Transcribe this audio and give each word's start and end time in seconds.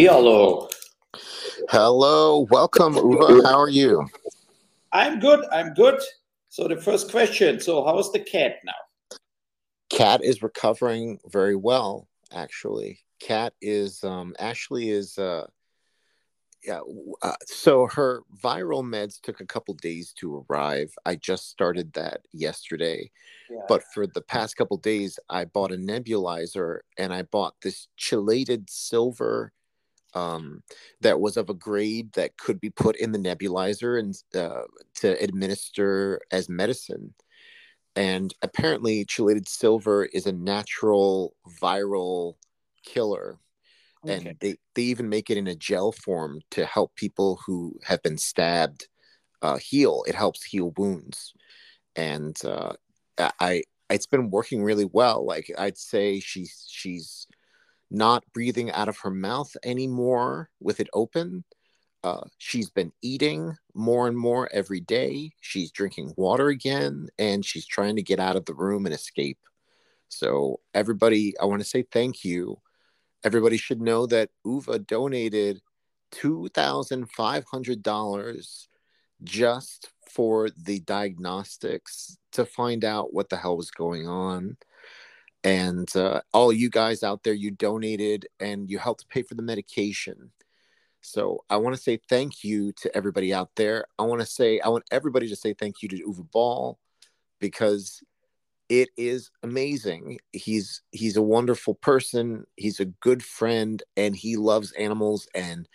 Hello. 0.00 0.68
Hello, 1.70 2.46
welcome. 2.52 2.94
How 2.94 3.58
are 3.58 3.68
you? 3.68 4.06
I'm 4.92 5.18
good. 5.18 5.44
I'm 5.50 5.74
good. 5.74 6.00
So 6.50 6.68
the 6.68 6.76
first 6.76 7.10
question. 7.10 7.58
So 7.58 7.84
how's 7.84 8.12
the 8.12 8.20
cat 8.20 8.58
now? 8.64 9.18
Cat 9.90 10.22
is 10.22 10.40
recovering 10.40 11.18
very 11.26 11.56
well, 11.56 12.06
actually. 12.32 13.00
Cat 13.18 13.54
is 13.60 14.04
um 14.04 14.36
Ashley 14.38 14.88
is 14.90 15.18
uh 15.18 15.48
yeah 16.64 16.78
uh, 17.22 17.34
so 17.46 17.88
her 17.88 18.22
viral 18.40 18.84
meds 18.84 19.20
took 19.20 19.40
a 19.40 19.46
couple 19.46 19.74
days 19.74 20.12
to 20.20 20.46
arrive. 20.48 20.94
I 21.06 21.16
just 21.16 21.50
started 21.50 21.92
that 21.94 22.20
yesterday. 22.32 23.10
Yeah. 23.50 23.62
But 23.66 23.82
for 23.92 24.06
the 24.06 24.22
past 24.22 24.56
couple 24.56 24.76
days 24.76 25.18
I 25.28 25.46
bought 25.46 25.72
a 25.72 25.76
nebulizer 25.76 26.82
and 26.96 27.12
I 27.12 27.22
bought 27.22 27.54
this 27.62 27.88
chelated 27.98 28.70
silver 28.70 29.52
um, 30.14 30.62
that 31.00 31.20
was 31.20 31.36
of 31.36 31.50
a 31.50 31.54
grade 31.54 32.12
that 32.12 32.36
could 32.36 32.60
be 32.60 32.70
put 32.70 32.96
in 32.96 33.12
the 33.12 33.18
nebulizer 33.18 33.98
and 33.98 34.16
uh, 34.34 34.62
to 34.96 35.22
administer 35.22 36.20
as 36.30 36.48
medicine. 36.48 37.14
And 37.96 38.32
apparently, 38.42 39.04
chelated 39.04 39.48
silver 39.48 40.04
is 40.06 40.26
a 40.26 40.32
natural 40.32 41.34
viral 41.60 42.34
killer. 42.84 43.38
Okay. 44.04 44.14
And 44.14 44.36
they, 44.40 44.56
they 44.74 44.82
even 44.82 45.08
make 45.08 45.30
it 45.30 45.36
in 45.36 45.48
a 45.48 45.56
gel 45.56 45.90
form 45.90 46.40
to 46.52 46.64
help 46.64 46.94
people 46.94 47.40
who 47.44 47.78
have 47.84 48.00
been 48.02 48.16
stabbed 48.16 48.88
uh, 49.42 49.56
heal. 49.56 50.04
It 50.06 50.14
helps 50.14 50.44
heal 50.44 50.72
wounds. 50.76 51.34
And 51.96 52.38
uh, 52.44 52.74
I, 53.18 53.64
it's 53.90 54.06
been 54.06 54.30
working 54.30 54.62
really 54.62 54.84
well. 54.84 55.26
Like 55.26 55.50
I'd 55.58 55.78
say 55.78 56.20
she's 56.20 56.66
she's 56.68 57.26
not 57.90 58.24
breathing 58.32 58.70
out 58.70 58.88
of 58.88 58.98
her 58.98 59.10
mouth 59.10 59.56
anymore 59.64 60.50
with 60.60 60.78
it 60.80 60.88
open. 60.92 61.44
Uh, 62.04 62.20
she's 62.38 62.70
been 62.70 62.92
eating 63.02 63.56
more 63.74 64.06
and 64.06 64.16
more 64.16 64.48
every 64.52 64.78
day. 64.80 65.32
She's 65.40 65.72
drinking 65.72 66.14
water 66.16 66.46
again, 66.48 67.08
and 67.18 67.44
she's 67.44 67.66
trying 67.66 67.96
to 67.96 68.02
get 68.02 68.20
out 68.20 68.36
of 68.36 68.44
the 68.44 68.54
room 68.54 68.86
and 68.86 68.94
escape. 68.94 69.38
So, 70.08 70.60
everybody, 70.74 71.34
I 71.40 71.46
want 71.46 71.60
to 71.60 71.68
say 71.68 71.82
thank 71.82 72.24
you. 72.24 72.60
Everybody 73.24 73.56
should 73.56 73.80
know 73.80 74.06
that 74.06 74.30
Uwe 74.46 74.86
donated 74.86 75.60
$2,500 76.12 78.68
just 79.24 79.90
for 80.08 80.48
the 80.50 80.80
diagnostics 80.80 82.18
to 82.32 82.44
find 82.44 82.84
out 82.84 83.12
what 83.12 83.28
the 83.28 83.36
hell 83.36 83.56
was 83.56 83.70
going 83.70 84.06
on 84.06 84.56
and 85.44 85.94
uh, 85.96 86.20
all 86.32 86.52
you 86.52 86.70
guys 86.70 87.02
out 87.02 87.22
there 87.22 87.34
you 87.34 87.50
donated 87.50 88.26
and 88.40 88.68
you 88.68 88.78
helped 88.78 89.08
pay 89.08 89.22
for 89.22 89.34
the 89.34 89.42
medication. 89.42 90.30
So 91.00 91.44
i 91.48 91.56
want 91.56 91.76
to 91.76 91.80
say 91.80 92.00
thank 92.08 92.42
you 92.42 92.72
to 92.72 92.94
everybody 92.96 93.32
out 93.32 93.50
there. 93.56 93.86
I 93.98 94.02
want 94.02 94.20
to 94.20 94.26
say 94.26 94.60
i 94.60 94.68
want 94.68 94.84
everybody 94.90 95.28
to 95.28 95.36
say 95.36 95.54
thank 95.54 95.82
you 95.82 95.88
to 95.90 95.96
Uwe 95.96 96.30
Boll 96.30 96.78
because 97.40 98.02
it 98.68 98.90
is 98.96 99.30
amazing. 99.42 100.18
He's 100.32 100.82
he's 100.90 101.16
a 101.16 101.22
wonderful 101.22 101.74
person. 101.74 102.44
He's 102.56 102.80
a 102.80 102.84
good 102.84 103.22
friend 103.22 103.82
and 103.96 104.14
he 104.14 104.36
loves 104.36 104.72
animals 104.72 105.28
and 105.34 105.68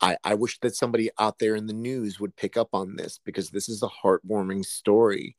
I, 0.00 0.16
I 0.24 0.34
wish 0.34 0.60
that 0.60 0.76
somebody 0.76 1.10
out 1.18 1.38
there 1.38 1.56
in 1.56 1.66
the 1.66 1.72
news 1.72 2.20
would 2.20 2.36
pick 2.36 2.56
up 2.56 2.68
on 2.74 2.96
this 2.96 3.18
because 3.24 3.50
this 3.50 3.68
is 3.68 3.82
a 3.82 3.88
heartwarming 3.88 4.64
story 4.64 5.36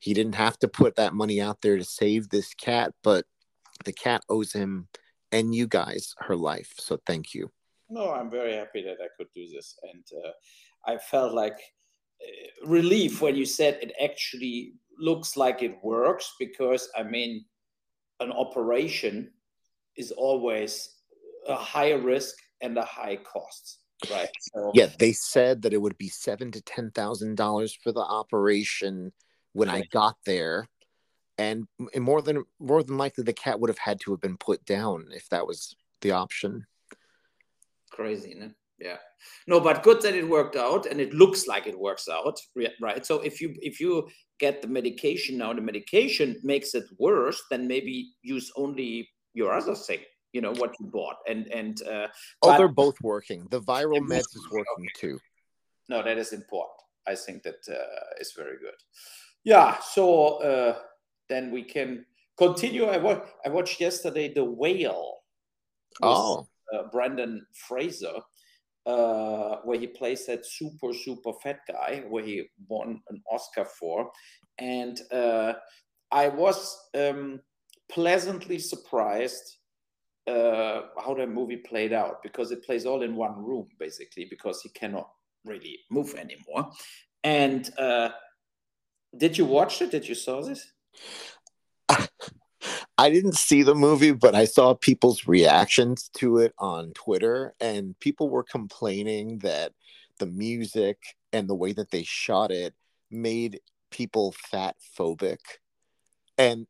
he 0.00 0.14
didn't 0.14 0.34
have 0.34 0.58
to 0.58 0.68
put 0.68 0.96
that 0.96 1.14
money 1.14 1.40
out 1.40 1.60
there 1.60 1.76
to 1.76 1.84
save 1.84 2.28
this 2.28 2.54
cat, 2.54 2.92
but 3.02 3.24
the 3.84 3.92
cat 3.92 4.22
owes 4.28 4.52
him 4.52 4.88
and 5.30 5.54
you 5.54 5.66
guys 5.66 6.14
her 6.18 6.34
life. 6.34 6.72
So 6.78 6.98
thank 7.06 7.34
you. 7.34 7.50
No, 7.88 8.12
I'm 8.12 8.30
very 8.30 8.54
happy 8.54 8.82
that 8.82 8.96
I 9.02 9.08
could 9.16 9.28
do 9.34 9.46
this. 9.48 9.76
And 9.92 10.04
uh, 10.24 10.30
I 10.86 10.98
felt 10.98 11.34
like 11.34 11.58
uh, 12.22 12.66
relief 12.66 13.20
when 13.20 13.36
you 13.36 13.44
said 13.44 13.78
it 13.82 13.92
actually 14.02 14.74
looks 14.98 15.36
like 15.36 15.62
it 15.62 15.76
works 15.82 16.34
because, 16.38 16.88
I 16.96 17.02
mean, 17.02 17.44
an 18.20 18.32
operation 18.32 19.30
is 19.96 20.12
always 20.12 20.96
a 21.46 21.56
high 21.56 21.92
risk 21.92 22.36
and 22.62 22.76
a 22.78 22.84
high 22.84 23.16
cost 23.16 23.78
right 24.10 24.30
so, 24.40 24.70
yeah 24.74 24.88
they 24.98 25.12
said 25.12 25.62
that 25.62 25.74
it 25.74 25.80
would 25.80 25.96
be 25.98 26.08
seven 26.08 26.50
to 26.50 26.60
ten 26.62 26.90
thousand 26.90 27.36
dollars 27.36 27.76
for 27.82 27.92
the 27.92 28.00
operation 28.00 29.12
when 29.52 29.68
I 29.68 29.82
got 29.90 30.16
there, 30.26 30.68
and 31.38 31.66
more 31.96 32.22
than 32.22 32.44
more 32.58 32.82
than 32.82 32.98
likely 32.98 33.24
the 33.24 33.32
cat 33.32 33.60
would 33.60 33.70
have 33.70 33.78
had 33.78 34.00
to 34.00 34.10
have 34.12 34.20
been 34.20 34.36
put 34.36 34.64
down 34.64 35.08
if 35.12 35.28
that 35.30 35.46
was 35.46 35.74
the 36.00 36.12
option. 36.12 36.66
Crazy, 37.90 38.34
no? 38.34 38.50
yeah. 38.78 38.96
No, 39.46 39.60
but 39.60 39.82
good 39.82 40.00
that 40.02 40.14
it 40.14 40.28
worked 40.28 40.56
out, 40.56 40.86
and 40.86 41.00
it 41.00 41.12
looks 41.12 41.46
like 41.46 41.66
it 41.66 41.78
works 41.78 42.08
out, 42.08 42.38
right? 42.80 43.04
So 43.04 43.20
if 43.20 43.40
you 43.40 43.54
if 43.60 43.80
you 43.80 44.08
get 44.38 44.62
the 44.62 44.68
medication 44.68 45.38
now, 45.38 45.52
the 45.52 45.60
medication 45.60 46.40
makes 46.42 46.74
it 46.74 46.84
worse, 46.98 47.42
then 47.50 47.66
maybe 47.66 48.12
use 48.22 48.50
only 48.56 49.10
your 49.34 49.52
other 49.52 49.74
thing 49.74 50.00
you 50.32 50.40
know 50.40 50.52
what 50.54 50.74
you 50.78 50.86
bought 50.86 51.16
and 51.28 51.46
and 51.48 51.82
uh 51.82 52.06
oh 52.42 52.56
they're 52.56 52.68
both 52.68 52.96
working 53.02 53.46
the 53.50 53.60
viral 53.60 54.00
meds 54.00 54.34
is 54.34 54.46
working 54.50 54.64
okay. 54.78 54.88
too 54.94 55.18
no 55.88 56.02
that 56.02 56.18
is 56.18 56.32
important 56.32 56.78
i 57.06 57.14
think 57.14 57.42
that 57.42 57.60
uh, 57.68 58.20
is 58.20 58.32
very 58.36 58.56
good 58.58 58.74
yeah, 59.44 59.78
so 59.80 60.38
uh, 60.42 60.78
then 61.28 61.50
we 61.50 61.62
can 61.62 62.04
continue. 62.36 62.84
I, 62.84 62.98
wa- 62.98 63.24
I 63.44 63.48
watched 63.48 63.80
yesterday 63.80 64.32
The 64.32 64.44
Whale. 64.44 65.18
Oh. 66.02 66.46
Uh, 66.72 66.84
Brendan 66.92 67.44
Fraser, 67.66 68.14
uh, 68.86 69.56
where 69.64 69.78
he 69.78 69.88
plays 69.88 70.26
that 70.26 70.46
super, 70.46 70.92
super 70.92 71.32
fat 71.42 71.58
guy, 71.66 72.04
where 72.08 72.24
he 72.24 72.44
won 72.68 73.00
an 73.08 73.20
Oscar 73.30 73.64
for. 73.64 74.08
And 74.58 75.00
uh, 75.10 75.54
I 76.12 76.28
was 76.28 76.78
um, 76.94 77.40
pleasantly 77.90 78.60
surprised 78.60 79.56
uh, 80.28 80.82
how 81.04 81.14
the 81.14 81.26
movie 81.26 81.56
played 81.56 81.92
out 81.92 82.22
because 82.22 82.52
it 82.52 82.64
plays 82.64 82.86
all 82.86 83.02
in 83.02 83.16
one 83.16 83.36
room, 83.44 83.66
basically, 83.80 84.26
because 84.30 84.62
he 84.62 84.68
cannot 84.68 85.10
really 85.44 85.76
move 85.90 86.14
anymore. 86.14 86.70
And 87.24 87.68
uh, 87.78 88.10
did 89.16 89.38
you 89.38 89.44
watch 89.44 89.80
it? 89.82 89.90
Did 89.90 90.08
you 90.08 90.14
saw 90.14 90.42
this? 90.42 90.72
I 92.98 93.10
didn't 93.10 93.36
see 93.36 93.62
the 93.62 93.74
movie, 93.74 94.12
but 94.12 94.34
I 94.34 94.44
saw 94.44 94.74
people's 94.74 95.26
reactions 95.26 96.10
to 96.18 96.38
it 96.38 96.54
on 96.58 96.92
Twitter, 96.92 97.54
and 97.60 97.98
people 98.00 98.28
were 98.28 98.42
complaining 98.42 99.38
that 99.38 99.72
the 100.18 100.26
music 100.26 100.98
and 101.32 101.48
the 101.48 101.54
way 101.54 101.72
that 101.72 101.90
they 101.90 102.02
shot 102.02 102.50
it 102.50 102.74
made 103.10 103.60
people 103.90 104.32
fat 104.32 104.76
phobic. 104.96 105.38
And 106.36 106.66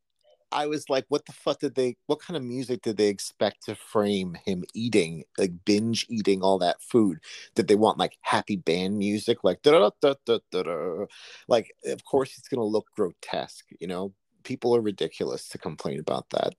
I 0.52 0.66
was 0.66 0.88
like, 0.88 1.04
what 1.08 1.26
the 1.26 1.32
fuck 1.32 1.60
did 1.60 1.74
they, 1.74 1.96
what 2.06 2.20
kind 2.20 2.36
of 2.36 2.42
music 2.42 2.82
did 2.82 2.96
they 2.96 3.08
expect 3.08 3.64
to 3.64 3.74
frame 3.74 4.36
him 4.44 4.64
eating, 4.74 5.24
like 5.38 5.52
binge 5.64 6.06
eating 6.08 6.42
all 6.42 6.58
that 6.58 6.82
food? 6.82 7.20
Did 7.54 7.68
they 7.68 7.76
want 7.76 7.98
like 7.98 8.18
happy 8.22 8.56
band 8.56 8.98
music, 8.98 9.44
like 9.44 9.62
da 9.62 9.90
da 10.00 10.14
da 10.26 10.38
da 10.50 10.62
da? 10.62 11.06
Like, 11.48 11.74
of 11.86 12.04
course, 12.04 12.36
it's 12.36 12.48
going 12.48 12.58
to 12.60 12.64
look 12.64 12.88
grotesque, 12.94 13.66
you 13.78 13.86
know? 13.86 14.12
People 14.42 14.74
are 14.74 14.80
ridiculous 14.80 15.48
to 15.50 15.58
complain 15.58 16.00
about 16.00 16.30
that. 16.30 16.54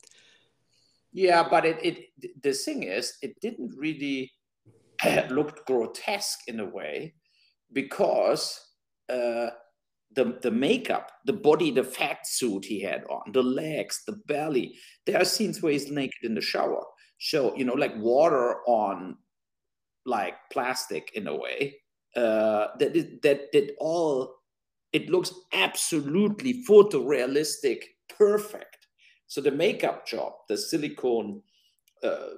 Yeah, 1.13 1.47
but 1.49 1.65
it, 1.65 1.79
it 1.83 2.41
the 2.41 2.53
thing 2.53 2.83
is, 2.83 3.17
it 3.21 3.39
didn't 3.41 3.73
really 3.75 4.31
look 5.29 5.65
grotesque 5.65 6.47
in 6.47 6.59
a 6.59 6.65
way 6.65 7.15
because 7.73 8.59
uh, 9.09 9.49
the, 10.15 10.39
the 10.41 10.51
makeup, 10.51 11.11
the 11.25 11.33
body, 11.33 11.71
the 11.71 11.83
fat 11.83 12.25
suit 12.27 12.65
he 12.65 12.81
had 12.81 13.03
on, 13.05 13.31
the 13.31 13.43
legs, 13.43 14.03
the 14.05 14.17
belly. 14.27 14.75
There 15.05 15.19
are 15.19 15.25
scenes 15.25 15.61
where 15.61 15.71
he's 15.71 15.89
naked 15.89 16.23
in 16.23 16.35
the 16.35 16.41
shower. 16.41 16.83
So, 17.19 17.55
you 17.55 17.65
know, 17.65 17.73
like 17.73 17.95
water 17.97 18.57
on 18.67 19.17
like 20.05 20.35
plastic 20.51 21.11
in 21.13 21.27
a 21.27 21.35
way. 21.35 21.77
Uh, 22.15 22.67
that 22.77 22.93
it, 22.93 23.21
that 23.21 23.51
that 23.53 23.73
all 23.79 24.35
it 24.91 25.09
looks 25.09 25.33
absolutely 25.53 26.63
photorealistic, 26.65 27.83
perfect. 28.17 28.87
So 29.27 29.39
the 29.39 29.51
makeup 29.51 30.05
job, 30.05 30.33
the 30.49 30.57
silicone 30.57 31.41
uh, 32.03 32.31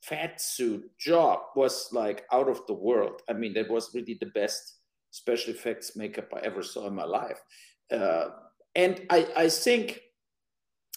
fat 0.00 0.40
suit 0.40 0.90
job 0.98 1.40
was 1.54 1.88
like 1.92 2.24
out 2.32 2.48
of 2.48 2.66
the 2.66 2.72
world. 2.74 3.20
I 3.28 3.34
mean, 3.34 3.52
that 3.54 3.70
was 3.70 3.94
really 3.94 4.16
the 4.18 4.30
best 4.34 4.78
special 5.14 5.54
effects 5.54 5.96
makeup 5.96 6.28
I 6.34 6.40
ever 6.40 6.60
saw 6.60 6.88
in 6.88 6.94
my 6.94 7.04
life. 7.04 7.40
Uh, 7.88 8.30
and 8.74 9.02
I, 9.10 9.28
I 9.36 9.48
think 9.48 10.00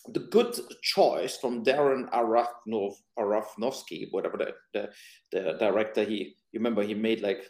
the 0.08 0.22
good 0.22 0.60
choice 0.82 1.38
from 1.38 1.64
Darren 1.64 2.10
Aronofsky, 2.10 2.96
Aronofsky 3.20 4.08
whatever 4.10 4.38
the, 4.38 4.54
the, 4.74 4.90
the, 5.32 5.58
director, 5.60 6.04
he 6.04 6.36
you 6.52 6.60
remember 6.60 6.82
he 6.82 6.96
made 6.96 7.22
like 7.22 7.44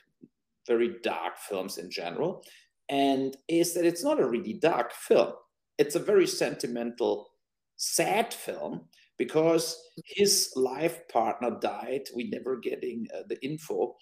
very 0.68 0.96
dark 1.04 1.38
films 1.38 1.78
in 1.78 1.90
general, 1.90 2.44
and 2.90 3.38
is 3.48 3.74
that 3.74 3.86
it's 3.86 4.04
not 4.04 4.20
a 4.20 4.28
really 4.28 4.54
dark 4.54 4.92
film. 4.92 5.32
It's 5.78 5.96
a 5.96 6.00
very 6.00 6.28
sentimental 6.28 7.30
sad 7.78 8.34
film 8.34 8.82
because 9.18 9.80
his 10.06 10.52
life 10.58 11.08
partner 11.08 11.58
died. 11.62 12.02
We 12.14 12.30
never 12.30 12.58
getting 12.58 13.08
uh, 13.16 13.22
the 13.30 13.42
info, 13.46 13.96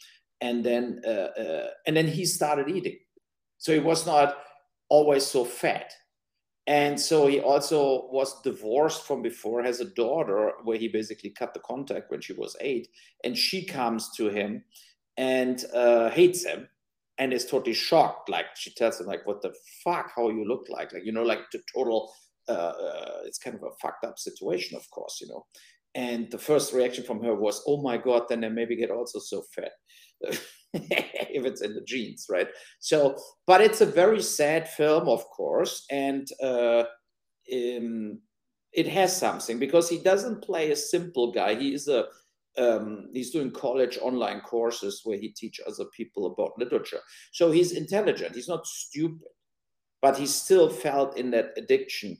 and 0.45 0.63
then 0.67 0.83
uh, 1.13 1.31
uh, 1.43 1.69
and 1.85 1.93
then 1.97 2.07
he 2.07 2.23
started 2.25 2.67
eating, 2.77 2.99
so 3.57 3.69
he 3.73 3.83
was 3.91 4.01
not 4.05 4.27
always 4.89 5.25
so 5.35 5.43
fat. 5.45 5.89
And 6.67 6.99
so 6.99 7.27
he 7.27 7.39
also 7.51 8.09
was 8.11 8.41
divorced 8.41 9.05
from 9.07 9.21
before, 9.21 9.61
has 9.61 9.81
a 9.81 9.93
daughter 10.03 10.39
where 10.63 10.79
he 10.79 10.87
basically 10.99 11.29
cut 11.39 11.53
the 11.53 11.59
contact 11.59 12.09
when 12.09 12.21
she 12.21 12.33
was 12.33 12.55
eight. 12.59 12.87
And 13.23 13.37
she 13.37 13.65
comes 13.65 14.09
to 14.17 14.29
him 14.29 14.63
and 15.15 15.63
uh, 15.73 16.09
hates 16.09 16.43
him 16.43 16.67
and 17.19 17.33
is 17.33 17.45
totally 17.45 17.75
shocked. 17.75 18.29
Like 18.29 18.47
she 18.55 18.71
tells 18.73 18.99
him, 18.99 19.05
like, 19.05 19.27
what 19.27 19.41
the 19.41 19.53
fuck, 19.83 20.07
how 20.15 20.29
you 20.29 20.43
look 20.47 20.65
like, 20.77 20.91
like, 20.93 21.05
you 21.05 21.13
know, 21.13 21.27
like 21.33 21.43
the 21.51 21.61
total, 21.71 22.11
uh, 22.49 22.73
uh, 22.87 23.19
it's 23.27 23.41
kind 23.43 23.55
of 23.55 23.63
a 23.63 23.75
fucked 23.81 24.03
up 24.03 24.17
situation, 24.17 24.75
of 24.75 24.89
course, 24.89 25.19
you 25.21 25.27
know. 25.27 25.45
And 25.95 26.29
the 26.29 26.37
first 26.37 26.73
reaction 26.73 27.03
from 27.03 27.23
her 27.23 27.33
was, 27.33 27.63
oh 27.65 27.81
my 27.81 27.97
God, 27.97 28.23
then 28.29 28.43
I 28.43 28.49
maybe 28.49 28.75
get 28.75 28.91
also 28.91 29.19
so 29.19 29.43
fat. 29.55 29.71
if 30.73 31.45
it's 31.45 31.61
in 31.61 31.73
the 31.73 31.81
genes, 31.81 32.27
right? 32.29 32.47
So, 32.79 33.17
but 33.47 33.61
it's 33.61 33.81
a 33.81 33.85
very 33.85 34.21
sad 34.21 34.67
film, 34.69 35.07
of 35.07 35.25
course, 35.29 35.85
and 35.89 36.27
uh, 36.43 36.83
um, 37.53 38.19
it 38.73 38.87
has 38.87 39.15
something 39.15 39.57
because 39.57 39.89
he 39.89 39.99
doesn't 39.99 40.43
play 40.43 40.71
a 40.71 40.75
simple 40.75 41.31
guy. 41.31 41.55
He 41.55 41.73
is 41.73 41.87
a 41.87 42.05
um, 42.57 43.09
he's 43.13 43.31
doing 43.31 43.51
college 43.51 43.97
online 44.01 44.39
courses 44.39 45.01
where 45.03 45.17
he 45.17 45.29
teach 45.29 45.59
other 45.67 45.85
people 45.95 46.27
about 46.27 46.57
literature. 46.57 47.01
So 47.33 47.51
he's 47.51 47.73
intelligent. 47.73 48.33
He's 48.33 48.47
not 48.47 48.65
stupid, 48.65 49.27
but 50.01 50.17
he 50.17 50.25
still 50.25 50.69
felt 50.69 51.17
in 51.17 51.31
that 51.31 51.51
addiction 51.57 52.17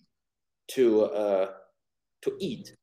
to 0.72 1.04
uh, 1.04 1.52
to 2.24 2.36
eat. 2.40 2.76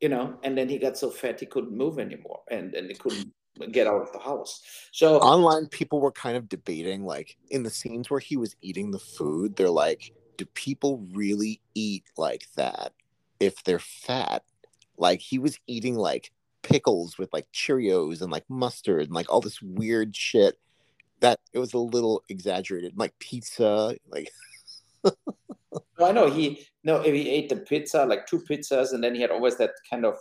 You 0.00 0.08
know, 0.08 0.38
and 0.44 0.56
then 0.56 0.68
he 0.68 0.78
got 0.78 0.96
so 0.96 1.10
fat 1.10 1.40
he 1.40 1.46
couldn't 1.46 1.76
move 1.76 1.98
anymore, 1.98 2.40
and 2.50 2.74
and 2.74 2.88
he 2.88 2.94
couldn't 2.94 3.32
get 3.72 3.86
out 3.86 4.02
of 4.02 4.12
the 4.12 4.18
house. 4.18 4.62
So 4.92 5.18
online 5.18 5.66
people 5.66 6.00
were 6.00 6.12
kind 6.12 6.36
of 6.36 6.48
debating 6.48 7.04
like 7.04 7.36
in 7.50 7.62
the 7.62 7.70
scenes 7.70 8.08
where 8.08 8.20
he 8.20 8.36
was 8.36 8.56
eating 8.62 8.90
the 8.90 8.98
food, 8.98 9.56
they're 9.56 9.70
like, 9.70 10.12
do 10.36 10.44
people 10.46 11.06
really 11.12 11.60
eat 11.74 12.04
like 12.16 12.46
that 12.56 12.92
if 13.40 13.62
they're 13.64 13.78
fat? 13.78 14.44
Like 14.96 15.20
he 15.20 15.38
was 15.38 15.58
eating 15.66 15.96
like 15.96 16.32
pickles 16.62 17.18
with 17.18 17.32
like 17.32 17.46
Cheerios 17.52 18.20
and 18.20 18.30
like 18.30 18.44
mustard 18.48 19.02
and 19.02 19.12
like 19.12 19.30
all 19.30 19.40
this 19.40 19.60
weird 19.62 20.14
shit 20.14 20.58
that 21.20 21.40
it 21.52 21.58
was 21.58 21.72
a 21.72 21.78
little 21.78 22.22
exaggerated, 22.28 22.96
like 22.96 23.18
pizza, 23.18 23.96
like 24.08 24.30
I 26.00 26.12
know 26.12 26.30
he 26.30 26.66
no 26.84 27.02
he 27.02 27.28
ate 27.28 27.48
the 27.48 27.56
pizza 27.56 28.04
like 28.04 28.26
two 28.26 28.42
pizzas 28.48 28.92
and 28.92 29.02
then 29.02 29.14
he 29.14 29.20
had 29.20 29.30
always 29.30 29.56
that 29.56 29.72
kind 29.90 30.04
of 30.04 30.16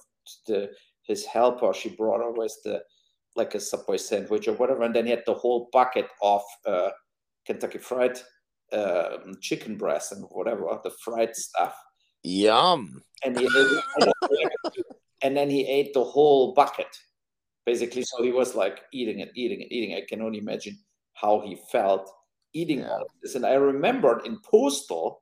the 0.47 0.69
his 1.03 1.25
helper 1.25 1.73
she 1.73 1.89
brought 1.89 2.21
always 2.21 2.57
the 2.63 2.81
like 3.37 3.53
a 3.55 3.59
Subway 3.59 3.97
sandwich 3.97 4.47
or 4.47 4.53
whatever, 4.53 4.83
and 4.83 4.93
then 4.93 5.05
he 5.05 5.11
had 5.11 5.23
the 5.25 5.33
whole 5.33 5.69
bucket 5.71 6.07
of 6.21 6.41
uh, 6.65 6.89
Kentucky 7.45 7.77
Fried 7.77 8.19
uh, 8.73 9.17
chicken 9.39 9.77
breast 9.77 10.11
and 10.11 10.25
whatever 10.31 10.65
the 10.83 10.91
fried 11.03 11.35
stuff. 11.35 11.75
Yum. 12.23 13.01
And 13.23 13.39
he 13.39 13.45
ate, 13.45 14.11
and 15.21 15.37
then 15.37 15.49
he 15.49 15.65
ate 15.65 15.93
the 15.93 16.03
whole 16.03 16.53
bucket, 16.53 16.93
basically. 17.65 18.03
So 18.03 18.23
he 18.23 18.31
was 18.31 18.55
like 18.55 18.81
eating 18.91 19.19
it, 19.19 19.31
eating 19.35 19.61
it, 19.61 19.71
eating. 19.71 19.95
I 19.95 20.03
can 20.09 20.21
only 20.21 20.39
imagine 20.39 20.77
how 21.13 21.39
he 21.41 21.57
felt 21.71 22.11
eating 22.53 22.79
yeah. 22.79 22.89
all 22.89 23.01
of 23.01 23.07
this. 23.21 23.35
And 23.35 23.45
I 23.45 23.53
remembered 23.53 24.25
in 24.25 24.39
Postal, 24.49 25.21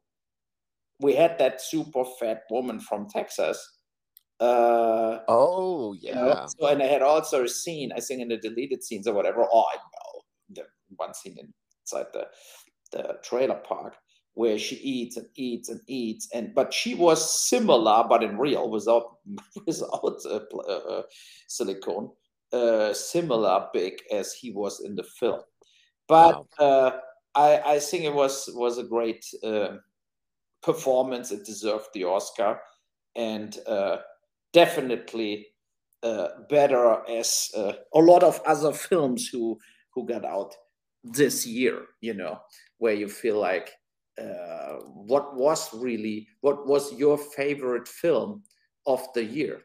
we 1.00 1.16
had 1.16 1.38
that 1.40 1.62
super 1.62 2.04
fat 2.20 2.44
woman 2.50 2.80
from 2.80 3.08
Texas 3.10 3.76
uh, 4.40 5.20
oh 5.30 5.96
yeah. 6.00 6.10
You 6.10 6.16
know? 6.16 6.46
So 6.60 6.68
and 6.68 6.84
I 6.84 6.88
had 6.88 7.02
also 7.02 7.44
a 7.44 7.50
scene, 7.50 7.92
I 7.96 8.00
think 8.00 8.22
in 8.22 8.28
the 8.28 8.38
deleted 8.38 8.84
scenes 8.84 9.08
or 9.08 9.14
whatever. 9.14 9.46
Oh, 9.52 9.66
I 9.74 9.78
know 9.78 10.22
the 10.50 10.64
one 10.98 11.14
scene 11.14 11.38
inside 11.82 12.08
the 12.14 12.28
the 12.92 13.18
trailer 13.24 13.56
park 13.56 13.96
where 14.34 14.60
she 14.60 14.76
eats 14.76 15.16
and 15.16 15.28
eats 15.36 15.70
and 15.70 15.80
eats, 15.88 16.28
and 16.34 16.54
but 16.54 16.74
she 16.74 16.96
was 16.96 17.48
similar, 17.48 18.04
but 18.10 18.24
in 18.24 18.38
real, 18.38 18.70
without 18.70 19.20
without 19.66 20.20
uh, 20.26 20.70
uh, 20.70 21.04
silicone, 21.48 22.10
uh, 22.52 22.94
similar 22.94 23.68
big 23.74 23.94
as 24.12 24.34
he 24.34 24.52
was 24.52 24.82
in 24.82 24.96
the 24.96 25.04
film. 25.04 25.40
But 26.10 26.46
wow. 26.60 26.66
Uh, 26.68 27.00
I 27.36 27.76
I 27.76 27.80
think 27.80 28.04
it 28.04 28.14
was 28.14 28.50
was 28.54 28.78
a 28.78 28.84
great 28.84 29.26
uh, 29.46 29.78
performance. 30.66 31.32
It 31.32 31.46
deserved 31.46 31.90
the 31.94 32.06
Oscar, 32.06 32.60
and 33.16 33.56
definitely 34.52 35.48
uh, 36.04 36.28
better 36.50 37.02
as 37.10 37.50
uh, 37.58 37.74
a 37.94 38.00
lot 38.00 38.24
of 38.24 38.42
other 38.46 38.74
films 38.74 39.28
who 39.28 39.60
who 39.94 40.06
got 40.06 40.26
out 40.26 40.54
this 41.04 41.46
year. 41.46 41.86
You 42.02 42.14
know, 42.14 42.40
where 42.78 42.94
you 42.94 43.08
feel 43.08 43.40
like 43.40 43.72
uh, 44.22 44.76
what 45.10 45.36
was 45.36 45.74
really 45.74 46.28
what 46.42 46.68
was 46.68 46.94
your 46.94 47.18
favorite 47.18 47.88
film 47.88 48.44
of 48.86 49.02
the 49.14 49.24
year? 49.24 49.62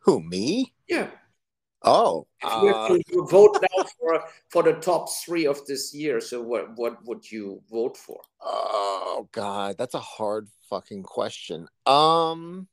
Who 0.00 0.20
me? 0.20 0.74
Yeah. 0.88 1.10
Oh, 1.82 2.26
uh, 2.42 2.98
you 3.08 3.26
vote 3.30 3.56
now 3.62 3.84
for 3.98 4.24
for 4.48 4.62
the 4.62 4.74
top 4.74 5.08
three 5.24 5.46
of 5.46 5.64
this 5.66 5.94
year, 5.94 6.20
so 6.20 6.42
what 6.42 6.76
what 6.76 7.04
would 7.06 7.30
you 7.30 7.62
vote 7.70 7.96
for? 7.96 8.20
Oh 8.40 9.28
God, 9.32 9.76
that's 9.78 9.94
a 9.94 10.00
hard 10.00 10.48
fucking 10.68 11.04
question. 11.04 11.68
Um, 11.86 12.66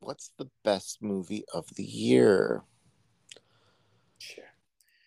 what's 0.00 0.32
the 0.36 0.50
best 0.64 1.02
movie 1.02 1.44
of 1.52 1.66
the 1.76 1.84
year? 1.84 2.62
Sure. 4.18 4.44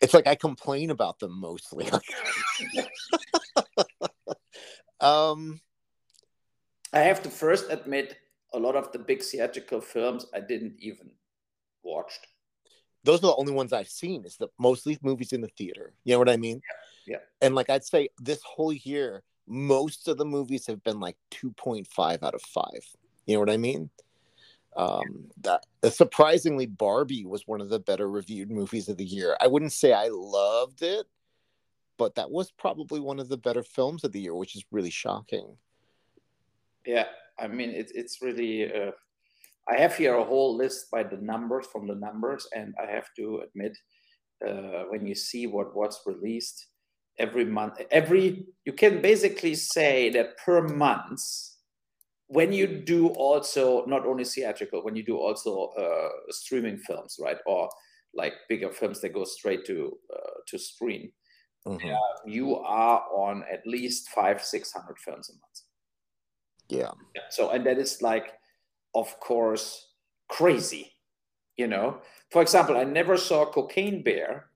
It's 0.01 0.13
like 0.13 0.27
I 0.27 0.35
complain 0.35 0.89
about 0.89 1.19
them 1.19 1.39
mostly. 1.39 1.89
um, 4.99 5.61
I 6.93 6.99
have 6.99 7.21
to 7.23 7.29
first 7.29 7.69
admit, 7.69 8.17
a 8.55 8.59
lot 8.59 8.75
of 8.75 8.91
the 8.91 8.99
big 8.99 9.21
theatrical 9.21 9.81
films 9.81 10.25
I 10.33 10.39
didn't 10.39 10.75
even 10.79 11.11
watch. 11.83 12.13
Those 13.03 13.19
are 13.19 13.27
the 13.27 13.35
only 13.35 13.53
ones 13.53 13.73
I've 13.73 13.89
seen. 13.89 14.25
Is 14.25 14.37
the 14.37 14.47
mostly 14.57 14.97
movies 15.01 15.33
in 15.33 15.41
the 15.41 15.49
theater. 15.49 15.93
You 16.03 16.13
know 16.13 16.19
what 16.19 16.29
I 16.29 16.37
mean? 16.37 16.61
Yeah. 17.05 17.17
yeah. 17.17 17.45
And 17.45 17.53
like 17.53 17.69
I'd 17.69 17.83
say, 17.83 18.09
this 18.19 18.41
whole 18.43 18.73
year, 18.73 19.23
most 19.47 20.07
of 20.07 20.17
the 20.17 20.25
movies 20.25 20.65
have 20.67 20.83
been 20.83 20.99
like 20.99 21.17
two 21.29 21.51
point 21.51 21.87
five 21.87 22.23
out 22.23 22.33
of 22.33 22.41
five. 22.41 22.83
You 23.27 23.35
know 23.35 23.41
what 23.41 23.51
I 23.51 23.57
mean? 23.57 23.89
um, 24.75 25.29
that 25.41 25.65
surprisingly 25.89 26.65
barbie 26.65 27.25
was 27.25 27.47
one 27.47 27.61
of 27.61 27.69
the 27.69 27.79
better 27.79 28.09
reviewed 28.09 28.51
movies 28.51 28.89
of 28.89 28.97
the 28.97 29.05
year 29.05 29.37
i 29.39 29.47
wouldn't 29.47 29.71
say 29.71 29.93
i 29.93 30.09
loved 30.11 30.81
it 30.81 31.05
but 31.97 32.15
that 32.15 32.29
was 32.29 32.51
probably 32.51 32.99
one 32.99 33.19
of 33.19 33.29
the 33.29 33.37
better 33.37 33.63
films 33.63 34.03
of 34.03 34.11
the 34.11 34.19
year 34.19 34.35
which 34.35 34.55
is 34.55 34.65
really 34.71 34.89
shocking 34.89 35.55
yeah 36.85 37.05
i 37.39 37.47
mean 37.47 37.69
it, 37.69 37.91
it's 37.93 38.21
really 38.21 38.71
uh, 38.73 38.91
i 39.69 39.75
have 39.75 39.95
here 39.95 40.15
a 40.15 40.23
whole 40.23 40.55
list 40.55 40.89
by 40.91 41.03
the 41.03 41.17
numbers 41.17 41.65
from 41.71 41.87
the 41.87 41.95
numbers 41.95 42.47
and 42.55 42.73
i 42.81 42.89
have 42.89 43.07
to 43.15 43.41
admit 43.45 43.77
uh, 44.45 44.83
when 44.89 45.05
you 45.05 45.15
see 45.15 45.47
what 45.47 45.75
was 45.75 45.99
released 46.05 46.67
every 47.19 47.45
month 47.45 47.79
every 47.91 48.45
you 48.65 48.73
can 48.73 49.01
basically 49.01 49.55
say 49.55 50.09
that 50.09 50.37
per 50.37 50.67
month 50.67 51.21
when 52.27 52.51
you 52.51 52.67
do 52.67 53.09
also 53.09 53.85
not 53.85 54.05
only 54.05 54.23
theatrical, 54.23 54.83
when 54.83 54.95
you 54.95 55.03
do 55.03 55.17
also 55.17 55.71
uh, 55.77 56.09
streaming 56.29 56.77
films, 56.77 57.17
right, 57.21 57.37
or 57.45 57.69
like 58.13 58.33
bigger 58.49 58.71
films 58.71 59.01
that 59.01 59.13
go 59.13 59.23
straight 59.23 59.65
to 59.65 59.97
uh, 60.13 60.31
to 60.47 60.57
screen, 60.57 61.11
mm-hmm. 61.67 61.89
uh, 61.89 62.15
you 62.25 62.55
are 62.55 63.03
on 63.13 63.43
at 63.51 63.65
least 63.67 64.09
five, 64.09 64.41
six 64.43 64.71
hundred 64.73 64.97
films 64.99 65.29
a 65.29 65.33
month. 65.33 65.61
Yeah. 66.69 66.91
So 67.29 67.49
and 67.51 67.65
that 67.65 67.77
is 67.77 68.01
like, 68.01 68.33
of 68.93 69.19
course, 69.19 69.87
crazy. 70.29 70.91
You 71.57 71.67
know, 71.67 72.01
for 72.31 72.41
example, 72.41 72.75
I 72.75 72.83
never 72.83 73.15
saw 73.17 73.45
Cocaine 73.45 74.03
Bear, 74.03 74.47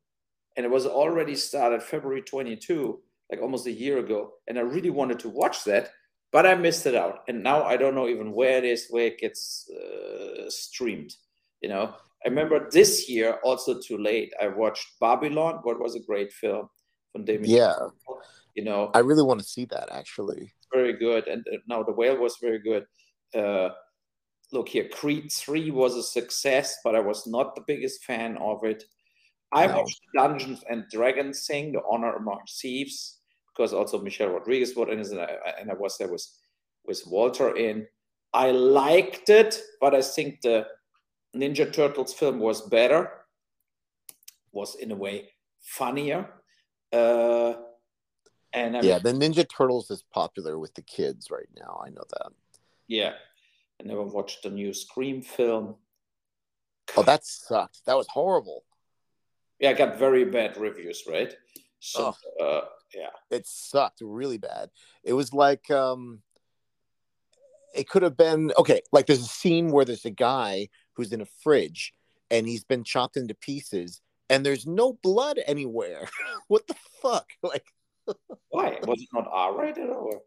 and 0.58 0.66
it 0.66 0.72
was 0.72 0.86
already 0.86 1.36
started 1.36 1.82
February 1.82 2.22
twenty 2.22 2.56
two, 2.56 3.00
like 3.32 3.42
almost 3.42 3.68
a 3.68 3.72
year 3.72 4.00
ago, 4.00 4.34
and 4.48 4.58
I 4.58 4.62
really 4.62 4.90
wanted 4.90 5.20
to 5.20 5.30
watch 5.30 5.64
that 5.64 5.92
but 6.32 6.46
I 6.46 6.56
missed 6.56 6.86
it 6.86 6.96
out, 6.96 7.24
and 7.28 7.42
now 7.42 7.64
I 7.64 7.78
don't 7.78 7.96
know 7.96 8.08
even 8.08 8.32
where 8.32 8.58
it 8.58 8.64
is, 8.64 8.88
where 8.90 9.08
it 9.08 9.18
gets 9.18 9.70
uh, 9.70 10.50
streamed. 10.50 11.16
You 11.62 11.70
know, 11.70 11.94
I 12.24 12.30
remember 12.30 12.70
this 12.70 13.10
year 13.10 13.40
also 13.44 13.80
too 13.80 13.98
late. 13.98 14.34
I 14.42 14.48
watched 14.48 15.00
Babylon, 15.00 15.60
what 15.64 15.80
was 15.80 15.96
a 15.96 16.00
great 16.00 16.32
film 16.32 16.70
from 17.12 17.26
Damien. 17.26 17.50
Yeah, 17.50 17.76
you 18.56 18.64
know, 18.64 18.92
I 18.94 19.00
really 19.00 19.24
want 19.24 19.40
to 19.40 19.46
see 19.46 19.66
that 19.66 19.90
actually. 19.92 20.54
Very 20.74 20.94
good, 20.94 21.28
and 21.28 21.46
uh, 21.52 21.58
now 21.68 21.84
the 21.84 21.92
whale 21.92 22.18
was 22.18 22.38
very 22.42 22.60
good. 22.60 22.86
Uh, 23.36 23.70
look 24.52 24.70
here, 24.70 24.88
Creed 24.90 25.32
three 25.32 25.72
was 25.72 25.96
a 25.96 26.04
success, 26.04 26.78
but 26.84 26.96
I 26.96 27.00
was 27.00 27.26
not 27.28 27.56
the 27.56 27.64
biggest 27.66 28.04
fan 28.04 28.38
of 28.38 28.64
it. 28.64 28.84
I 29.52 29.66
no. 29.66 29.78
watched 29.78 30.02
Dungeons 30.16 30.64
and 30.70 30.86
Dragons 30.92 31.48
thing, 31.48 31.72
The 31.72 31.82
Honor 31.90 32.16
Among 32.16 32.42
Thieves 32.62 33.20
because 33.60 33.74
also 33.74 34.00
Michelle 34.02 34.30
Rodriguez 34.30 34.74
was 34.74 34.88
in 34.90 35.00
it, 35.00 35.12
and 35.12 35.20
I, 35.20 35.38
and 35.60 35.70
I 35.70 35.74
was 35.74 35.98
there 35.98 36.08
with 36.08 36.26
with 36.86 37.04
Walter 37.06 37.58
in. 37.58 37.86
I 38.34 38.52
liked 38.52 39.30
it, 39.30 39.60
but 39.82 39.94
I 39.94 40.02
think 40.02 40.42
the 40.42 40.66
Ninja 41.36 41.72
Turtles 41.72 42.14
film 42.14 42.40
was 42.40 42.62
better. 42.70 43.12
Was 44.54 44.76
in 44.76 44.92
a 44.92 44.96
way 44.96 45.30
funnier. 45.62 46.30
Uh, 46.94 47.56
and 48.54 48.84
yeah, 48.84 49.00
the 49.00 49.12
Ninja 49.12 49.48
Turtles 49.48 49.92
is 49.92 50.04
popular 50.14 50.58
with 50.58 50.74
the 50.74 50.82
kids 50.82 51.30
right 51.30 51.50
now. 51.58 51.82
I 51.86 51.90
know 51.90 52.04
that. 52.12 52.32
Yeah, 52.88 53.14
I 53.80 53.86
never 53.86 54.04
watched 54.04 54.44
the 54.44 54.50
new 54.50 54.74
Scream 54.74 55.22
film. 55.22 55.76
Oh, 56.98 57.04
that 57.04 57.26
sucked. 57.26 57.86
That 57.86 57.98
was 57.98 58.08
horrible. 58.10 58.64
Yeah, 59.60 59.72
I 59.72 59.74
got 59.74 60.00
very 60.00 60.26
bad 60.26 60.58
reviews, 60.58 61.04
right? 61.08 61.34
So, 61.80 62.16
uh, 62.42 62.62
yeah, 62.94 63.10
it 63.30 63.46
sucked 63.46 64.02
really 64.02 64.38
bad. 64.38 64.70
It 65.04 65.14
was 65.14 65.34
like 65.34 65.70
um, 65.70 66.22
it 67.76 67.88
could 67.88 68.04
have 68.04 68.18
been 68.18 68.52
okay. 68.58 68.82
Like 68.92 69.06
there's 69.06 69.22
a 69.22 69.26
scene 69.26 69.72
where 69.72 69.86
there's 69.86 70.06
a 70.06 70.12
guy 70.12 70.70
who's 70.94 71.14
in 71.14 71.22
a 71.22 71.28
fridge 71.44 71.94
and 72.32 72.48
he's 72.48 72.64
been 72.64 72.84
chopped 72.84 73.18
into 73.18 73.34
pieces, 73.34 74.02
and 74.30 74.46
there's 74.46 74.68
no 74.68 74.94
blood 75.02 75.40
anywhere. 75.46 76.10
what 76.48 76.68
the 76.68 76.76
fuck? 77.02 77.28
Like, 77.44 77.66
why 78.50 78.78
was 78.86 79.02
it 79.02 79.10
not 79.14 79.28
R 79.32 79.60
rated 79.60 79.90
or? 79.90 80.22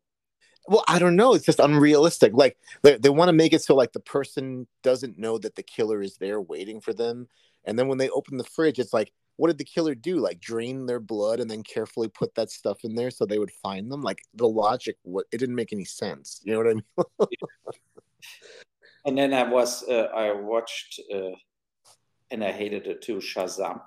Well, 0.69 0.85
I 0.87 0.99
don't 0.99 1.17
know. 1.17 1.35
It's 1.35 1.45
just 1.45 1.59
unrealistic. 1.59 2.33
Like 2.35 2.57
they, 2.83 2.97
they 2.97 3.09
want 3.09 3.29
to 3.29 3.33
make 3.33 3.53
it 3.53 3.63
so 3.63 3.75
like 3.75 3.93
the 3.93 4.01
person 4.01 4.67
doesn't 4.83 5.19
know 5.19 5.39
that 5.39 5.57
the 5.57 5.63
killer 5.63 6.03
is 6.03 6.17
there 6.19 6.41
waiting 6.41 6.81
for 6.81 6.93
them. 6.93 7.29
And 7.65 7.79
then 7.79 7.89
when 7.89 7.99
they 7.99 8.09
open 8.11 8.39
the 8.39 8.45
fridge, 8.45 8.79
it's 8.79 8.93
like, 8.93 9.13
what 9.37 9.49
did 9.49 9.59
the 9.59 9.65
killer 9.65 9.95
do? 9.95 10.19
Like 10.19 10.41
drain 10.41 10.87
their 10.87 11.01
blood 11.01 11.41
and 11.41 11.51
then 11.51 11.63
carefully 11.63 12.09
put 12.09 12.35
that 12.37 12.51
stuff 12.51 12.85
in 12.85 12.95
there 12.95 13.11
so 13.11 13.25
they 13.25 13.39
would 13.39 13.51
find 13.51 13.91
them? 13.91 14.03
Like 14.03 14.23
the 14.35 14.47
logic, 14.49 14.97
what 15.03 15.27
it 15.33 15.39
didn't 15.39 15.57
make 15.57 15.73
any 15.73 15.85
sense. 15.85 16.41
You 16.45 16.53
know 16.53 16.59
what 16.59 16.69
I 16.69 16.75
mean? 16.75 17.29
and 19.07 19.19
then 19.19 19.35
I 19.35 19.43
was, 19.43 19.83
uh, 19.89 20.09
I 20.15 20.33
watched, 20.33 21.01
uh, 21.13 21.31
and 22.31 22.45
I 22.45 22.53
hated 22.53 22.87
it 22.87 23.03
too, 23.03 23.17
Shazam, 23.17 23.81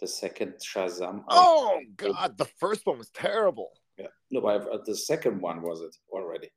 the 0.00 0.06
second 0.06 0.54
Shazam. 0.54 1.22
Oh 1.28 1.80
God, 1.96 2.36
the 2.36 2.48
first 2.58 2.86
one 2.86 2.98
was 2.98 3.10
terrible. 3.10 3.70
Yeah, 3.96 4.08
no, 4.30 4.40
but 4.40 4.68
uh, 4.68 4.78
the 4.84 4.96
second 4.96 5.40
one 5.40 5.62
was 5.62 5.80
it 5.80 5.96
already. 6.10 6.50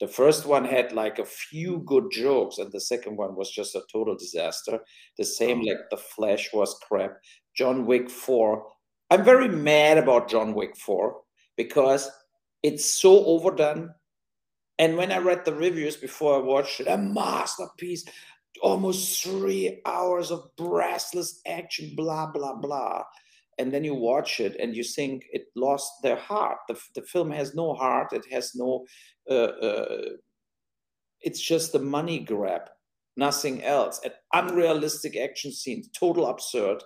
The 0.00 0.08
first 0.08 0.44
one 0.44 0.64
had 0.64 0.92
like 0.92 1.18
a 1.18 1.24
few 1.24 1.78
good 1.86 2.10
jokes, 2.10 2.58
and 2.58 2.72
the 2.72 2.80
second 2.80 3.16
one 3.16 3.36
was 3.36 3.50
just 3.50 3.76
a 3.76 3.82
total 3.92 4.16
disaster. 4.16 4.80
The 5.18 5.24
same, 5.24 5.60
oh. 5.60 5.64
like 5.64 5.78
The 5.90 5.96
Flash 5.96 6.52
was 6.52 6.78
crap. 6.86 7.16
John 7.56 7.86
Wick 7.86 8.10
4. 8.10 8.66
I'm 9.10 9.24
very 9.24 9.48
mad 9.48 9.98
about 9.98 10.28
John 10.28 10.54
Wick 10.54 10.76
4 10.76 11.16
because 11.56 12.10
it's 12.62 12.84
so 12.84 13.24
overdone. 13.24 13.94
And 14.80 14.96
when 14.96 15.12
I 15.12 15.18
read 15.18 15.44
the 15.44 15.54
reviews 15.54 15.96
before 15.96 16.34
I 16.34 16.38
watched 16.38 16.80
it, 16.80 16.88
a 16.88 16.98
masterpiece, 16.98 18.04
almost 18.62 19.22
three 19.22 19.80
hours 19.86 20.30
of 20.30 20.54
breathless 20.56 21.40
action, 21.46 21.92
blah, 21.96 22.26
blah, 22.26 22.54
blah. 22.54 23.02
And 23.58 23.72
then 23.72 23.84
you 23.84 23.94
watch 23.94 24.40
it 24.40 24.56
and 24.58 24.74
you 24.74 24.82
think 24.82 25.24
it 25.32 25.46
lost 25.54 25.90
their 26.02 26.16
heart. 26.16 26.58
The, 26.68 26.78
the 26.94 27.02
film 27.02 27.30
has 27.30 27.54
no 27.54 27.74
heart, 27.74 28.12
it 28.12 28.26
has 28.30 28.52
no, 28.54 28.84
uh, 29.30 29.34
uh, 29.34 30.02
it's 31.20 31.40
just 31.40 31.74
a 31.74 31.78
money 31.78 32.18
grab, 32.18 32.62
nothing 33.16 33.62
else. 33.62 34.00
An 34.04 34.12
unrealistic 34.32 35.16
action 35.16 35.52
scene, 35.52 35.84
total 35.96 36.26
absurd. 36.26 36.82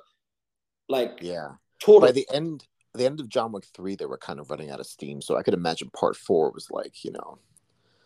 Like 0.89 1.19
yeah, 1.21 1.49
total. 1.83 2.09
By 2.09 2.13
the 2.13 2.27
end, 2.33 2.65
the 2.95 3.05
end 3.05 3.21
of 3.21 3.29
John 3.29 3.53
Wick 3.53 3.65
three, 3.75 3.97
they 3.97 4.07
were 4.07 4.19
kind 4.19 4.41
of 4.41 4.51
running 4.51 4.71
out 4.71 4.81
of 4.81 4.87
steam. 4.87 5.21
So 5.21 5.37
I 5.37 5.43
could 5.43 5.55
imagine 5.55 5.91
part 5.91 6.17
four 6.17 6.51
was 6.51 6.69
like 6.71 7.05
you 7.05 7.13
know. 7.13 7.39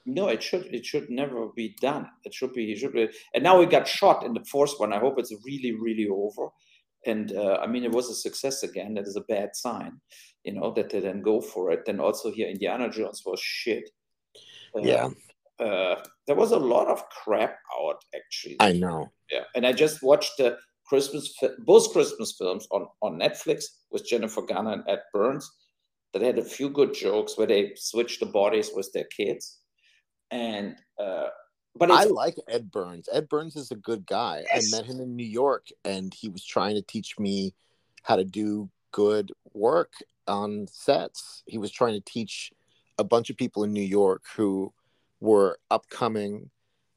No, 0.05 0.29
it 0.29 0.43
should 0.43 0.67
it 0.75 0.85
should 0.85 1.11
never 1.11 1.49
be 1.55 1.77
done. 1.81 2.09
It 2.25 2.35
should 2.35 2.53
be 2.53 2.73
it 2.73 2.79
should 2.79 2.93
be. 2.93 3.09
And 3.35 3.45
now 3.45 3.59
we 3.59 3.67
got 3.67 3.87
shot 3.87 4.25
in 4.25 4.35
the 4.35 4.45
fourth 4.45 4.75
one. 4.79 4.93
I 4.93 4.99
hope 4.99 5.19
it's 5.19 5.35
really 5.45 5.73
really 5.73 6.09
over. 6.09 6.49
And 7.07 7.33
uh, 7.33 7.59
I 7.63 7.67
mean, 7.67 7.85
it 7.85 7.93
was 7.93 8.11
a 8.11 8.15
success 8.15 8.63
again. 8.63 8.95
That 8.95 9.07
is 9.07 9.17
a 9.17 9.23
bad 9.23 9.55
sign, 9.55 10.01
you 10.45 10.53
know, 10.55 10.73
that 10.75 10.91
they 10.91 11.01
then 11.01 11.21
go 11.21 11.41
for 11.41 11.71
it. 11.73 11.85
Then 11.85 12.01
also 12.01 12.31
here, 12.31 12.49
Indiana 12.49 12.89
Jones 12.91 13.23
was 13.25 13.41
shit. 13.41 13.91
Uh, 14.77 14.83
yeah. 14.83 15.09
Uh, 15.59 15.97
there 16.27 16.37
was 16.37 16.53
a 16.53 16.59
lot 16.59 16.89
of 16.89 17.09
crap 17.11 17.57
out 17.81 18.03
actually. 18.15 18.57
I 18.61 18.73
know. 18.73 19.13
Yeah, 19.31 19.45
and 19.55 19.67
I 19.67 19.73
just 19.73 20.03
watched 20.03 20.33
the 20.39 20.59
Christmas, 20.87 21.33
both 21.61 21.93
Christmas 21.93 22.35
films 22.39 22.67
on, 22.71 22.87
on 23.01 23.19
Netflix 23.19 23.65
with 23.91 24.07
Jennifer 24.07 24.43
Garner 24.43 24.73
and 24.73 24.85
Ed 24.89 25.01
Burns 25.13 25.51
that 26.13 26.23
had 26.23 26.39
a 26.39 26.45
few 26.45 26.69
good 26.69 26.95
jokes 26.95 27.39
where 27.39 27.47
they 27.47 27.73
switched 27.77 28.21
the 28.21 28.27
bodies 28.27 28.71
with 28.75 28.91
their 28.93 29.07
kids. 29.17 29.61
And, 30.33 30.77
uh, 30.99 31.29
but 31.77 31.91
I 31.91 32.05
like 32.05 32.37
Ed 32.49 32.71
Burns. 32.71 33.09
Ed 33.13 33.29
Burns 33.29 33.55
is 33.55 33.71
a 33.71 33.77
good 33.77 34.05
guy. 34.07 34.43
Yes. 34.53 34.73
I 34.73 34.77
met 34.77 34.87
him 34.87 35.01
in 35.01 35.15
New 35.15 35.27
York 35.27 35.69
and 35.85 36.13
he 36.13 36.29
was 36.29 36.45
trying 36.45 36.75
to 36.75 36.83
teach 36.83 37.19
me 37.19 37.55
how 38.03 38.17
to 38.17 38.25
do 38.25 38.69
good 38.91 39.33
work 39.55 39.93
on 40.27 40.67
sets. 40.71 41.43
He 41.47 41.59
was 41.59 41.71
trying 41.71 41.95
to 41.95 42.01
teach 42.01 42.53
a 42.99 43.05
bunch 43.05 43.31
of 43.31 43.37
people 43.37 43.65
in 43.65 43.73
New 43.73 43.81
York 43.81 44.23
who 44.37 44.73
were 45.21 45.59
upcoming 45.71 46.51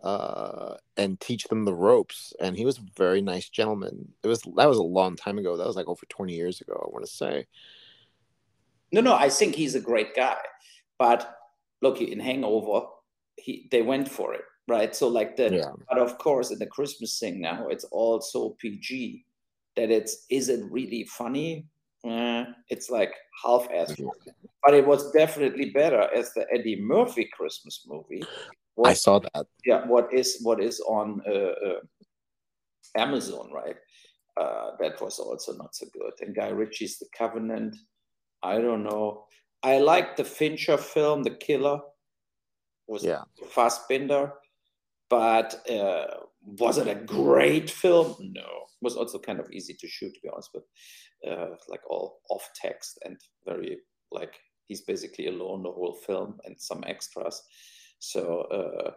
uh, 0.04 0.76
and 0.98 1.20
teach 1.20 1.46
them 1.46 1.66
the 1.66 1.74
ropes. 1.74 2.34
And 2.40 2.56
he 2.56 2.66
was 2.66 2.78
a 2.78 2.86
very 2.98 3.22
nice 3.22 3.50
gentleman. 3.50 4.14
It 4.24 4.28
was 4.28 4.42
that 4.56 4.70
was 4.70 4.78
a 4.78 4.84
long 4.84 5.16
time 5.16 5.38
ago. 5.38 5.58
That 5.58 5.68
was 5.68 5.76
like 5.76 5.88
over 5.88 6.06
twenty 6.10 6.36
years 6.36 6.62
ago. 6.62 6.74
I 6.74 6.92
want 6.92 7.06
to 7.06 7.12
say. 7.12 7.48
No, 8.92 9.02
no, 9.02 9.16
I 9.16 9.30
think 9.30 9.56
he's 9.56 9.76
a 9.76 9.80
great 9.80 10.16
guy. 10.16 10.38
But 11.00 11.38
look, 11.82 12.02
in 12.02 12.20
Hangover, 12.20 12.88
he 13.46 13.68
they 13.72 13.82
went 13.82 14.10
for 14.10 14.34
it, 14.34 14.46
right? 14.68 14.96
So 14.96 15.08
like 15.08 15.36
that. 15.38 15.54
Yeah. 15.54 15.72
But 15.90 16.00
of 16.00 16.18
course, 16.18 16.52
in 16.52 16.60
the 16.60 16.66
Christmas 16.78 17.20
thing 17.20 17.40
now, 17.40 17.68
it's 17.68 17.86
all 17.86 18.20
so 18.22 18.56
PG 18.60 19.24
that 19.76 19.92
it's 19.92 20.26
is 20.30 20.50
it 20.50 20.62
really 20.72 21.06
funny? 21.06 21.68
Eh, 22.06 22.46
it's 22.70 22.90
like 22.90 23.14
half 23.44 23.68
as 23.72 23.96
but 24.64 24.74
it 24.74 24.86
was 24.86 25.12
definitely 25.12 25.70
better 25.72 26.04
as 26.16 26.34
the 26.34 26.46
Eddie 26.52 26.80
Murphy 26.82 27.30
Christmas 27.36 27.84
movie, 27.88 28.24
what, 28.76 28.90
I 28.90 28.94
saw 28.94 29.20
that. 29.20 29.48
Yeah, 29.66 29.86
what 29.88 30.14
is 30.14 30.40
what 30.42 30.62
is 30.62 30.80
on 30.82 31.22
uh, 31.28 31.32
uh, 31.32 31.80
Amazon, 32.98 33.50
right? 33.54 33.78
Uh, 34.38 34.72
that 34.80 35.02
was 35.02 35.18
also 35.20 35.54
not 35.56 35.74
so 35.74 35.88
good. 35.94 36.12
And 36.22 36.36
Guy 36.36 36.50
Ritchie's 36.50 37.00
The 37.00 37.08
Covenant. 37.18 37.76
I 38.44 38.60
don't 38.60 38.84
know. 38.84 39.26
I 39.64 39.80
like 39.80 40.18
the 40.18 40.26
Fincher 40.26 40.78
film, 40.78 41.24
The 41.24 41.36
Killer. 41.36 41.80
Was 42.88 43.04
yeah. 43.04 43.24
Fassbender, 43.50 44.34
but 45.10 45.68
uh, 45.70 46.06
was 46.46 46.78
it 46.78 46.88
a 46.88 46.96
great 46.96 47.70
film? 47.70 48.16
No. 48.20 48.42
It 48.42 48.82
was 48.82 48.96
also 48.96 49.18
kind 49.18 49.40
of 49.40 49.52
easy 49.52 49.74
to 49.80 49.88
shoot, 49.88 50.14
to 50.14 50.20
be 50.22 50.30
honest, 50.30 50.52
but 50.54 50.64
uh, 51.30 51.56
like 51.68 51.82
all 51.90 52.20
off 52.30 52.48
text 52.56 53.00
and 53.04 53.18
very 53.46 53.80
like 54.12 54.36
he's 54.68 54.82
basically 54.82 55.28
alone 55.28 55.64
the 55.64 55.72
whole 55.72 55.94
film 56.06 56.40
and 56.46 56.60
some 56.60 56.84
extras. 56.86 57.42
So 58.00 58.42
uh, 58.42 58.92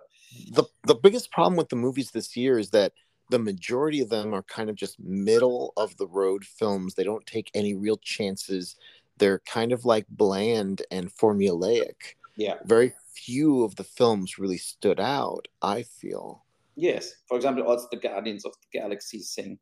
the 0.52 0.64
the 0.86 0.94
biggest 0.94 1.30
problem 1.30 1.56
with 1.56 1.68
the 1.68 1.76
movies 1.76 2.10
this 2.10 2.36
year 2.36 2.58
is 2.58 2.70
that 2.70 2.92
the 3.30 3.38
majority 3.38 4.00
of 4.00 4.08
them 4.08 4.34
are 4.34 4.42
kind 4.42 4.70
of 4.70 4.76
just 4.76 4.98
middle 4.98 5.72
of 5.76 5.96
the 5.96 6.06
road 6.06 6.44
films. 6.44 6.94
They 6.94 7.04
don't 7.04 7.26
take 7.26 7.50
any 7.54 7.74
real 7.74 7.98
chances. 7.98 8.76
They're 9.18 9.40
kind 9.40 9.72
of 9.72 9.84
like 9.84 10.06
bland 10.08 10.82
and 10.90 11.14
formulaic. 11.14 12.16
Yeah. 12.36 12.54
Very 12.64 12.94
few 13.24 13.64
of 13.64 13.76
the 13.76 13.84
films 13.84 14.38
really 14.38 14.58
stood 14.58 15.00
out, 15.00 15.48
I 15.62 15.82
feel. 15.82 16.44
Yes. 16.76 17.12
For 17.26 17.36
example, 17.36 17.64
also 17.64 17.88
the 17.90 17.98
Guardians 17.98 18.44
of 18.44 18.52
the 18.52 18.78
Galaxy 18.78 19.18
thing 19.18 19.58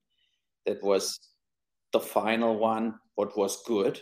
that 0.66 0.82
was 0.82 1.18
the 1.92 2.00
final 2.00 2.58
one, 2.58 2.94
what 3.14 3.36
was 3.36 3.62
good. 3.64 4.00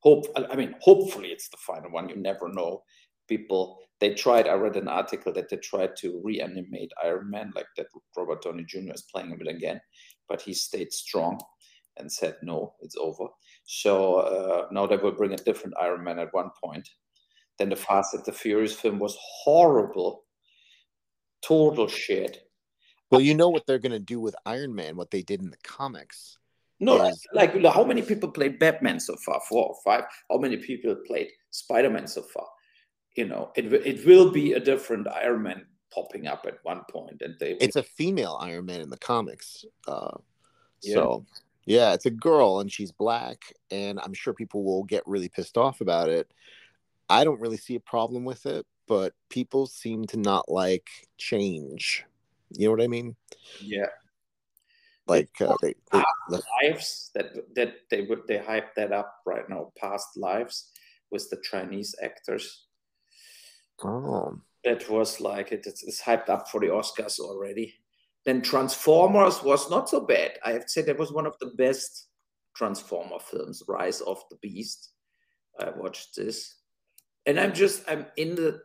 Hope 0.00 0.26
I 0.36 0.56
mean, 0.56 0.74
hopefully 0.80 1.28
it's 1.28 1.48
the 1.48 1.56
final 1.58 1.90
one. 1.90 2.08
You 2.08 2.16
never 2.16 2.48
know. 2.48 2.82
People 3.28 3.78
they 4.00 4.14
tried. 4.14 4.48
I 4.48 4.54
read 4.54 4.76
an 4.76 4.88
article 4.88 5.32
that 5.32 5.48
they 5.48 5.56
tried 5.56 5.96
to 5.96 6.20
reanimate 6.22 6.92
Iron 7.02 7.30
Man, 7.30 7.52
like 7.54 7.66
that 7.76 7.86
Robert 8.16 8.42
Downey 8.42 8.64
Jr. 8.64 8.92
is 8.92 9.08
playing 9.10 9.30
him 9.30 9.40
again, 9.46 9.80
but 10.28 10.42
he 10.42 10.52
stayed 10.52 10.92
strong 10.92 11.40
and 11.96 12.10
said 12.10 12.36
no, 12.42 12.74
it's 12.80 12.96
over. 12.96 13.26
So 13.64 14.16
uh, 14.16 14.66
now 14.70 14.86
they 14.86 14.96
will 14.96 15.12
bring 15.12 15.32
a 15.32 15.36
different 15.36 15.74
Iron 15.80 16.04
Man 16.04 16.18
at 16.18 16.34
one 16.34 16.50
point. 16.62 16.88
Then 17.58 17.68
the 17.70 17.76
Fast 17.76 18.14
and 18.14 18.24
the 18.24 18.32
Furious 18.32 18.74
film 18.74 18.98
was 18.98 19.16
horrible, 19.20 20.24
total 21.42 21.88
shit. 21.88 22.48
Well, 23.10 23.20
you 23.20 23.34
know 23.34 23.48
what 23.48 23.66
they're 23.66 23.78
going 23.78 23.92
to 23.92 23.98
do 23.98 24.18
with 24.18 24.34
Iron 24.44 24.74
Man, 24.74 24.96
what 24.96 25.10
they 25.10 25.22
did 25.22 25.40
in 25.40 25.50
the 25.50 25.56
comics. 25.62 26.38
No, 26.80 27.06
is... 27.06 27.24
like, 27.32 27.54
like 27.54 27.72
how 27.72 27.84
many 27.84 28.02
people 28.02 28.30
played 28.30 28.58
Batman 28.58 28.98
so 28.98 29.14
far? 29.24 29.40
Four 29.48 29.68
or 29.68 29.76
five? 29.84 30.04
How 30.30 30.38
many 30.38 30.56
people 30.56 30.96
played 31.06 31.28
Spider 31.50 31.90
Man 31.90 32.08
so 32.08 32.22
far? 32.22 32.46
you 33.16 33.26
know, 33.26 33.50
it 33.54 33.72
it 33.72 34.06
will 34.06 34.30
be 34.30 34.52
a 34.52 34.60
different 34.60 35.06
Iron 35.08 35.42
Man 35.42 35.66
popping 35.92 36.26
up 36.26 36.44
at 36.46 36.58
one 36.62 36.82
point, 36.90 37.22
and 37.22 37.36
they. 37.38 37.52
It's 37.60 37.76
a 37.76 37.82
female 37.82 38.38
Iron 38.40 38.66
Man 38.66 38.80
in 38.80 38.90
the 38.90 38.98
comics, 38.98 39.64
uh, 39.86 40.16
yeah. 40.82 40.94
so 40.94 41.26
Yeah, 41.64 41.94
it's 41.94 42.06
a 42.06 42.10
girl 42.10 42.60
and 42.60 42.70
she's 42.70 42.92
black, 42.92 43.52
and 43.70 44.00
I'm 44.00 44.14
sure 44.14 44.34
people 44.34 44.64
will 44.64 44.84
get 44.84 45.06
really 45.06 45.28
pissed 45.28 45.56
off 45.56 45.80
about 45.80 46.08
it. 46.08 46.30
I 47.08 47.24
don't 47.24 47.40
really 47.40 47.56
see 47.56 47.74
a 47.74 47.80
problem 47.80 48.24
with 48.24 48.46
it, 48.46 48.66
but 48.86 49.12
people 49.30 49.66
seem 49.66 50.06
to 50.06 50.16
not 50.16 50.50
like 50.50 50.88
change. 51.18 52.04
You 52.50 52.66
know 52.66 52.72
what 52.72 52.82
I 52.82 52.88
mean? 52.88 53.16
Yeah. 53.60 53.86
Like 55.06 55.30
uh, 55.40 55.54
they, 55.60 55.74
they, 55.92 56.02
the, 56.30 56.42
lives 56.62 57.10
that 57.14 57.26
that 57.56 57.74
they 57.90 58.02
would 58.02 58.26
they 58.26 58.38
hype 58.38 58.74
that 58.76 58.90
up 58.90 59.16
right 59.26 59.46
now. 59.50 59.70
Past 59.78 60.16
lives 60.16 60.70
with 61.10 61.28
the 61.28 61.42
Chinese 61.42 61.94
actors. 62.02 62.64
oh, 63.82 64.40
That 64.64 64.88
was 64.88 65.20
like 65.20 65.52
it, 65.52 65.66
it's, 65.66 65.82
it's 65.84 66.02
hyped 66.02 66.30
up 66.30 66.48
for 66.48 66.60
the 66.60 66.68
Oscars 66.68 67.18
already. 67.18 67.74
Then 68.24 68.40
Transformers 68.40 69.42
was 69.42 69.68
not 69.68 69.90
so 69.90 70.00
bad. 70.00 70.38
I 70.42 70.52
have 70.52 70.62
to 70.62 70.68
say 70.68 70.80
that 70.82 70.98
was 70.98 71.12
one 71.12 71.26
of 71.26 71.38
the 71.38 71.52
best 71.58 72.08
Transformer 72.56 73.18
films. 73.18 73.62
Rise 73.68 74.00
of 74.00 74.22
the 74.30 74.36
Beast. 74.36 74.90
I 75.60 75.70
watched 75.76 76.16
this, 76.16 76.54
and 77.26 77.38
I'm 77.40 77.52
just 77.52 77.82
I'm 77.88 78.06
in 78.16 78.34
the 78.34 78.60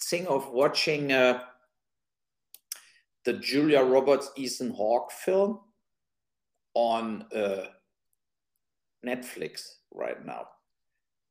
thing 0.00 0.26
of 0.26 0.50
watching 0.50 1.12
uh, 1.12 1.42
the 3.24 3.34
Julia 3.34 3.82
Roberts 3.82 4.30
Ethan 4.36 4.70
Hawke 4.70 5.12
film 5.12 5.60
on 6.74 7.24
uh, 7.34 7.66
Netflix 9.04 9.76
right 9.92 10.24
now. 10.24 10.48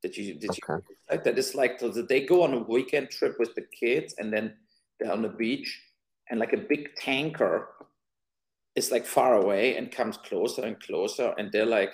Did 0.02 0.16
you 0.16 0.36
did 0.36 0.52
you 0.56 0.84
like 1.10 1.24
that? 1.24 1.38
It's 1.38 1.56
like 1.56 1.80
the, 1.80 2.06
they 2.08 2.26
go 2.26 2.44
on 2.44 2.54
a 2.54 2.60
weekend 2.60 3.10
trip 3.10 3.38
with 3.40 3.56
the 3.56 3.66
kids 3.80 4.16
and 4.20 4.32
then 4.32 4.54
they're 5.00 5.12
on 5.12 5.22
the 5.22 5.30
beach 5.30 5.82
and 6.30 6.40
like 6.40 6.54
a 6.54 6.58
big 6.58 6.94
tanker 6.96 7.70
is 8.76 8.92
like 8.92 9.06
far 9.06 9.36
away 9.36 9.76
and 9.76 9.92
comes 9.92 10.18
closer 10.18 10.64
and 10.64 10.80
closer 10.80 11.34
and 11.38 11.52
they're 11.52 11.66
like, 11.66 11.94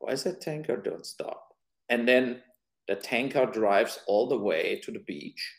why 0.00 0.10
is 0.10 0.24
that 0.24 0.40
tanker 0.40 0.76
don't 0.76 1.06
stop? 1.06 1.54
And 1.88 2.08
then 2.08 2.42
the 2.88 2.96
tanker 2.96 3.46
drives 3.46 4.00
all 4.06 4.28
the 4.28 4.38
way 4.38 4.80
to 4.84 4.92
the 4.92 5.00
beach. 5.00 5.54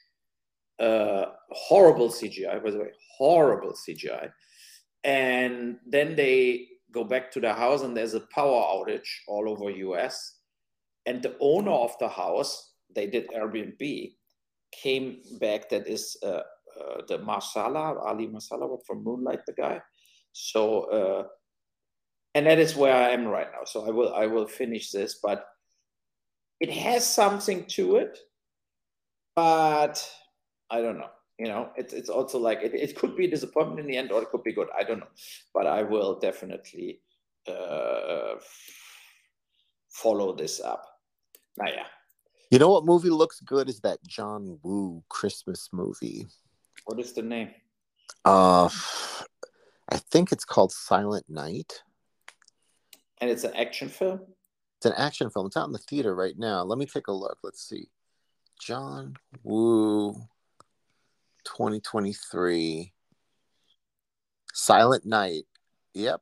Uh, 0.79 1.25
horrible 1.51 2.10
CGI, 2.10 2.63
by 2.63 2.72
the 2.72 2.79
way, 2.79 2.91
horrible 3.17 3.74
CGI. 3.74 4.29
And 5.03 5.77
then 5.86 6.15
they 6.15 6.67
go 6.91 7.03
back 7.03 7.32
to 7.32 7.39
the 7.39 7.53
house 7.53 7.82
and 7.82 7.96
there's 7.96 8.13
a 8.13 8.22
power 8.34 8.62
outage 8.62 9.10
all 9.27 9.50
over 9.50 9.70
US. 9.70 10.39
And 11.05 11.22
the 11.22 11.36
owner 11.39 11.72
of 11.72 11.94
the 12.00 12.10
house, 12.10 12.74
they 12.94 13.08
did 13.08 13.29
Airbnb, 13.29 14.13
came 14.72 15.22
back. 15.39 15.70
That 15.70 15.88
is 15.88 16.17
uh, 16.24 16.41
uh, 16.79 17.01
the 17.08 17.20
Mahershala, 17.20 18.03
Ali 18.05 18.27
Mahershala 18.27 18.79
from 18.86 19.03
Moonlight, 19.03 19.46
the 19.46 19.53
guy. 19.53 19.79
So, 20.34 20.82
uh, 20.91 21.27
and 22.34 22.48
that 22.48 22.60
is 22.60 22.75
where 22.75 22.96
I 22.96 23.10
am 23.12 23.25
right 23.25 23.48
now. 23.51 23.63
So 23.65 23.88
I 23.88 23.91
will, 23.91 24.13
I 24.13 24.25
will 24.25 24.48
finish 24.48 24.91
this, 24.91 25.20
but 25.24 25.46
it 26.60 26.72
has 26.72 27.06
something 27.06 27.66
to 27.66 27.98
it, 27.98 28.18
but 29.36 30.10
I 30.70 30.82
don't 30.82 30.98
know. 30.98 31.10
You 31.38 31.48
know, 31.48 31.70
it's 31.76 31.94
it's 31.94 32.10
also 32.10 32.40
like 32.40 32.62
it, 32.62 32.74
it 32.74 32.96
could 32.96 33.16
be 33.18 33.26
a 33.26 33.30
disappointment 33.30 33.82
in 33.82 33.88
the 33.88 33.98
end, 33.98 34.12
or 34.12 34.22
it 34.22 34.30
could 34.30 34.44
be 34.44 34.54
good. 34.54 34.70
I 34.78 34.84
don't 34.84 35.00
know, 35.00 35.14
but 35.54 35.68
I 35.68 35.84
will 35.84 36.18
definitely 36.18 37.02
uh, 37.48 38.36
follow 39.90 40.34
this 40.34 40.62
up. 40.62 40.86
Now, 41.58 41.68
yeah, 41.68 41.88
you 42.52 42.60
know 42.60 42.70
what 42.70 42.86
movie 42.86 43.10
looks 43.10 43.42
good 43.42 43.68
is 43.68 43.82
that 43.82 44.00
John 44.08 44.60
Woo 44.64 45.04
Christmas 45.10 45.70
movie. 45.74 46.28
what 46.86 47.00
is 47.00 47.12
the 47.12 47.22
name? 47.22 47.50
Uh, 48.24 48.70
I 49.92 49.98
think 49.98 50.32
it's 50.32 50.46
called 50.46 50.72
Silent 50.72 51.26
Night. 51.28 51.84
And 53.20 53.30
it's 53.30 53.44
an 53.44 53.54
action 53.56 53.90
film. 53.90 54.22
It's 54.86 54.96
an 54.96 55.04
action 55.04 55.32
film. 55.32 55.48
It's 55.48 55.58
out 55.58 55.65
in 55.65 55.72
the 55.72 55.80
theater 55.80 56.13
right 56.13 56.38
now. 56.38 56.62
Let 56.62 56.77
me 56.77 56.86
take 56.86 57.08
a 57.08 57.12
look. 57.12 57.39
Let's 57.42 57.68
see. 57.68 57.89
John 58.62 59.15
Woo 59.42 60.13
2023 61.44 62.94
Silent 64.53 65.03
Night. 65.03 65.46
Yep. 65.96 66.22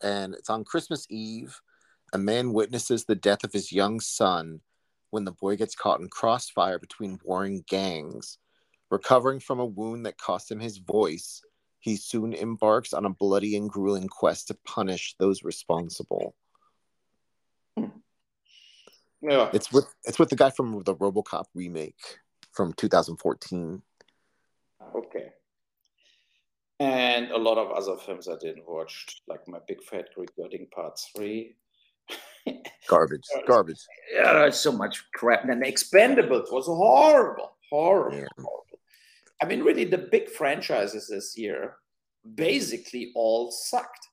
And 0.00 0.34
it's 0.34 0.48
on 0.48 0.62
Christmas 0.62 1.08
Eve. 1.10 1.60
A 2.12 2.18
man 2.18 2.52
witnesses 2.52 3.04
the 3.04 3.16
death 3.16 3.42
of 3.42 3.52
his 3.52 3.72
young 3.72 3.98
son 3.98 4.60
when 5.10 5.24
the 5.24 5.32
boy 5.32 5.56
gets 5.56 5.74
caught 5.74 5.98
in 5.98 6.08
crossfire 6.08 6.78
between 6.78 7.18
warring 7.24 7.64
gangs. 7.68 8.38
Recovering 8.92 9.40
from 9.40 9.58
a 9.58 9.66
wound 9.66 10.06
that 10.06 10.18
cost 10.18 10.52
him 10.52 10.60
his 10.60 10.78
voice, 10.78 11.42
he 11.80 11.96
soon 11.96 12.32
embarks 12.32 12.92
on 12.92 13.06
a 13.06 13.10
bloody 13.10 13.56
and 13.56 13.68
grueling 13.68 14.06
quest 14.06 14.46
to 14.46 14.58
punish 14.64 15.16
those 15.18 15.42
responsible. 15.42 16.36
Yeah, 19.26 19.50
It's 19.54 19.72
with 19.72 19.86
it's 20.04 20.18
with 20.18 20.28
the 20.28 20.36
guy 20.36 20.50
from 20.50 20.82
the 20.84 20.94
RoboCop 20.94 21.44
remake 21.54 21.96
from 22.52 22.72
2014. 22.74 23.82
okay. 24.94 25.30
And 26.80 27.30
a 27.30 27.38
lot 27.38 27.56
of 27.56 27.70
other 27.70 27.96
films 28.04 28.28
I 28.28 28.36
didn't 28.40 28.68
watch, 28.68 29.22
like 29.26 29.46
My 29.48 29.58
Big 29.66 29.82
Fat 29.82 30.08
Greek 30.14 30.30
Wedding 30.36 30.66
Part 30.74 30.98
Three. 31.16 31.56
Garbage, 32.88 33.22
garbage. 33.46 33.80
yeah, 34.12 34.50
so 34.50 34.70
much 34.70 35.02
crap. 35.14 35.48
And 35.48 35.62
Expendables 35.64 36.52
was 36.52 36.66
horrible, 36.66 37.56
horrible, 37.70 38.18
Yeah. 38.18 38.26
horrible. 38.36 38.78
I 39.42 39.46
mean, 39.46 39.62
really, 39.62 39.84
the 39.84 39.96
big 39.98 40.28
franchises 40.28 41.08
this 41.08 41.38
year 41.38 41.76
basically 42.34 43.12
all 43.14 43.50
sucked. 43.50 44.08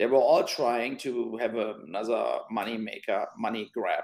They 0.00 0.06
were 0.06 0.16
all 0.18 0.42
trying 0.44 0.96
to 0.98 1.36
have 1.36 1.54
another 1.54 2.40
money 2.50 2.76
maker, 2.76 3.26
money 3.38 3.70
grab, 3.72 4.02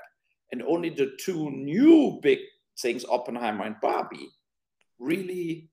and 0.55 0.63
only 0.69 0.89
the 0.89 1.11
two 1.19 1.51
new 1.51 2.21
big 2.23 2.39
things, 2.79 3.05
Oppenheimer 3.11 3.65
and 3.65 3.75
Barbie, 3.83 4.31
really 5.01 5.69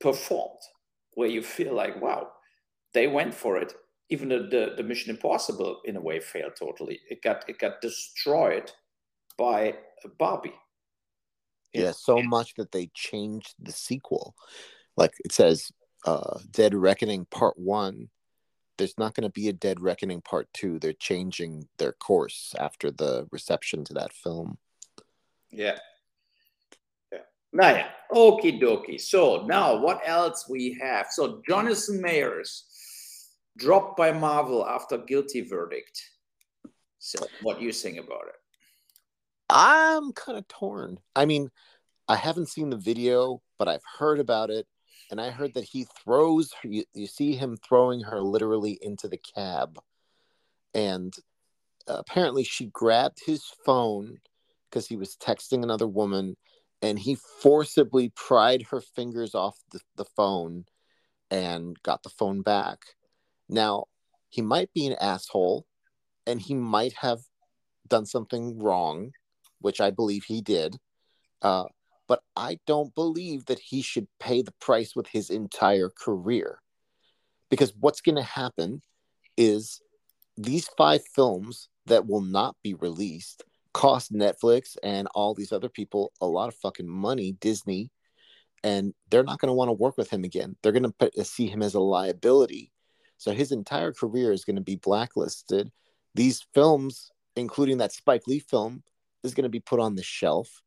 performed. 0.00 0.60
Where 1.12 1.28
you 1.28 1.42
feel 1.42 1.74
like, 1.74 2.00
wow, 2.00 2.28
they 2.94 3.06
went 3.06 3.34
for 3.34 3.58
it. 3.58 3.74
Even 4.08 4.30
the, 4.30 4.38
the, 4.50 4.74
the 4.78 4.82
Mission 4.82 5.10
Impossible, 5.10 5.82
in 5.84 5.96
a 5.96 6.00
way, 6.00 6.20
failed 6.20 6.52
totally. 6.58 7.00
It 7.10 7.22
got 7.22 7.46
it 7.48 7.58
got 7.58 7.82
destroyed 7.82 8.72
by 9.36 9.74
Barbie. 10.18 10.54
Yeah, 11.74 11.92
so 11.92 12.22
much 12.22 12.54
that 12.54 12.72
they 12.72 12.90
changed 12.94 13.54
the 13.58 13.72
sequel. 13.72 14.34
Like 14.96 15.12
it 15.22 15.32
says, 15.32 15.70
uh, 16.06 16.38
Dead 16.50 16.74
Reckoning 16.74 17.26
Part 17.30 17.58
One. 17.58 18.08
There's 18.78 18.98
not 18.98 19.14
going 19.14 19.22
to 19.22 19.30
be 19.30 19.48
a 19.48 19.52
Dead 19.52 19.80
Reckoning 19.80 20.20
Part 20.20 20.48
Two. 20.52 20.78
They're 20.78 20.92
changing 20.92 21.68
their 21.78 21.92
course 21.92 22.54
after 22.58 22.90
the 22.90 23.26
reception 23.32 23.84
to 23.84 23.94
that 23.94 24.12
film. 24.12 24.58
Yeah. 25.50 25.78
Yeah. 27.12 27.20
Now, 27.52 27.70
yeah. 27.70 27.88
Okie 28.12 28.60
dokie. 28.60 29.00
So 29.00 29.46
now 29.46 29.78
what 29.78 30.00
else 30.04 30.46
we 30.48 30.78
have? 30.80 31.06
So 31.10 31.42
Jonathan 31.48 32.00
Majors 32.00 32.64
dropped 33.56 33.96
by 33.96 34.12
Marvel 34.12 34.66
after 34.66 34.98
guilty 34.98 35.40
verdict. 35.40 36.00
So 36.98 37.26
what 37.42 37.60
you 37.60 37.72
think 37.72 37.98
about 37.98 38.26
it? 38.28 38.34
I'm 39.48 40.12
kind 40.12 40.36
of 40.36 40.46
torn. 40.48 40.98
I 41.14 41.24
mean, 41.24 41.50
I 42.08 42.16
haven't 42.16 42.48
seen 42.48 42.70
the 42.70 42.76
video, 42.76 43.42
but 43.58 43.68
I've 43.68 43.84
heard 43.98 44.18
about 44.18 44.50
it, 44.50 44.66
and 45.10 45.20
I 45.20 45.30
heard 45.30 45.54
that 45.54 45.64
he 45.64 45.86
throws. 46.02 46.52
You, 46.64 46.84
you 46.94 47.06
see 47.06 47.34
him 47.34 47.56
throwing 47.56 48.00
her 48.02 48.20
literally 48.20 48.78
into 48.80 49.08
the 49.08 49.18
cab, 49.18 49.78
and 50.74 51.14
uh, 51.88 51.96
apparently 51.98 52.44
she 52.44 52.66
grabbed 52.66 53.20
his 53.24 53.44
phone 53.64 54.18
because 54.68 54.86
he 54.86 54.96
was 54.96 55.16
texting 55.16 55.62
another 55.62 55.86
woman, 55.86 56.36
and 56.82 56.98
he 56.98 57.16
forcibly 57.40 58.10
pried 58.14 58.62
her 58.70 58.80
fingers 58.80 59.34
off 59.34 59.58
the, 59.72 59.80
the 59.96 60.04
phone 60.04 60.64
and 61.30 61.80
got 61.82 62.02
the 62.02 62.10
phone 62.10 62.42
back. 62.42 62.78
Now, 63.48 63.84
he 64.28 64.42
might 64.42 64.72
be 64.72 64.86
an 64.86 64.96
asshole, 65.00 65.66
and 66.26 66.40
he 66.40 66.54
might 66.54 66.94
have 66.94 67.20
done 67.88 68.06
something 68.06 68.58
wrong 68.58 69.12
which 69.60 69.80
I 69.80 69.90
believe 69.90 70.24
he 70.24 70.40
did. 70.40 70.76
Uh, 71.42 71.64
but 72.08 72.22
I 72.36 72.58
don't 72.66 72.94
believe 72.94 73.46
that 73.46 73.58
he 73.58 73.82
should 73.82 74.06
pay 74.20 74.42
the 74.42 74.54
price 74.60 74.94
with 74.94 75.08
his 75.08 75.30
entire 75.30 75.90
career. 75.90 76.60
Because 77.50 77.72
what's 77.78 78.00
going 78.00 78.16
to 78.16 78.22
happen 78.22 78.82
is 79.36 79.80
these 80.36 80.68
five 80.76 81.02
films 81.14 81.68
that 81.86 82.06
will 82.06 82.20
not 82.20 82.56
be 82.62 82.74
released 82.74 83.44
cost 83.72 84.10
Netflix 84.10 84.74
and 84.82 85.06
all 85.14 85.34
these 85.34 85.52
other 85.52 85.68
people 85.68 86.10
a 86.22 86.26
lot 86.26 86.48
of 86.48 86.54
fucking 86.54 86.88
money, 86.88 87.32
Disney, 87.32 87.90
and 88.64 88.94
they're 89.10 89.22
not 89.22 89.38
going 89.38 89.50
to 89.50 89.54
want 89.54 89.68
to 89.68 89.74
work 89.74 89.98
with 89.98 90.08
him 90.08 90.24
again. 90.24 90.56
They're 90.62 90.72
going 90.72 90.90
to 90.90 91.20
uh, 91.20 91.22
see 91.22 91.46
him 91.46 91.62
as 91.62 91.74
a 91.74 91.80
liability. 91.80 92.72
So 93.18 93.32
his 93.32 93.52
entire 93.52 93.92
career 93.92 94.32
is 94.32 94.46
going 94.46 94.56
to 94.56 94.62
be 94.62 94.76
blacklisted. 94.76 95.70
These 96.14 96.46
films, 96.54 97.10
including 97.36 97.76
that 97.78 97.92
Spike 97.92 98.26
Lee 98.26 98.38
film, 98.38 98.82
is 99.22 99.34
going 99.34 99.44
to 99.44 99.50
be 99.50 99.60
put 99.60 99.78
on 99.78 99.94
the 99.94 100.02
shelf. 100.02 100.62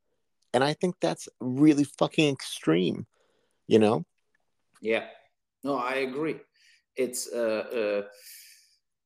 And 0.54 0.64
I 0.64 0.74
think 0.74 0.96
that's 1.00 1.30
really 1.40 1.84
fucking 1.84 2.34
extreme, 2.34 3.06
you 3.68 3.80
know? 3.80 4.04
Yeah. 4.82 5.06
No, 5.64 5.78
I 5.78 5.96
agree. 5.96 6.40
It's 6.96 7.28
uh, 7.32 8.04
uh 8.06 8.08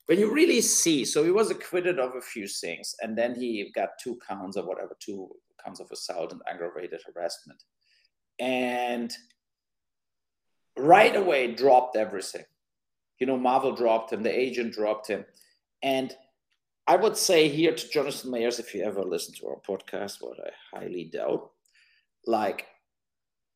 when 0.05 0.19
you 0.19 0.33
really 0.33 0.61
see, 0.61 1.05
so 1.05 1.23
he 1.23 1.31
was 1.31 1.49
acquitted 1.49 1.97
of 1.97 2.15
a 2.15 2.21
few 2.21 2.47
things, 2.47 2.93
and 3.01 3.17
then 3.17 3.35
he 3.35 3.71
got 3.73 3.89
two 4.01 4.19
counts 4.27 4.57
or 4.57 4.65
whatever, 4.65 4.97
two 4.99 5.29
counts 5.63 5.79
of 5.79 5.89
assault 5.91 6.33
and 6.33 6.41
aggravated 6.49 7.01
harassment, 7.05 7.63
and 8.39 9.13
right 10.77 11.15
away 11.15 11.53
dropped 11.53 11.95
everything. 11.95 12.43
You 13.19 13.27
know, 13.27 13.37
Marvel 13.37 13.73
dropped 13.73 14.11
him, 14.11 14.23
the 14.23 14.37
agent 14.37 14.73
dropped 14.73 15.07
him, 15.07 15.23
and 15.81 16.13
I 16.87 16.97
would 16.97 17.15
say 17.15 17.47
here 17.47 17.73
to 17.73 17.89
Jonathan 17.89 18.31
Majors, 18.31 18.59
if 18.59 18.75
you 18.75 18.83
ever 18.83 19.03
listen 19.03 19.33
to 19.35 19.47
our 19.47 19.59
podcast, 19.67 20.17
what 20.19 20.37
I 20.39 20.77
highly 20.77 21.05
doubt, 21.05 21.51
like, 22.25 22.67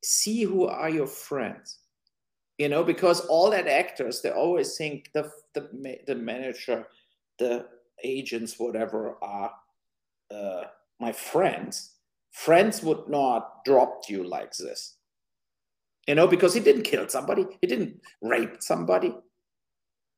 see 0.04 0.44
who 0.44 0.66
are 0.66 0.90
your 0.90 1.08
friends 1.08 1.80
you 2.58 2.70
know 2.70 2.84
because 2.84 3.22
all 3.28 3.50
that 3.52 3.68
actors 3.68 4.22
they 4.22 4.32
always 4.32 4.76
think 4.78 5.10
the 5.14 5.30
the, 5.54 5.70
the 6.08 6.16
manager 6.16 6.88
the 7.40 7.66
agents 8.04 8.56
whatever 8.58 9.18
are 9.22 9.52
uh, 10.32 10.64
my 11.00 11.12
friends. 11.12 11.94
Friends 12.32 12.84
would 12.84 13.08
not 13.08 13.64
drop 13.66 14.02
you 14.08 14.24
like 14.24 14.52
this 14.58 14.98
you 16.08 16.14
know 16.14 16.28
because 16.28 16.54
he 16.54 16.60
didn't 16.60 16.84
kill 16.84 17.08
somebody 17.10 17.46
he 17.62 17.68
didn't 17.68 18.00
rape 18.22 18.58
somebody 18.60 19.16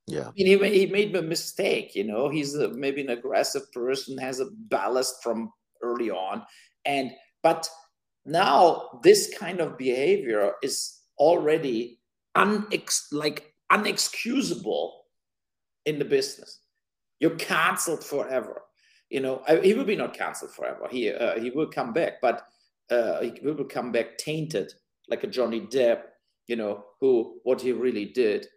yeah 0.10 0.28
I 0.28 0.32
mean, 0.36 0.48
he, 0.48 0.80
he 0.80 0.86
made 0.88 1.16
a 1.16 1.22
mistake 1.22 1.96
you 1.96 2.04
know 2.04 2.30
he's 2.30 2.56
a, 2.56 2.70
maybe 2.70 3.02
an 3.02 3.10
aggressive 3.10 3.72
person 3.72 4.18
has 4.18 4.40
a 4.40 4.48
ballast 4.68 5.24
from 5.24 5.52
early 5.82 6.10
on 6.10 6.44
and 6.86 7.12
but 7.44 7.70
now 8.26 9.00
this 9.04 9.34
kind 9.38 9.60
of 9.60 9.78
behavior 9.78 10.54
is 10.62 11.00
already 11.18 12.00
unex 12.36 13.06
like 13.12 13.54
unexcusable 13.72 14.92
in 15.86 16.00
the 16.00 16.06
business. 16.06 16.62
You're 17.20 17.36
canceled 17.36 18.04
forever. 18.04 18.62
You 19.10 19.22
know, 19.22 19.42
I, 19.48 19.58
he 19.58 19.74
will 19.74 19.86
be 19.86 19.96
not 19.96 20.14
canceled 20.14 20.52
forever. 20.52 20.88
He 20.90 21.12
uh, 21.12 21.40
he 21.40 21.50
will 21.50 21.68
come 21.68 21.94
back, 21.94 22.22
but 22.22 22.44
uh, 22.92 23.22
he 23.22 23.34
will 23.44 23.66
come 23.66 23.92
back 23.92 24.18
tainted, 24.18 24.72
like 25.10 25.24
a 25.24 25.28
Johnny 25.28 25.62
Depp. 25.62 26.02
You 26.48 26.56
know, 26.56 26.86
who 27.02 27.40
what 27.44 27.62
he 27.62 27.72
really 27.72 28.06
did. 28.06 28.48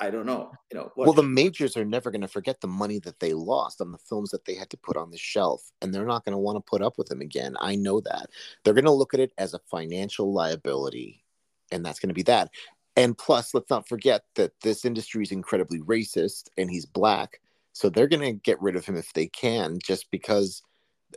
I 0.00 0.10
don't 0.10 0.26
know. 0.26 0.50
You 0.72 0.78
know. 0.78 0.90
What, 0.94 1.06
well, 1.06 1.12
the 1.14 1.22
majors 1.22 1.76
are 1.76 1.84
never 1.84 2.10
going 2.10 2.20
to 2.20 2.28
forget 2.28 2.60
the 2.60 2.66
money 2.66 2.98
that 3.00 3.20
they 3.20 3.32
lost 3.32 3.80
on 3.80 3.92
the 3.92 3.98
films 3.98 4.30
that 4.30 4.44
they 4.44 4.54
had 4.54 4.70
to 4.70 4.76
put 4.76 4.96
on 4.96 5.10
the 5.10 5.18
shelf, 5.18 5.70
and 5.80 5.94
they're 5.94 6.06
not 6.06 6.24
going 6.24 6.32
to 6.32 6.38
want 6.38 6.56
to 6.56 6.68
put 6.68 6.82
up 6.82 6.98
with 6.98 7.08
them 7.08 7.20
again. 7.20 7.56
I 7.60 7.76
know 7.76 8.00
that 8.00 8.26
they're 8.64 8.74
going 8.74 8.84
to 8.84 8.90
look 8.90 9.14
at 9.14 9.20
it 9.20 9.32
as 9.38 9.54
a 9.54 9.60
financial 9.70 10.32
liability, 10.32 11.24
and 11.70 11.84
that's 11.84 12.00
going 12.00 12.08
to 12.08 12.14
be 12.14 12.24
that. 12.24 12.50
And 12.96 13.16
plus, 13.18 13.54
let's 13.54 13.70
not 13.70 13.88
forget 13.88 14.22
that 14.36 14.52
this 14.62 14.84
industry 14.84 15.22
is 15.24 15.32
incredibly 15.32 15.80
racist 15.80 16.48
and 16.56 16.70
he's 16.70 16.86
black. 16.86 17.40
So 17.72 17.88
they're 17.88 18.06
going 18.06 18.22
to 18.22 18.40
get 18.40 18.62
rid 18.62 18.76
of 18.76 18.86
him 18.86 18.96
if 18.96 19.12
they 19.12 19.26
can, 19.26 19.78
just 19.84 20.10
because 20.12 20.62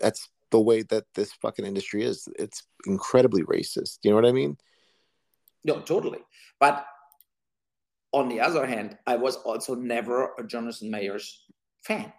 that's 0.01 0.27
the 0.49 0.59
way 0.59 0.81
that 0.83 1.05
this 1.13 1.33
fucking 1.33 1.65
industry 1.65 2.03
is. 2.03 2.27
It's 2.39 2.63
incredibly 2.87 3.43
racist. 3.43 3.99
You 4.01 4.09
know 4.09 4.15
what 4.15 4.25
I 4.25 4.31
mean? 4.31 4.57
No, 5.63 5.81
totally. 5.81 6.19
But 6.59 6.87
on 8.17 8.29
the 8.29 8.39
other 8.39 8.65
hand, 8.65 8.97
I 9.05 9.15
was 9.15 9.37
also 9.37 9.75
never 9.75 10.33
a 10.37 10.43
Jonathan 10.43 10.89
Majors 10.89 11.45
fan. 11.83 12.11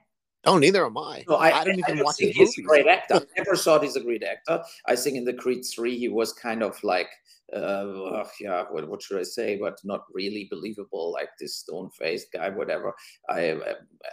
Oh, 0.45 0.57
neither 0.57 0.87
am 0.87 0.97
I. 0.97 1.25
No, 1.29 1.35
I, 1.35 1.61
I 1.61 1.65
don't 1.65 1.79
even 1.79 1.99
I 1.99 2.03
watch 2.03 2.17
his 2.19 2.35
He's 2.37 2.59
a 2.59 2.63
great 2.63 2.87
actor. 2.87 3.17
I 3.17 3.21
never 3.37 3.57
thought 3.57 3.83
he's 3.83 3.97
a 3.97 4.01
great 4.01 4.23
actor. 4.23 4.63
I 4.87 4.95
think 4.97 5.17
in 5.17 5.25
the 5.25 5.35
Creed 5.35 5.65
3, 5.65 5.99
he 5.99 6.09
was 6.09 6.33
kind 6.33 6.63
of 6.63 6.83
like 6.85 7.09
uh, 7.55 8.25
yeah, 8.41 8.65
what, 8.71 8.89
what, 8.89 9.03
should 9.03 9.19
I 9.19 9.23
say? 9.23 9.57
But 9.57 9.79
not 9.85 10.05
really 10.13 10.49
believable, 10.51 11.13
like 11.13 11.31
this 11.41 11.57
stone-faced 11.57 12.33
guy, 12.33 12.51
whatever. 12.51 12.95
I, 13.29 13.59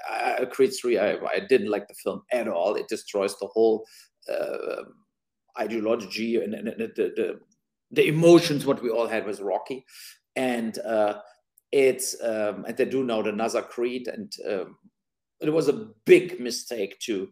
I, 0.09 0.37
I 0.39 0.45
Creed 0.45 0.73
three, 0.73 0.97
I, 0.97 1.17
I 1.17 1.39
didn't 1.49 1.69
like 1.69 1.87
the 1.87 1.95
film 1.95 2.23
at 2.31 2.47
all. 2.47 2.75
It 2.75 2.87
destroys 2.87 3.37
the 3.37 3.47
whole 3.47 3.85
uh, 4.31 4.83
ideology 5.59 6.37
and, 6.37 6.53
and, 6.53 6.69
and 6.69 6.79
the, 6.79 6.87
the, 6.95 7.39
the 7.91 8.07
emotions 8.07 8.65
what 8.65 8.81
we 8.81 8.89
all 8.89 9.07
had 9.07 9.25
with 9.25 9.41
Rocky, 9.41 9.85
and 10.35 10.79
uh, 10.79 11.19
it's 11.75 12.15
um, 12.23 12.65
and 12.65 12.77
they 12.77 12.85
do 12.85 13.03
now 13.03 13.21
another 13.21 13.61
Creed, 13.61 14.07
and 14.07 14.31
um, 14.49 14.77
it 15.41 15.51
was 15.51 15.67
a 15.67 15.87
big 16.05 16.39
mistake 16.39 16.99
to 17.01 17.29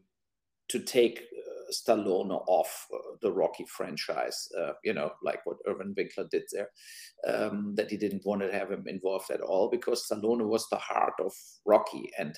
to 0.69 0.79
take 0.79 1.23
Stallone 1.73 2.31
off 2.47 2.87
uh, 2.93 3.15
the 3.21 3.31
Rocky 3.31 3.65
franchise, 3.65 4.47
uh, 4.59 4.73
you 4.83 4.93
know, 4.93 5.11
like 5.23 5.45
what 5.45 5.57
Irwin 5.67 5.93
Winkler 5.97 6.27
did 6.31 6.43
there, 6.51 6.69
um, 7.27 7.73
that 7.75 7.89
he 7.89 7.97
didn't 7.97 8.25
want 8.25 8.41
to 8.41 8.51
have 8.51 8.71
him 8.71 8.85
involved 8.87 9.31
at 9.31 9.41
all 9.41 9.69
because 9.69 10.07
Stallone 10.07 10.47
was 10.47 10.67
the 10.69 10.77
heart 10.77 11.13
of 11.19 11.33
Rocky 11.65 12.11
and 12.17 12.37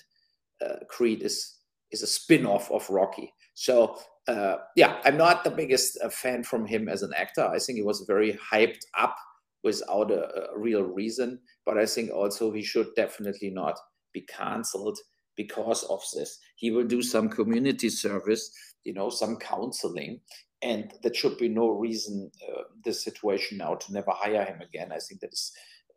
uh, 0.65 0.78
Creed 0.89 1.22
is 1.22 1.60
is 1.91 2.02
a 2.02 2.08
spin-off 2.08 2.72
of 2.72 2.89
Rocky. 2.89 3.32
So 3.54 3.98
uh, 4.28 4.58
yeah, 4.76 5.00
I'm 5.06 5.18
not 5.18 5.44
the 5.44 5.52
biggest 5.52 6.00
uh, 6.04 6.10
fan 6.10 6.44
from 6.44 6.65
him 6.65 6.89
as 6.89 7.04
an 7.04 7.12
actor. 7.15 7.46
I 7.46 7.60
think 7.60 7.78
he 7.78 7.84
was 7.84 8.06
very 8.08 8.34
hyped 8.52 8.86
up 8.98 9.15
without 9.63 10.12
a, 10.12 10.52
a 10.52 10.60
real 10.60 10.84
reason, 10.84 11.39
but 11.65 11.78
I 11.78 11.86
think 11.86 12.12
also 12.12 12.51
he 12.51 12.63
should 12.63 12.88
definitely 12.95 13.49
not 13.49 13.78
be 14.13 14.21
cancelled 14.21 14.97
because 15.36 15.84
of 15.84 16.01
this. 16.13 16.39
He 16.56 16.71
will 16.71 16.86
do 16.86 17.01
some 17.01 17.28
community 17.30 17.89
service 17.89 18.51
you 18.86 18.93
know, 18.93 19.10
some 19.10 19.36
counseling. 19.36 20.21
And 20.62 20.93
there 21.04 21.13
should 21.13 21.38
be 21.38 21.49
no 21.49 21.69
reason, 21.69 22.32
uh, 22.47 22.62
this 22.84 23.04
situation 23.04 23.58
now, 23.58 23.75
to 23.75 23.93
never 23.93 24.12
hire 24.12 24.45
him 24.45 24.62
again. 24.62 24.91
I 24.93 24.99
think 24.99 25.19
that 25.21 25.34
is 25.34 25.51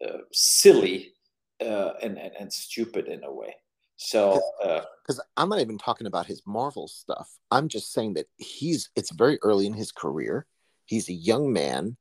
uh, 0.04 0.18
silly 0.32 1.12
uh, 1.60 1.92
and, 2.02 2.18
and, 2.18 2.32
and 2.38 2.52
stupid 2.52 3.06
in 3.06 3.22
a 3.22 3.32
way. 3.32 3.54
So, 3.96 4.40
because 4.60 5.18
uh, 5.18 5.22
I'm 5.36 5.48
not 5.48 5.60
even 5.60 5.78
talking 5.78 6.06
about 6.06 6.26
his 6.26 6.42
Marvel 6.46 6.86
stuff. 6.88 7.28
I'm 7.50 7.68
just 7.68 7.92
saying 7.92 8.14
that 8.14 8.26
he's 8.36 8.90
it's 8.94 9.10
very 9.10 9.38
early 9.42 9.66
in 9.66 9.72
his 9.72 9.90
career. 9.90 10.46
He's 10.86 11.08
a 11.08 11.14
young 11.14 11.52
man, 11.52 11.96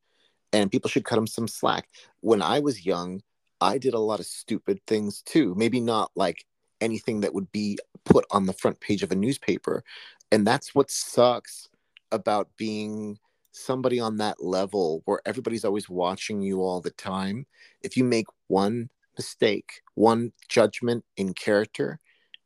and 0.54 0.72
people 0.72 0.92
should 0.92 1.06
cut 1.06 1.18
him 1.18 1.26
some 1.26 1.48
slack. 1.48 1.88
When 2.20 2.44
I 2.44 2.60
was 2.60 2.86
young, 2.86 3.22
I 3.62 3.78
did 3.78 3.94
a 3.94 4.00
lot 4.00 4.20
of 4.20 4.26
stupid 4.26 4.80
things 4.88 5.22
too. 5.22 5.56
Maybe 5.56 5.80
not 5.80 6.12
like 6.16 6.46
anything 6.82 7.22
that 7.22 7.34
would 7.34 7.52
be 7.52 7.78
put 8.06 8.26
on 8.32 8.46
the 8.46 8.54
front 8.54 8.80
page 8.80 9.04
of 9.04 9.12
a 9.12 9.16
newspaper, 9.16 9.84
and 10.32 10.46
that's 10.46 10.76
what 10.76 10.92
sucks 10.92 11.70
about 12.12 12.50
being 12.58 13.18
somebody 13.52 14.00
on 14.00 14.18
that 14.18 14.44
level 14.44 15.02
where 15.06 15.20
everybody's 15.26 15.66
always 15.66 15.90
watching 15.90 16.42
you 16.42 16.62
all 16.62 16.80
the 16.80 16.92
time. 16.92 17.46
If 17.82 17.98
you 17.98 18.04
make 18.04 18.28
one 18.48 18.90
mistake 19.18 19.82
one 19.96 20.32
judgment 20.48 21.04
in 21.18 21.34
character 21.34 22.00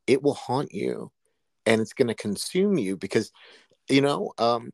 it 0.07 0.23
will 0.23 0.33
haunt 0.33 0.73
you 0.73 1.11
and 1.65 1.81
it's 1.81 1.93
going 1.93 2.07
to 2.07 2.15
consume 2.15 2.77
you 2.77 2.97
because 2.97 3.31
you 3.89 4.01
know 4.01 4.31
um, 4.37 4.71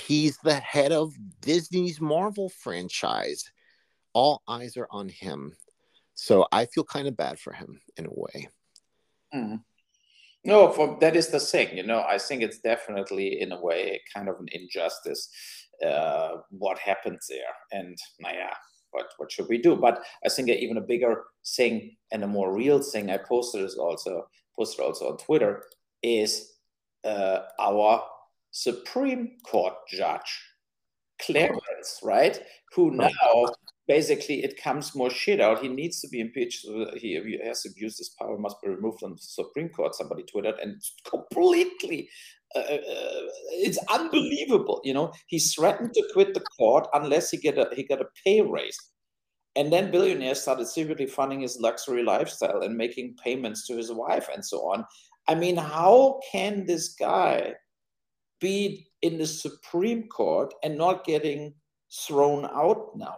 he's 0.00 0.38
the 0.38 0.54
head 0.54 0.92
of 0.92 1.12
disney's 1.40 2.00
marvel 2.00 2.48
franchise. 2.48 3.50
All 4.14 4.42
eyes 4.46 4.76
are 4.76 4.88
on 4.90 5.08
him 5.08 5.54
so 6.22 6.46
i 6.52 6.64
feel 6.66 6.84
kind 6.84 7.08
of 7.08 7.16
bad 7.16 7.38
for 7.38 7.52
him 7.52 7.80
in 7.96 8.06
a 8.06 8.10
way 8.12 8.48
mm. 9.34 9.60
No, 10.44 10.72
for 10.72 10.98
that 11.00 11.14
is 11.14 11.28
the 11.28 11.38
thing. 11.38 11.76
You 11.76 11.84
know, 11.84 12.02
I 12.02 12.18
think 12.18 12.42
it's 12.42 12.58
definitely 12.58 13.40
in 13.40 13.52
a 13.52 13.60
way 13.60 14.00
kind 14.12 14.28
of 14.28 14.40
an 14.40 14.48
injustice 14.50 15.28
uh, 15.86 16.38
what 16.50 16.78
happened 16.78 17.18
there, 17.28 17.54
and 17.80 17.96
yeah, 18.20 18.54
what 18.90 19.06
what 19.18 19.30
should 19.30 19.48
we 19.48 19.58
do? 19.58 19.76
But 19.76 20.02
I 20.24 20.28
think 20.28 20.48
even 20.48 20.76
a 20.76 20.82
bigger 20.82 21.24
thing 21.56 21.96
and 22.10 22.24
a 22.24 22.28
more 22.28 22.54
real 22.54 22.80
thing 22.80 23.10
I 23.10 23.18
posted 23.18 23.64
is 23.64 23.76
also 23.76 24.26
posted 24.56 24.84
also 24.84 25.10
on 25.10 25.18
Twitter 25.18 25.64
is 26.02 26.52
uh, 27.04 27.40
our 27.60 28.04
Supreme 28.50 29.36
Court 29.44 29.74
judge 29.88 30.40
Clarence, 31.20 32.00
right? 32.02 32.40
Who 32.74 32.90
now 32.90 33.46
basically 33.88 34.44
it 34.44 34.60
comes 34.62 34.94
more 34.94 35.10
shit 35.10 35.40
out. 35.40 35.62
He 35.62 35.68
needs 35.68 36.00
to 36.00 36.08
be 36.08 36.20
impeached. 36.20 36.66
He, 36.96 37.38
has 37.44 37.64
abused 37.66 37.98
his 37.98 38.14
power, 38.18 38.38
must 38.38 38.60
be 38.62 38.68
removed 38.68 39.00
from 39.00 39.12
the 39.12 39.18
Supreme 39.20 39.68
Court. 39.68 39.94
Somebody 39.94 40.24
tweeted, 40.24 40.62
and 40.62 40.80
completely, 41.08 42.08
uh, 42.54 42.60
uh, 42.60 43.26
it's 43.50 43.78
unbelievable. 43.90 44.80
You 44.84 44.94
know, 44.94 45.12
he 45.26 45.38
threatened 45.38 45.94
to 45.94 46.08
quit 46.12 46.34
the 46.34 46.40
court 46.40 46.86
unless 46.94 47.30
he 47.30 47.38
get 47.38 47.58
a 47.58 47.68
he 47.74 47.84
got 47.84 48.00
a 48.00 48.08
pay 48.24 48.40
raise. 48.40 48.78
And 49.54 49.70
then 49.70 49.90
billionaires 49.90 50.40
started 50.40 50.66
secretly 50.66 51.06
funding 51.06 51.40
his 51.40 51.60
luxury 51.60 52.02
lifestyle 52.02 52.62
and 52.62 52.74
making 52.74 53.16
payments 53.22 53.66
to 53.66 53.76
his 53.76 53.92
wife 53.92 54.28
and 54.32 54.42
so 54.44 54.60
on. 54.60 54.84
I 55.28 55.34
mean, 55.34 55.56
how 55.56 56.20
can 56.30 56.64
this 56.64 56.94
guy 56.94 57.52
be 58.40 58.86
in 59.02 59.18
the 59.18 59.26
Supreme 59.26 60.08
Court 60.08 60.54
and 60.64 60.78
not 60.78 61.04
getting 61.04 61.54
thrown 62.06 62.46
out 62.46 62.92
now? 62.96 63.16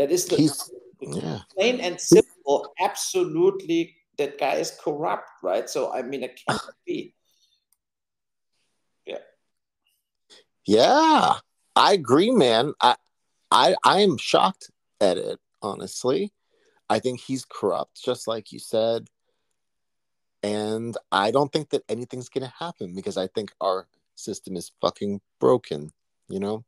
That 0.00 0.10
is 0.10 0.24
the 0.24 0.36
He's, 0.36 0.72
yeah. 1.02 1.40
plain 1.54 1.78
and 1.78 2.00
simple. 2.00 2.72
Absolutely, 2.80 3.94
that 4.16 4.38
guy 4.38 4.54
is 4.54 4.74
corrupt, 4.82 5.28
right? 5.42 5.68
So 5.68 5.92
I 5.92 6.00
mean, 6.00 6.22
it 6.22 6.40
can't 6.48 6.62
be. 6.86 7.14
Yeah. 9.04 9.18
Yeah, 10.66 11.34
I 11.76 11.92
agree, 11.92 12.30
man. 12.30 12.72
I, 12.80 12.96
I, 13.50 13.76
I 13.84 14.00
am 14.00 14.16
shocked 14.16 14.70
at 15.02 15.18
it. 15.18 15.38
Honestly, 15.60 16.32
I 16.88 16.98
think 16.98 17.20
he's 17.20 17.44
corrupt, 17.44 18.02
just 18.02 18.26
like 18.26 18.52
you 18.52 18.58
said. 18.58 19.06
And 20.42 20.96
I 21.12 21.30
don't 21.30 21.52
think 21.52 21.68
that 21.70 21.84
anything's 21.90 22.30
going 22.30 22.48
to 22.48 22.54
happen 22.58 22.94
because 22.94 23.18
I 23.18 23.26
think 23.26 23.52
our 23.60 23.86
system 24.14 24.56
is 24.56 24.72
fucking 24.80 25.20
broken, 25.38 25.92
you 26.30 26.40
know? 26.40 26.64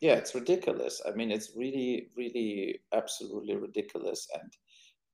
Yeah, 0.00 0.14
it's 0.14 0.34
ridiculous. 0.34 1.00
I 1.06 1.12
mean, 1.12 1.30
it's 1.30 1.52
really, 1.56 2.08
really 2.16 2.80
absolutely 2.92 3.56
ridiculous 3.56 4.28
and 4.34 4.52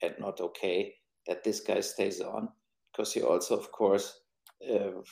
and 0.03 0.15
not 0.19 0.41
okay 0.41 0.95
that 1.27 1.45
this 1.45 1.61
guy 1.61 1.81
stays 1.81 2.21
on 2.21 2.49
because 2.91 3.13
he 3.13 3.23
also, 3.23 3.57
of 3.57 3.71
course, 3.71 4.21
uh, 4.69 5.03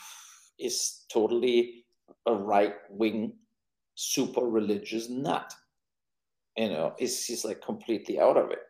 is 0.58 1.04
totally 1.12 1.84
a 2.26 2.34
right 2.34 2.74
wing, 2.90 3.34
super 3.94 4.42
religious 4.42 5.08
nut. 5.08 5.52
You 6.56 6.70
know, 6.70 6.94
he's, 6.98 7.24
he's 7.24 7.44
like 7.44 7.62
completely 7.62 8.18
out 8.18 8.36
of 8.36 8.50
it. 8.50 8.60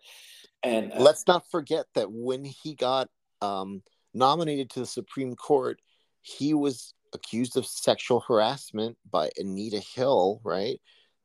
And 0.62 0.92
uh, 0.92 1.00
let's 1.00 1.26
not 1.26 1.48
forget 1.50 1.86
that 1.94 2.10
when 2.10 2.44
he 2.44 2.74
got 2.74 3.08
um, 3.40 3.82
nominated 4.12 4.70
to 4.70 4.80
the 4.80 4.86
Supreme 4.86 5.36
Court, 5.36 5.80
he 6.20 6.52
was 6.52 6.94
accused 7.12 7.56
of 7.56 7.66
sexual 7.66 8.20
harassment 8.20 8.96
by 9.10 9.30
Anita 9.36 9.80
Hill, 9.80 10.40
right? 10.44 10.80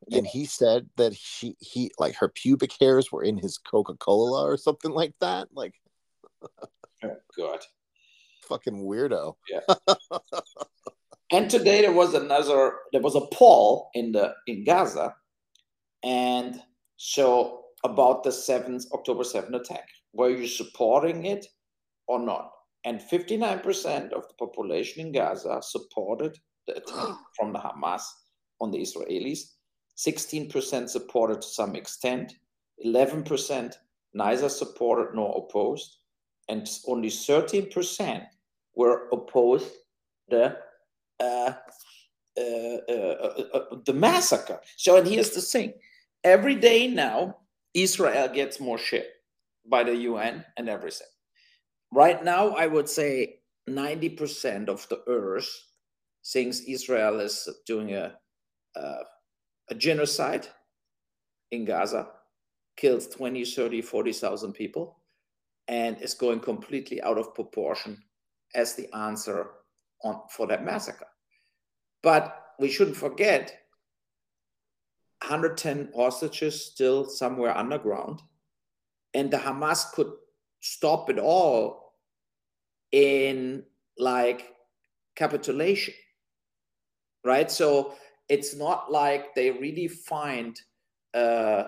Yeah. 0.06 0.18
And 0.18 0.26
he 0.26 0.44
said 0.44 0.88
that 0.96 1.14
she 1.16 1.56
he 1.60 1.90
like 1.98 2.14
her 2.16 2.28
pubic 2.28 2.72
hairs 2.78 3.10
were 3.10 3.22
in 3.22 3.38
his 3.38 3.58
Coca 3.58 3.94
Cola 3.94 4.44
or 4.44 4.56
something 4.56 4.90
like 4.90 5.14
that. 5.20 5.48
Like, 5.54 5.74
oh 7.02 7.16
God, 7.36 7.60
fucking 8.42 8.84
weirdo. 8.84 9.34
Yeah. 9.48 9.96
and 11.32 11.48
today 11.48 11.80
there 11.80 11.92
was 11.92 12.14
another. 12.14 12.74
There 12.92 13.00
was 13.00 13.14
a 13.14 13.26
poll 13.32 13.90
in 13.94 14.12
the 14.12 14.34
in 14.46 14.64
Gaza, 14.64 15.14
and 16.02 16.60
so 16.96 17.62
about 17.84 18.24
the 18.24 18.32
seventh 18.32 18.84
October 18.92 19.24
seventh 19.24 19.54
attack. 19.54 19.88
Were 20.12 20.30
you 20.30 20.46
supporting 20.46 21.24
it 21.24 21.46
or 22.06 22.20
not? 22.20 22.50
And 22.84 23.00
59% 23.00 24.12
of 24.12 24.28
the 24.28 24.34
population 24.38 25.06
in 25.06 25.12
Gaza 25.12 25.60
supported 25.62 26.38
the 26.66 26.76
attack 26.76 27.16
from 27.36 27.52
the 27.52 27.58
Hamas 27.58 28.02
on 28.60 28.70
the 28.70 28.78
Israelis. 28.78 29.40
16% 29.96 30.88
supported 30.88 31.40
to 31.40 31.48
some 31.48 31.74
extent. 31.76 32.34
11% 32.84 33.74
neither 34.12 34.48
supported 34.48 35.14
nor 35.14 35.46
opposed. 35.46 35.98
And 36.48 36.68
only 36.86 37.08
13% 37.08 38.26
were 38.74 39.08
opposed 39.12 39.70
the 40.28 40.56
uh, 41.20 41.52
uh, 42.36 42.40
uh, 42.40 42.92
uh, 42.92 43.44
uh 43.54 43.76
the 43.84 43.92
massacre. 43.92 44.60
So, 44.76 44.96
and 44.96 45.06
here's 45.06 45.30
the 45.30 45.40
thing: 45.40 45.74
every 46.24 46.56
day 46.56 46.88
now, 46.88 47.36
Israel 47.72 48.28
gets 48.28 48.58
more 48.58 48.78
shit 48.78 49.06
by 49.66 49.84
the 49.84 49.94
UN 49.94 50.44
and 50.56 50.68
everything. 50.68 51.06
Right 51.94 52.24
now, 52.24 52.48
I 52.56 52.66
would 52.66 52.88
say 52.88 53.36
90% 53.70 54.68
of 54.68 54.84
the 54.88 55.00
earth 55.06 55.48
thinks 56.26 56.62
Israel 56.66 57.20
is 57.20 57.48
doing 57.68 57.94
a, 57.94 58.16
a, 58.74 58.94
a 59.70 59.74
genocide 59.76 60.48
in 61.52 61.64
Gaza, 61.64 62.08
kills 62.76 63.06
20, 63.06 63.44
30, 63.44 63.80
40,000 63.80 64.52
people, 64.54 64.98
and 65.68 65.96
is 66.02 66.14
going 66.14 66.40
completely 66.40 67.00
out 67.00 67.16
of 67.16 67.32
proportion 67.32 68.02
as 68.56 68.74
the 68.74 68.92
answer 68.92 69.50
on, 70.02 70.22
for 70.30 70.48
that 70.48 70.64
massacre. 70.64 71.06
But 72.02 72.54
we 72.58 72.70
shouldn't 72.70 72.96
forget 72.96 73.56
110 75.22 75.92
hostages 75.94 76.72
still 76.72 77.08
somewhere 77.08 77.56
underground, 77.56 78.20
and 79.14 79.30
the 79.30 79.36
Hamas 79.36 79.92
could 79.92 80.10
stop 80.58 81.08
it 81.08 81.20
all 81.20 81.83
in 82.94 83.64
like 83.98 84.54
capitulation 85.16 85.94
right? 87.24 87.50
So 87.50 87.94
it's 88.28 88.54
not 88.54 88.92
like 88.92 89.34
they 89.34 89.50
really 89.50 89.88
find 89.88 90.60
uh 91.12 91.64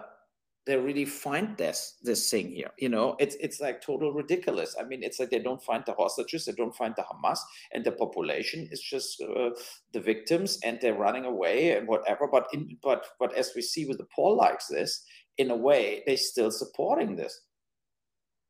they 0.66 0.76
really 0.76 1.04
find 1.04 1.56
this 1.56 1.96
this 2.02 2.30
thing 2.30 2.50
here 2.50 2.70
you 2.78 2.88
know? 2.88 3.16
It's 3.18 3.34
it's 3.36 3.60
like 3.60 3.80
total 3.80 4.12
ridiculous. 4.12 4.76
I 4.78 4.84
mean 4.84 5.02
it's 5.02 5.18
like 5.18 5.30
they 5.30 5.40
don't 5.40 5.62
find 5.62 5.82
the 5.84 5.94
hostages 5.94 6.44
they 6.44 6.52
don't 6.52 6.76
find 6.76 6.94
the 6.96 7.02
hamas 7.02 7.38
and 7.72 7.84
the 7.84 7.92
population 7.92 8.68
is 8.70 8.80
just 8.80 9.20
uh, 9.20 9.50
the 9.92 10.00
victims 10.00 10.60
and 10.64 10.78
they're 10.80 10.94
running 10.94 11.24
away 11.24 11.76
and 11.76 11.88
whatever. 11.88 12.28
But 12.30 12.46
in 12.52 12.76
but 12.82 13.06
but 13.18 13.34
as 13.34 13.50
we 13.56 13.62
see 13.62 13.86
with 13.86 13.98
the 13.98 14.06
poll 14.14 14.36
likes 14.36 14.68
this 14.68 15.04
in 15.38 15.50
a 15.50 15.56
way 15.56 16.02
they're 16.06 16.16
still 16.16 16.52
supporting 16.52 17.16
this. 17.16 17.40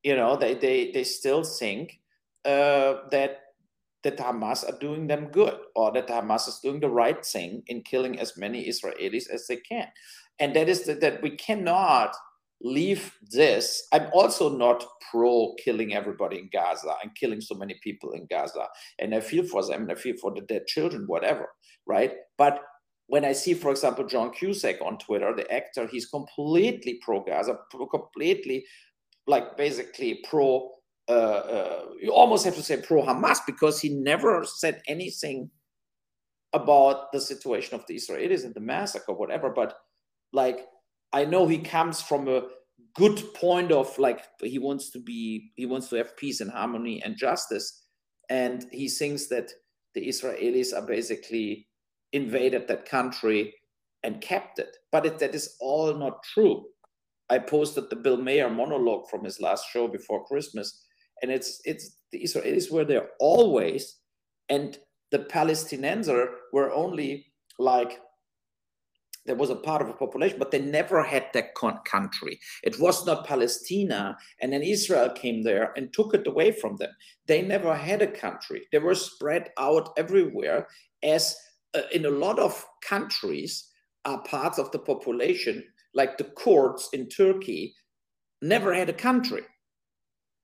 You 0.03 0.17
know 0.17 0.37
they 0.37 0.55
they 0.55 0.91
they 0.93 1.05
still 1.05 1.43
think 1.43 2.01
uh, 2.47 3.09
that 3.11 3.41
that 4.05 4.19
Hamas 4.19 4.63
are 4.63 4.79
doing 4.79 5.09
them 5.09 5.29
good 5.33 5.59
or 5.75 5.93
that 5.93 6.07
Hamas 6.07 6.47
is 6.47 6.61
doing 6.63 6.79
the 6.79 6.89
right 6.89 7.27
thing 7.27 7.63
in 7.67 7.83
killing 7.83 8.21
as 8.21 8.37
many 8.37 8.69
Israelis 8.69 9.29
as 9.29 9.47
they 9.49 9.57
can. 9.57 9.89
And 10.39 10.55
that 10.55 10.69
is 10.69 10.85
that, 10.85 11.01
that 11.01 11.23
we 11.23 11.31
cannot 11.31 12.15
leave 12.63 13.13
this. 13.33 13.87
I'm 13.93 14.09
also 14.13 14.57
not 14.57 14.85
pro 15.11 15.55
killing 15.63 15.93
everybody 15.93 16.39
in 16.39 16.49
Gaza 16.53 16.95
and 17.03 17.17
killing 17.17 17.41
so 17.41 17.57
many 17.57 17.81
people 17.83 18.13
in 18.13 18.27
Gaza. 18.31 18.69
And 19.01 19.13
I 19.15 19.21
feel 19.21 19.45
for 19.45 19.67
them 19.67 19.83
and 19.83 19.93
I 19.93 19.97
feel 19.97 20.17
for 20.21 20.33
the 20.33 20.43
dead 20.43 20.67
children, 20.67 21.05
whatever, 21.07 21.49
right? 21.87 22.13
But 22.39 22.61
when 23.09 23.25
I 23.25 23.33
see, 23.33 23.55
for 23.55 23.71
example, 23.71 24.07
John 24.07 24.31
Cusack 24.33 24.81
on 24.81 24.99
Twitter, 24.99 25.35
the 25.35 25.51
actor, 25.53 25.87
he's 25.87 26.07
completely 26.07 27.01
pro 27.03 27.23
Gaza, 27.25 27.59
completely 27.91 28.65
like 29.27 29.57
basically 29.57 30.23
pro 30.29 30.71
uh, 31.09 31.13
uh, 31.13 31.85
you 32.01 32.13
almost 32.13 32.45
have 32.45 32.57
to 32.57 32.63
say 32.63 32.79
pro 32.79 33.03
Hamas 33.03 33.39
because 33.47 33.81
he 33.81 33.91
never 33.91 34.45
said 34.45 34.83
anything 34.89 35.51
about 36.53 37.13
the 37.13 37.21
situation 37.21 37.75
of 37.75 37.87
the 37.87 37.97
Israelis 37.97 38.45
and 38.45 38.55
the 38.55 38.61
massacre, 38.61 39.13
whatever. 39.13 39.51
But 39.51 39.75
like, 40.33 40.67
I 41.13 41.25
know 41.25 41.47
he 41.47 41.59
comes 41.59 42.01
from 42.01 42.29
a 42.29 42.43
good 42.95 43.23
point 43.35 43.71
of 43.73 43.97
like 43.99 44.25
he 44.43 44.59
wants 44.59 44.91
to 44.91 44.99
be, 44.99 45.53
he 45.55 45.67
wants 45.67 45.89
to 45.89 45.97
have 45.97 46.17
peace 46.17 46.41
and 46.41 46.51
harmony 46.51 47.03
and 47.05 47.17
justice, 47.17 47.85
and 48.29 48.67
he 48.73 48.89
thinks 48.89 49.27
that 49.29 49.53
the 49.95 50.09
Israelis 50.09 50.75
are 50.75 50.87
basically 50.87 51.69
invaded 52.13 52.67
that 52.69 52.89
country 52.89 53.55
and 54.03 54.21
kept 54.21 54.59
it. 54.59 54.77
But 54.93 55.07
it, 55.07 55.19
that 55.21 55.35
is 55.35 55.57
all 55.61 55.95
not 55.95 56.23
true. 56.35 56.65
I 57.29 57.39
posted 57.39 57.91
the 57.91 57.97
Bill 57.97 58.17
Maher 58.17 58.51
monologue 58.51 59.09
from 59.11 59.25
his 59.25 59.41
last 59.41 59.67
show 59.71 59.89
before 59.89 60.25
Christmas, 60.27 60.86
and 61.23 61.31
it's 61.31 61.61
it's 61.65 61.97
the 62.13 62.23
Israelis 62.23 62.71
were 62.71 62.85
there 62.85 63.09
always, 63.19 63.97
and 64.49 64.79
the 65.11 65.21
Palestinians 65.21 66.09
were 66.53 66.73
only 66.73 67.27
like 67.59 68.01
there 69.27 69.35
was 69.35 69.51
a 69.51 69.57
part 69.57 69.83
of 69.83 69.89
the 69.89 69.95
population, 69.95 70.39
but 70.39 70.53
they 70.53 70.61
never 70.61 71.03
had 71.03 71.27
that 71.33 71.55
country. 71.85 72.39
It 72.63 72.79
was 72.79 73.05
not 73.07 73.27
Palestina, 73.27 74.17
and 74.41 74.53
then 74.53 74.63
Israel 74.63 75.11
came 75.11 75.43
there 75.43 75.73
and 75.77 75.93
took 75.93 76.15
it 76.15 76.27
away 76.27 76.53
from 76.53 76.77
them. 76.77 76.91
They 77.27 77.43
never 77.43 77.75
had 77.75 78.03
a 78.03 78.07
country. 78.07 78.69
They 78.71 78.79
were 78.79 78.95
spread 78.95 79.51
out 79.59 79.93
everywhere, 79.99 80.69
as 81.03 81.37
uh, 81.75 81.83
in 81.93 82.07
a 82.07 82.11
lot 82.11 82.39
of 82.39 82.65
countries 82.83 83.69
are 84.05 84.23
parts 84.23 84.59
of 84.59 84.71
the 84.71 84.79
population, 84.79 85.65
like 85.93 86.19
the 86.19 86.31
Kurds 86.37 86.89
in 86.93 87.09
Turkey, 87.09 87.75
never 88.41 88.73
had 88.73 88.89
a 88.89 88.93
country 88.93 89.43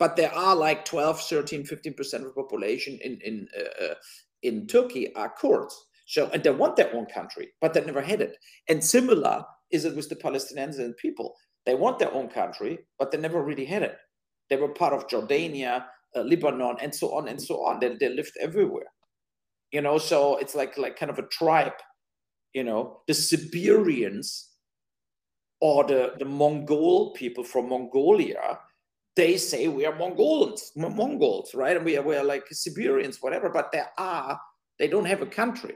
but 0.02 0.16
there 0.16 0.34
are 0.34 0.56
like 0.56 0.84
12 0.84 1.20
13 1.20 1.62
15% 1.62 2.14
of 2.14 2.22
the 2.24 2.30
population 2.30 2.98
in 3.04 3.20
in 3.20 3.46
uh, 3.56 3.84
uh, 3.84 3.94
in 4.42 4.66
turkey 4.66 5.14
are 5.14 5.32
kurds. 5.40 5.76
So 6.06 6.28
and 6.34 6.42
they 6.42 6.50
want 6.50 6.74
their 6.74 6.92
own 6.92 7.06
country 7.06 7.50
but 7.60 7.72
they 7.72 7.84
never 7.84 8.02
had 8.02 8.20
it 8.20 8.36
and 8.68 8.82
similar 8.82 9.44
is 9.70 9.84
it 9.84 9.94
with 9.94 10.08
the 10.08 10.16
palestinian 10.16 10.94
people. 10.94 11.36
They 11.66 11.76
want 11.76 12.00
their 12.00 12.12
own 12.12 12.28
country 12.28 12.80
but 12.98 13.12
they 13.12 13.18
never 13.18 13.44
really 13.44 13.64
had 13.64 13.84
it 13.84 13.96
they 14.50 14.56
were 14.56 14.74
part 14.80 14.92
of 14.92 15.06
jordania 15.06 15.84
uh, 16.16 16.22
lebanon 16.22 16.76
and 16.82 16.92
so 16.92 17.14
on 17.16 17.28
and 17.28 17.40
so 17.40 17.54
on. 17.64 17.78
They, 17.78 17.94
they 18.00 18.08
lived 18.08 18.36
everywhere. 18.40 18.90
You 19.70 19.82
know 19.82 19.98
so 19.98 20.36
it's 20.38 20.56
like 20.56 20.76
like 20.76 20.98
kind 20.98 21.12
of 21.12 21.20
a 21.20 21.28
tribe 21.38 21.78
you 22.54 22.64
know. 22.64 23.02
The 23.06 23.14
siberians 23.14 24.50
or 25.60 25.84
the 25.84 26.14
the 26.18 26.24
mongol 26.40 27.12
people 27.12 27.44
from 27.44 27.68
mongolia 27.68 28.58
they 29.16 29.36
say 29.36 29.68
we 29.68 29.84
are 29.86 29.94
Mongols, 29.94 30.72
Mongols, 30.76 31.54
right? 31.54 31.76
And 31.76 31.84
we 31.84 31.96
are, 31.96 32.02
we 32.02 32.16
are 32.16 32.24
like 32.24 32.46
Siberians, 32.50 33.18
whatever, 33.20 33.48
but 33.50 33.70
they 33.72 33.82
are, 33.98 34.40
they 34.78 34.88
don't 34.88 35.04
have 35.04 35.22
a 35.22 35.26
country. 35.26 35.74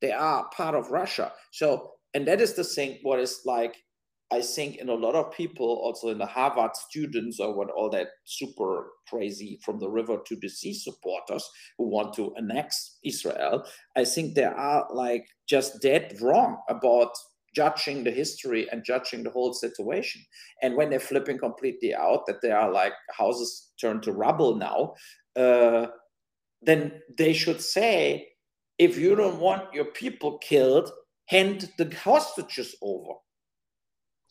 They 0.00 0.12
are 0.12 0.48
part 0.56 0.74
of 0.74 0.90
Russia. 0.90 1.32
So, 1.52 1.92
and 2.14 2.26
that 2.28 2.40
is 2.40 2.54
the 2.54 2.64
thing, 2.64 2.98
what 3.02 3.18
is 3.18 3.40
like, 3.44 3.76
I 4.32 4.40
think 4.40 4.76
in 4.76 4.88
a 4.88 4.94
lot 4.94 5.14
of 5.14 5.32
people, 5.32 5.66
also 5.66 6.08
in 6.08 6.18
the 6.18 6.26
Harvard 6.26 6.74
students 6.74 7.38
or 7.38 7.54
what 7.54 7.70
all 7.70 7.88
that 7.90 8.08
super 8.24 8.88
crazy 9.08 9.60
from 9.64 9.78
the 9.78 9.88
river 9.88 10.18
to 10.26 10.36
the 10.36 10.48
sea 10.48 10.74
supporters 10.74 11.48
who 11.78 11.88
want 11.88 12.12
to 12.14 12.34
annex 12.36 12.98
Israel, 13.04 13.64
I 13.96 14.04
think 14.04 14.34
they 14.34 14.44
are 14.44 14.86
like 14.92 15.26
just 15.48 15.80
dead 15.80 16.16
wrong 16.20 16.58
about 16.68 17.12
judging 17.56 18.04
the 18.04 18.10
history 18.10 18.68
and 18.70 18.84
judging 18.84 19.22
the 19.22 19.30
whole 19.30 19.54
situation. 19.54 20.20
And 20.62 20.76
when 20.76 20.90
they're 20.90 21.00
flipping 21.00 21.38
completely 21.38 21.94
out, 21.94 22.26
that 22.26 22.42
they 22.42 22.50
are 22.50 22.70
like 22.70 22.92
houses 23.10 23.72
turned 23.80 24.02
to 24.02 24.12
rubble 24.12 24.56
now, 24.56 24.94
uh, 25.34 25.86
then 26.60 27.00
they 27.16 27.32
should 27.32 27.62
say, 27.62 28.28
if 28.78 28.98
you 28.98 29.16
don't 29.16 29.40
want 29.40 29.72
your 29.72 29.86
people 29.86 30.36
killed, 30.38 30.90
hand 31.26 31.70
the 31.78 31.90
hostages 32.04 32.76
over. 32.82 33.14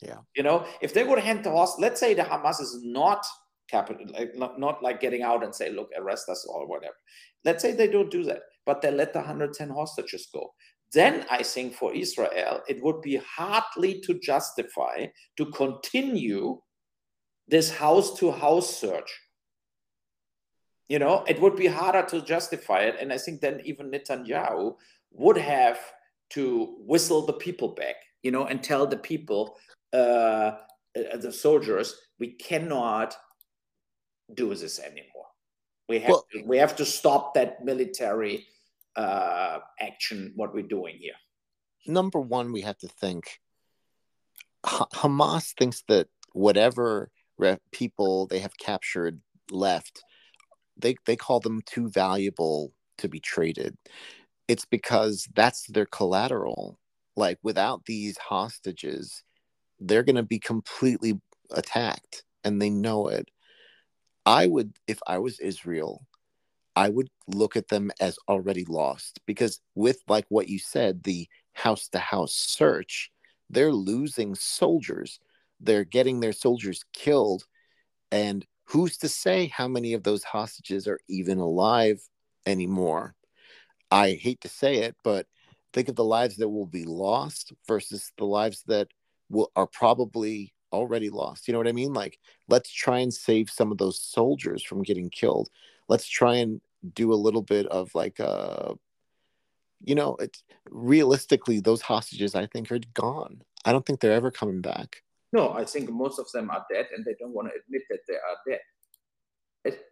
Yeah. 0.02 0.20
You 0.36 0.44
know, 0.44 0.68
if 0.82 0.94
they 0.94 1.04
would 1.04 1.20
hand 1.20 1.44
the 1.44 1.50
host, 1.50 1.80
let's 1.80 2.00
say 2.00 2.14
the 2.14 2.22
Hamas 2.22 2.62
is 2.62 2.80
not 2.84 3.26
capital, 3.72 4.06
like, 4.14 4.36
not, 4.36 4.60
not 4.60 4.84
like 4.84 5.00
getting 5.00 5.24
out 5.24 5.44
and 5.44 5.56
say, 5.56 5.72
look, 5.72 5.90
arrest 5.98 6.30
us 6.30 6.46
or 6.48 6.68
whatever. 6.68 6.94
Let's 7.44 7.64
say 7.64 7.72
they 7.72 7.88
don't 7.88 8.12
do 8.12 8.24
that, 8.26 8.44
but 8.68 8.82
they 8.82 8.92
let 8.92 9.14
the 9.14 9.20
110 9.20 9.70
hostages 9.70 10.28
go. 10.32 10.54
Then 10.93 11.26
I 11.30 11.43
think 11.43 11.76
for 11.76 11.93
Israel, 11.93 12.62
it 12.67 12.82
would 12.84 13.02
be 13.02 13.17
hardly 13.17 14.02
to 14.02 14.19
justify 14.19 15.08
to 15.38 15.45
continue 15.48 16.62
this 17.48 17.76
house 17.76 18.17
to 18.19 18.32
house 18.32 18.78
search. 18.78 19.12
You 20.88 21.00
know, 21.00 21.24
it 21.28 21.41
would 21.41 21.56
be 21.56 21.67
harder 21.67 22.04
to 22.10 22.21
justify 22.21 22.82
it. 22.82 22.95
And 23.00 23.12
I 23.12 23.17
think 23.17 23.41
then 23.41 23.62
even 23.65 23.91
Netanyahu 23.91 24.76
would 25.12 25.38
have 25.38 25.80
to 26.32 26.76
whistle 26.80 27.26
the 27.26 27.34
people 27.34 27.69
back, 27.69 27.95
you 28.24 28.32
know, 28.32 28.45
and 28.45 28.63
tell 28.63 28.86
the 28.86 28.98
people, 28.98 29.58
uh, 29.93 30.58
uh 30.95 31.17
the 31.17 31.32
soldiers, 31.32 31.95
we 32.19 32.34
cannot 32.34 33.17
do 34.34 34.54
this 34.56 34.80
anymore. 34.80 35.28
We 35.88 36.00
have 36.00 36.10
well, 36.10 36.26
to, 36.34 36.43
we 36.45 36.58
have 36.58 36.76
to 36.78 36.86
stop 36.86 37.34
that 37.36 37.63
military 37.63 38.48
uh, 38.95 39.60
action. 39.79 40.34
What 40.36 40.53
we're 40.53 40.63
doing 40.63 40.97
here. 40.99 41.13
Number 41.88 42.19
one, 42.19 42.51
we 42.51 42.62
have 42.62 42.77
to 42.79 42.88
think. 42.88 43.39
Hamas 44.65 45.53
thinks 45.58 45.84
that 45.88 46.08
whatever 46.34 47.12
people 47.71 48.27
they 48.27 48.39
have 48.39 48.58
captured 48.58 49.21
left, 49.51 50.03
they 50.77 50.95
they 51.05 51.15
call 51.15 51.39
them 51.39 51.62
too 51.65 51.89
valuable 51.89 52.73
to 52.97 53.08
be 53.08 53.19
traded. 53.19 53.77
It's 54.47 54.65
because 54.65 55.27
that's 55.36 55.67
their 55.67 55.86
collateral. 55.86 56.79
Like 57.15 57.39
without 57.43 57.86
these 57.86 58.17
hostages, 58.17 59.23
they're 59.79 60.03
going 60.03 60.15
to 60.15 60.23
be 60.23 60.39
completely 60.39 61.19
attacked, 61.51 62.23
and 62.43 62.62
they 62.62 62.69
know 62.69 63.08
it 63.08 63.29
I 64.25 64.47
would, 64.47 64.73
if 64.88 64.99
I 65.05 65.19
was 65.19 65.39
Israel, 65.39 66.05
I 66.76 66.90
would 66.90 67.10
look 67.28 67.56
at 67.56 67.70
them 67.70 67.92
as 68.00 68.18
already 68.28 68.66
lost 68.66 69.20
because, 69.26 69.62
with 69.76 70.00
like 70.08 70.26
what 70.30 70.50
you 70.50 70.60
said, 70.60 71.04
the 71.04 71.28
house 71.54 71.88
to 71.90 72.00
house 72.00 72.34
search, 72.34 73.12
they're 73.50 73.72
losing 73.72 74.36
soldiers. 74.36 75.20
They're 75.60 75.86
getting 75.86 76.20
their 76.20 76.34
soldiers 76.34 76.84
killed. 76.94 77.44
And 78.12 78.46
who's 78.66 78.98
to 78.98 79.10
say 79.10 79.48
how 79.48 79.68
many 79.68 79.94
of 79.94 80.04
those 80.04 80.24
hostages 80.24 80.88
are 80.88 81.00
even 81.08 81.40
alive 81.40 82.02
anymore? 82.46 83.16
I 83.90 84.12
hate 84.14 84.42
to 84.42 84.50
say 84.50 84.78
it, 84.80 84.96
but 85.04 85.28
think 85.74 85.88
of 85.88 85.96
the 85.96 86.04
lives 86.04 86.38
that 86.38 86.50
will 86.50 86.66
be 86.66 86.84
lost 86.84 87.54
versus 87.68 88.12
the 88.18 88.26
lives 88.26 88.64
that 88.68 88.90
will 89.30 89.52
are 89.56 89.68
probably 89.68 90.54
already 90.74 91.10
lost. 91.10 91.48
You 91.48 91.54
know 91.54 91.60
what 91.60 91.68
I 91.68 91.74
mean? 91.74 91.94
Like, 91.94 92.20
let's 92.50 92.72
try 92.72 93.00
and 93.00 93.14
save 93.14 93.50
some 93.50 93.72
of 93.72 93.78
those 93.78 94.02
soldiers 94.02 94.64
from 94.64 94.84
getting 94.84 95.10
killed. 95.10 95.50
Let's 95.88 96.08
try 96.08 96.36
and 96.36 96.62
do 96.93 97.13
a 97.13 97.15
little 97.15 97.41
bit 97.41 97.65
of 97.67 97.93
like, 97.95 98.19
uh, 98.19 98.74
you 99.84 99.95
know, 99.95 100.15
it's 100.19 100.43
realistically, 100.69 101.60
those 101.60 101.82
hostages 101.82 102.36
I 102.36 102.48
think 102.48 102.71
are 102.71 102.80
gone. 102.93 103.41
I 103.65 103.71
don't 103.71 103.86
think 103.86 104.00
they're 104.00 104.13
ever 104.13 104.32
coming 104.32 104.62
back. 104.62 105.04
No, 105.34 105.54
I 105.54 105.65
think 105.65 105.89
most 105.89 106.19
of 106.19 106.32
them 106.32 106.50
are 106.50 106.65
dead, 106.71 106.88
and 106.95 107.04
they 107.04 107.15
don't 107.19 107.34
want 107.34 107.50
to 107.50 107.54
admit 107.60 107.82
that 107.89 108.00
they 108.08 108.13
are 108.13 108.38
dead. 108.48 108.60
It, 109.65 109.86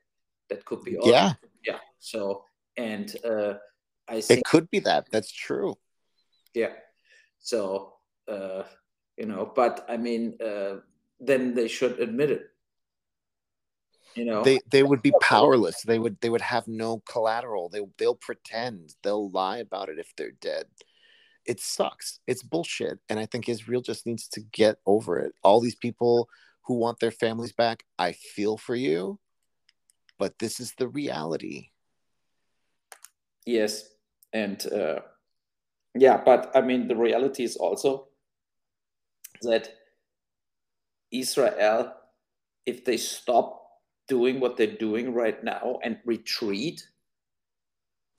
that 0.49 0.63
could 0.65 0.83
be. 0.83 0.97
All 0.97 1.09
yeah. 1.09 1.33
Yeah. 1.65 1.79
So, 1.99 2.45
and 2.77 3.13
uh, 3.25 3.55
I 4.07 4.21
think 4.21 4.39
it 4.39 4.45
could 4.45 4.69
be 4.69 4.79
that. 4.79 5.07
That's 5.11 5.31
true. 5.31 5.75
Yeah. 6.53 6.73
So, 7.39 7.93
uh, 8.27 8.63
you 9.17 9.25
know 9.25 9.51
but 9.55 9.85
i 9.89 9.97
mean 9.97 10.35
uh, 10.41 10.75
then 11.19 11.53
they 11.53 11.67
should 11.67 11.99
admit 11.99 12.31
it 12.31 12.49
you 14.15 14.25
know? 14.25 14.43
They 14.43 14.59
they 14.69 14.83
would 14.83 15.01
be 15.01 15.13
powerless. 15.21 15.81
they 15.81 15.99
would 15.99 16.19
they 16.21 16.29
would 16.29 16.41
have 16.41 16.67
no 16.67 17.01
collateral. 17.09 17.69
They 17.69 17.81
they'll 17.97 18.15
pretend. 18.15 18.95
They'll 19.03 19.29
lie 19.29 19.57
about 19.57 19.89
it 19.89 19.99
if 19.99 20.13
they're 20.15 20.31
dead. 20.31 20.65
It 21.45 21.59
sucks. 21.59 22.19
It's 22.27 22.41
bullshit 22.43 22.99
and 23.09 23.19
i 23.19 23.25
think 23.25 23.49
israel 23.49 23.81
just 23.81 24.05
needs 24.05 24.27
to 24.29 24.41
get 24.41 24.77
over 24.85 25.19
it. 25.19 25.33
All 25.43 25.59
these 25.59 25.75
people 25.75 26.29
who 26.63 26.75
want 26.75 26.99
their 26.99 27.11
families 27.11 27.51
back 27.51 27.83
i 27.99 28.13
feel 28.13 28.57
for 28.57 28.75
you 28.75 29.19
but 30.17 30.39
this 30.39 30.59
is 30.59 30.73
the 30.77 30.87
reality. 30.87 31.69
Yes 33.45 33.89
and 34.31 34.65
uh, 34.71 35.01
yeah 35.95 36.21
but 36.23 36.51
i 36.55 36.61
mean 36.61 36.87
the 36.87 36.95
reality 36.95 37.43
is 37.43 37.57
also 37.57 38.07
that 39.41 39.69
Israel, 41.11 41.93
if 42.65 42.83
they 42.83 42.97
stop 42.97 43.62
doing 44.07 44.39
what 44.39 44.57
they're 44.57 44.67
doing 44.67 45.13
right 45.13 45.43
now 45.43 45.79
and 45.83 45.97
retreat, 46.05 46.87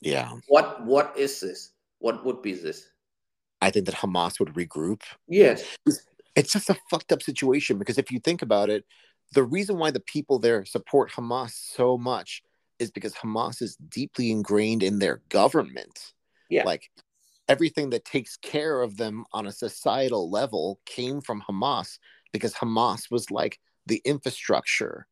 yeah, 0.01 0.33
what 0.49 0.85
what 0.85 1.17
is 1.17 1.41
this? 1.41 1.73
What 1.99 2.25
would 2.25 2.43
be 2.43 2.53
this? 2.53 2.89
I 3.61 3.71
think 3.71 3.87
that 3.87 3.95
Hamas 3.95 4.39
would 4.39 4.55
regroup. 4.55 5.03
Yes. 5.27 5.65
It's 6.37 6.53
just 6.53 6.69
a 6.69 6.77
fucked 6.91 7.13
up 7.13 7.23
situation 7.23 7.79
because 7.79 7.97
if 7.97 8.11
you 8.11 8.19
think 8.19 8.43
about 8.43 8.69
it, 8.69 8.85
the 9.33 9.43
reason 9.43 9.79
why 9.79 9.91
the 9.91 10.01
people 10.01 10.39
there 10.39 10.65
support 10.65 11.11
Hamas 11.13 11.53
so 11.53 11.97
much 11.97 12.43
is 12.79 12.91
because 12.91 13.15
Hamas 13.15 13.63
is 13.63 13.77
deeply 13.77 14.31
ingrained 14.31 14.83
in 14.83 14.99
their 14.99 15.23
government. 15.29 16.13
Yeah. 16.51 16.65
Like 16.65 16.91
everything 17.49 17.91
that 17.91 18.05
takes 18.05 18.37
care 18.37 18.83
of 18.83 18.97
them 18.97 19.25
on 19.33 19.47
a 19.47 19.53
societal 19.53 20.31
level 20.31 20.81
came 20.85 21.21
from 21.21 21.43
Hamas 21.49 21.99
because 22.33 22.55
Hamas 22.55 23.11
was 23.11 23.31
like 23.31 23.59
the 23.87 24.03
infrastructure. 24.05 25.07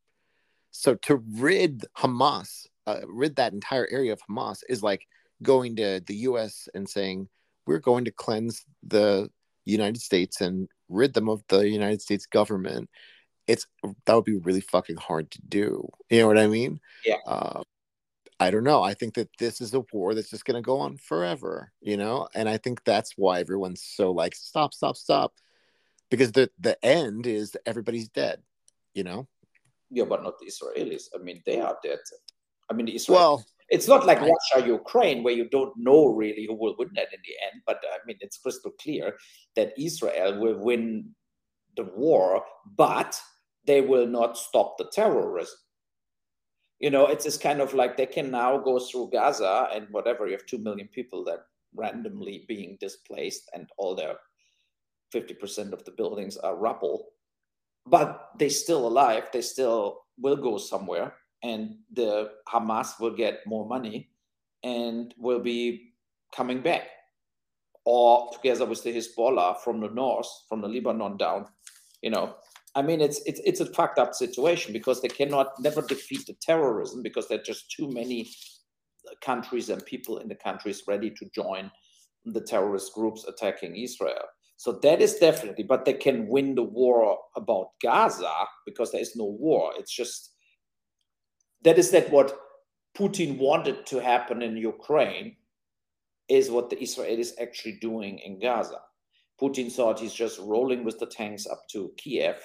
So 0.72 0.94
to 0.96 1.22
rid 1.35 1.85
Hamas, 1.96 2.66
uh, 2.87 3.00
rid 3.06 3.37
that 3.37 3.52
entire 3.52 3.87
area 3.90 4.12
of 4.12 4.20
Hamas 4.28 4.62
is 4.68 4.82
like 4.82 5.06
going 5.42 5.76
to 5.76 6.02
the 6.04 6.16
US 6.16 6.68
and 6.74 6.88
saying, 6.88 7.28
we're 7.66 7.78
going 7.78 8.04
to 8.06 8.11
cleanse 8.11 8.64
the 8.82 9.30
United 9.64 10.00
States 10.00 10.40
and 10.40 10.68
rid 10.88 11.14
them 11.14 11.28
of 11.28 11.44
the 11.48 11.68
United 11.68 12.02
States 12.02 12.26
government. 12.26 12.90
It's 13.46 13.66
that 14.06 14.14
would 14.14 14.24
be 14.24 14.38
really 14.38 14.61
fucking 14.61 14.96
hard 14.96 15.30
to 15.32 15.40
do. 15.48 15.88
You 16.11 16.20
know 16.20 16.26
what 16.26 16.38
I 16.38 16.46
mean? 16.46 16.80
Yeah. 17.04 17.16
Uh, 17.26 17.62
I 18.40 18.50
don't 18.50 18.64
know. 18.64 18.82
I 18.82 18.94
think 18.94 19.14
that 19.14 19.28
this 19.38 19.61
is 19.61 19.72
a 19.74 19.85
war 19.92 20.14
that's 20.14 20.30
just 20.30 20.44
going 20.44 20.61
to 20.61 20.66
go 20.66 20.80
on 20.80 20.96
forever, 20.96 21.70
you 21.80 21.96
know? 21.96 22.28
And 22.35 22.48
I 22.48 22.56
think 22.56 22.82
that's 22.82 23.12
why 23.16 23.38
everyone's 23.38 23.85
so 23.85 24.11
like, 24.11 24.35
stop, 24.35 24.74
stop, 24.74 24.96
stop. 24.96 25.35
Because 26.11 26.32
the, 26.32 26.50
the 26.58 26.82
end 26.85 27.26
is 27.26 27.56
everybody's 27.66 28.08
dead, 28.08 28.42
you 28.94 29.04
know? 29.04 29.28
Yeah, 29.92 30.05
but 30.05 30.22
not 30.22 30.35
the 30.40 30.50
Israelis. 30.50 31.05
I 31.14 31.18
mean, 31.22 31.42
they 31.46 31.61
are 31.61 31.76
dead. 31.85 31.98
I 32.70 32.74
mean, 32.74 32.87
the 32.87 32.94
Israelis. 32.94 33.11
Well, 33.11 33.44
it's 33.68 33.88
not 33.88 34.07
like 34.07 34.20
Russia, 34.20 34.66
Ukraine, 34.66 35.22
where 35.22 35.35
you 35.35 35.48
don't 35.48 35.72
know 35.76 36.07
really 36.07 36.46
who 36.46 36.55
will 36.55 36.74
win 36.78 36.90
that 36.94 37.12
in 37.12 37.20
the 37.24 37.35
end. 37.46 37.62
But 37.66 37.81
I 37.92 37.98
mean, 38.07 38.16
it's 38.20 38.38
crystal 38.38 38.72
clear 38.81 39.16
that 39.57 39.72
Israel 39.78 40.40
will 40.40 40.59
win 40.59 41.14
the 41.76 41.85
war, 41.85 42.44
but 42.76 43.18
they 43.66 43.81
will 43.81 44.07
not 44.07 44.37
stop 44.37 44.76
the 44.78 44.90
terrorism 44.92 45.59
you 46.83 46.90
know, 46.90 47.07
it's 47.07 47.24
just 47.24 47.40
kind 47.40 47.61
of 47.61 47.74
like 47.74 47.96
they 47.96 48.07
can 48.07 48.33
now 48.33 48.59
go 48.59 48.81
through 48.81 49.11
Gaza 49.12 49.68
and 49.72 49.87
whatever. 49.92 50.26
You 50.26 50.33
have 50.33 50.46
two 50.46 50.59
million 50.59 50.88
people 50.88 51.24
that 51.24 51.38
randomly 51.76 52.44
being 52.48 52.76
displaced, 52.81 53.48
and 53.55 53.68
all 53.78 53.94
their 53.94 54.16
fifty 55.12 55.33
percent 55.33 55.72
of 55.72 55.85
the 55.85 55.92
buildings 55.92 56.37
are 56.37 56.57
rubble, 56.57 57.07
but 57.87 58.31
they're 58.38 58.51
still 58.51 58.87
alive. 58.87 59.29
They 59.33 59.42
still 59.42 60.03
will 60.18 60.37
go 60.37 60.59
somewhere, 60.59 61.14
and 61.42 61.77
the 61.92 62.31
Hamas 62.49 63.01
will 63.01 63.14
get 63.14 63.47
more 63.47 63.67
money 63.67 64.11
and 64.63 65.15
will 65.19 65.40
be 65.40 65.92
coming 66.35 66.61
back, 66.63 66.88
or 67.85 68.31
together 68.33 68.65
with 68.65 68.83
the 68.85 68.94
Hezbollah 68.94 69.59
from 69.59 69.81
the 69.81 69.88
north, 69.88 70.29
from 70.48 70.61
the 70.61 70.69
Lebanon 70.69 71.17
down, 71.17 71.46
you 72.02 72.11
know, 72.11 72.37
I 72.75 72.83
mean, 72.83 73.00
it's 73.00 73.21
it's 73.27 73.40
it's 73.44 73.61
a 73.61 73.67
fucked 73.67 73.98
up 73.98 74.15
situation 74.15 74.73
because 74.73 75.02
they 75.02 75.09
cannot 75.09 75.61
never 75.61 75.83
defeat 75.83 76.27
the 76.27 76.35
terrorism 76.40 77.02
because 77.02 77.29
there 77.29 77.38
are 77.38 77.42
just 77.42 77.71
too 77.71 77.90
many 77.90 78.31
countries 79.21 79.69
and 79.69 79.85
people 79.85 80.19
in 80.19 80.29
the 80.29 80.35
countries 80.35 80.83
ready 80.88 81.11
to 81.11 81.27
join 81.35 81.71
the 82.25 82.40
terrorist 82.40 82.94
groups 82.94 83.27
attacking 83.29 83.77
Israel. 83.77 84.23
So 84.63 84.71
that 84.85 85.02
is 85.02 85.17
definitely, 85.17 85.65
but 85.65 85.85
they 85.85 85.94
can 85.94 86.29
win 86.29 86.54
the 86.54 86.63
war 86.63 87.19
about 87.35 87.71
Gaza 87.83 88.33
because 88.65 88.92
there 88.92 89.00
is 89.00 89.17
no 89.17 89.25
war. 89.25 89.73
It's 89.77 89.92
just 89.92 90.37
that 91.65 91.79
is 91.79 91.90
that 91.90 92.13
what 92.13 92.38
Putin 92.96 93.38
wanted 93.38 93.85
to 93.87 93.98
happen 93.98 94.40
in 94.40 94.56
Ukraine 94.56 95.35
is 96.29 96.48
what 96.48 96.71
the 96.71 96.77
Israelis 96.77 97.33
actually 97.40 97.79
doing 97.81 98.21
in 98.21 98.38
Gaza. 98.38 98.79
Putin 99.40 99.69
thought 99.69 99.98
he's 99.98 100.15
just 100.15 100.38
rolling 100.38 100.85
with 100.85 101.00
the 101.00 101.06
tanks 101.06 101.44
up 101.48 101.63
to 101.73 101.90
Kiev 101.96 102.37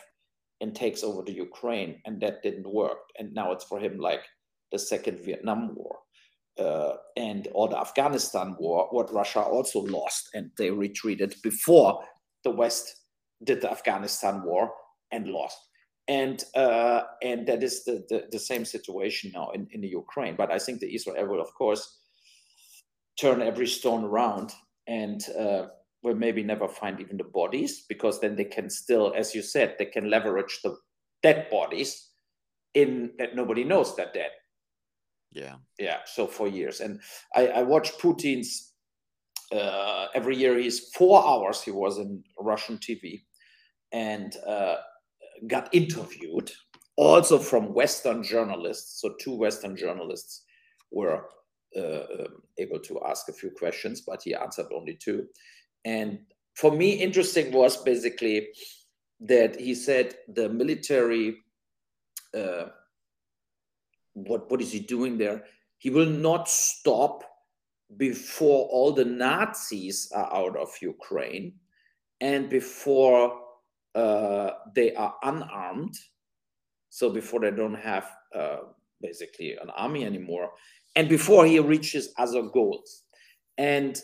and 0.60 0.74
takes 0.74 1.04
over 1.04 1.22
the 1.22 1.34
Ukraine, 1.48 2.02
and 2.06 2.20
that 2.22 2.42
didn't 2.42 2.68
work. 2.68 3.12
And 3.20 3.32
now 3.36 3.52
it's 3.52 3.66
for 3.66 3.80
him 3.80 4.00
like 4.00 4.24
the 4.72 4.80
second 4.80 5.20
Vietnam 5.20 5.76
War. 5.76 6.00
Uh, 6.60 6.96
and 7.16 7.48
or 7.54 7.68
the 7.68 7.80
Afghanistan 7.80 8.56
war, 8.60 8.88
what 8.92 9.14
Russia 9.14 9.42
also 9.42 9.80
lost, 9.82 10.30
and 10.34 10.50
they 10.58 10.72
retreated 10.72 11.36
before 11.44 12.04
the 12.44 12.52
West 12.52 13.04
did 13.44 13.62
the 13.62 13.72
Afghanistan 13.72 14.44
war 14.44 14.72
and 15.12 15.28
lost. 15.28 15.58
And 16.08 16.44
uh, 16.56 17.02
and 17.22 17.46
that 17.48 17.64
is 17.64 17.84
the, 17.84 18.06
the, 18.10 18.28
the 18.32 18.40
same 18.40 18.66
situation 18.66 19.32
now 19.34 19.52
in, 19.52 19.68
in 19.72 19.82
the 19.82 19.90
Ukraine. 19.90 20.36
But 20.36 20.52
I 20.52 20.60
think 20.60 20.80
the 20.80 20.94
Israel 20.94 21.28
will, 21.28 21.42
of 21.42 21.54
course, 21.54 22.00
turn 23.20 23.42
every 23.42 23.68
stone 23.68 24.04
around 24.06 24.54
and 24.88 25.28
uh, 25.38 25.68
will 26.04 26.16
maybe 26.16 26.44
never 26.44 26.68
find 26.68 27.00
even 27.00 27.18
the 27.18 27.24
bodies 27.24 27.86
because 27.90 28.20
then 28.20 28.36
they 28.36 28.46
can 28.46 28.70
still, 28.70 29.14
as 29.16 29.36
you 29.36 29.42
said, 29.42 29.76
they 29.78 29.86
can 29.86 30.10
leverage 30.10 30.60
the 30.64 30.78
dead 31.24 31.50
bodies 31.50 32.10
in 32.74 33.12
that 33.18 33.36
nobody 33.36 33.64
knows 33.64 33.96
they're 33.96 34.12
dead. 34.14 34.32
Yeah. 35.32 35.56
Yeah. 35.80 36.00
So 36.06 36.28
for 36.28 36.48
years. 36.48 36.80
And 36.80 37.02
I, 37.36 37.48
I 37.48 37.62
watched 37.64 38.00
Putin's 38.00 38.74
uh, 39.54 40.08
every 40.14 40.36
year 40.36 40.58
he's 40.58 40.90
four 40.90 41.26
hours 41.26 41.62
he 41.62 41.72
was 41.72 42.00
in 42.00 42.22
Russian 42.40 42.78
TV 42.78 43.22
and 43.94 44.36
uh, 44.46 44.76
got 45.48 45.74
interviewed 45.74 46.52
also 46.98 47.38
from 47.38 47.74
Western 47.74 48.24
journalists. 48.24 49.02
So 49.02 49.14
two 49.20 49.36
Western 49.36 49.78
journalists 49.78 50.44
were 50.92 51.26
uh, 51.76 52.04
um, 52.20 52.42
able 52.58 52.80
to 52.80 53.00
ask 53.08 53.30
a 53.30 53.34
few 53.34 53.52
questions, 53.52 54.02
but 54.02 54.22
he 54.24 54.34
answered 54.34 54.68
only 54.74 54.98
two. 55.02 55.28
And 55.86 56.20
for 56.56 56.72
me, 56.72 56.92
interesting 56.92 57.52
was 57.52 57.82
basically 57.84 58.48
that 59.22 59.60
he 59.60 59.76
said 59.76 60.16
the 60.28 60.50
military, 60.50 61.38
uh, 62.36 62.66
what 64.26 64.50
what 64.50 64.62
is 64.62 64.72
he 64.72 64.80
doing 64.80 65.18
there? 65.18 65.44
He 65.78 65.90
will 65.90 66.10
not 66.10 66.50
stop 66.50 67.24
before 67.96 68.68
all 68.70 68.92
the 68.92 69.06
Nazis 69.06 70.12
are 70.14 70.34
out 70.34 70.58
of 70.58 70.70
Ukraine 70.82 71.54
and 72.20 72.50
before 72.50 73.40
uh, 73.96 74.52
they 74.74 74.94
are 74.96 75.16
unarmed. 75.24 75.96
So 76.90 77.10
before 77.10 77.42
they 77.42 77.52
don't 77.52 77.76
have 77.76 78.10
uh, 78.34 78.58
basically 79.02 79.56
an 79.56 79.70
army 79.70 80.04
anymore, 80.04 80.52
and 80.96 81.08
before 81.08 81.46
he 81.46 81.60
reaches 81.60 82.14
other 82.18 82.42
goals. 82.42 83.04
And 83.60 84.00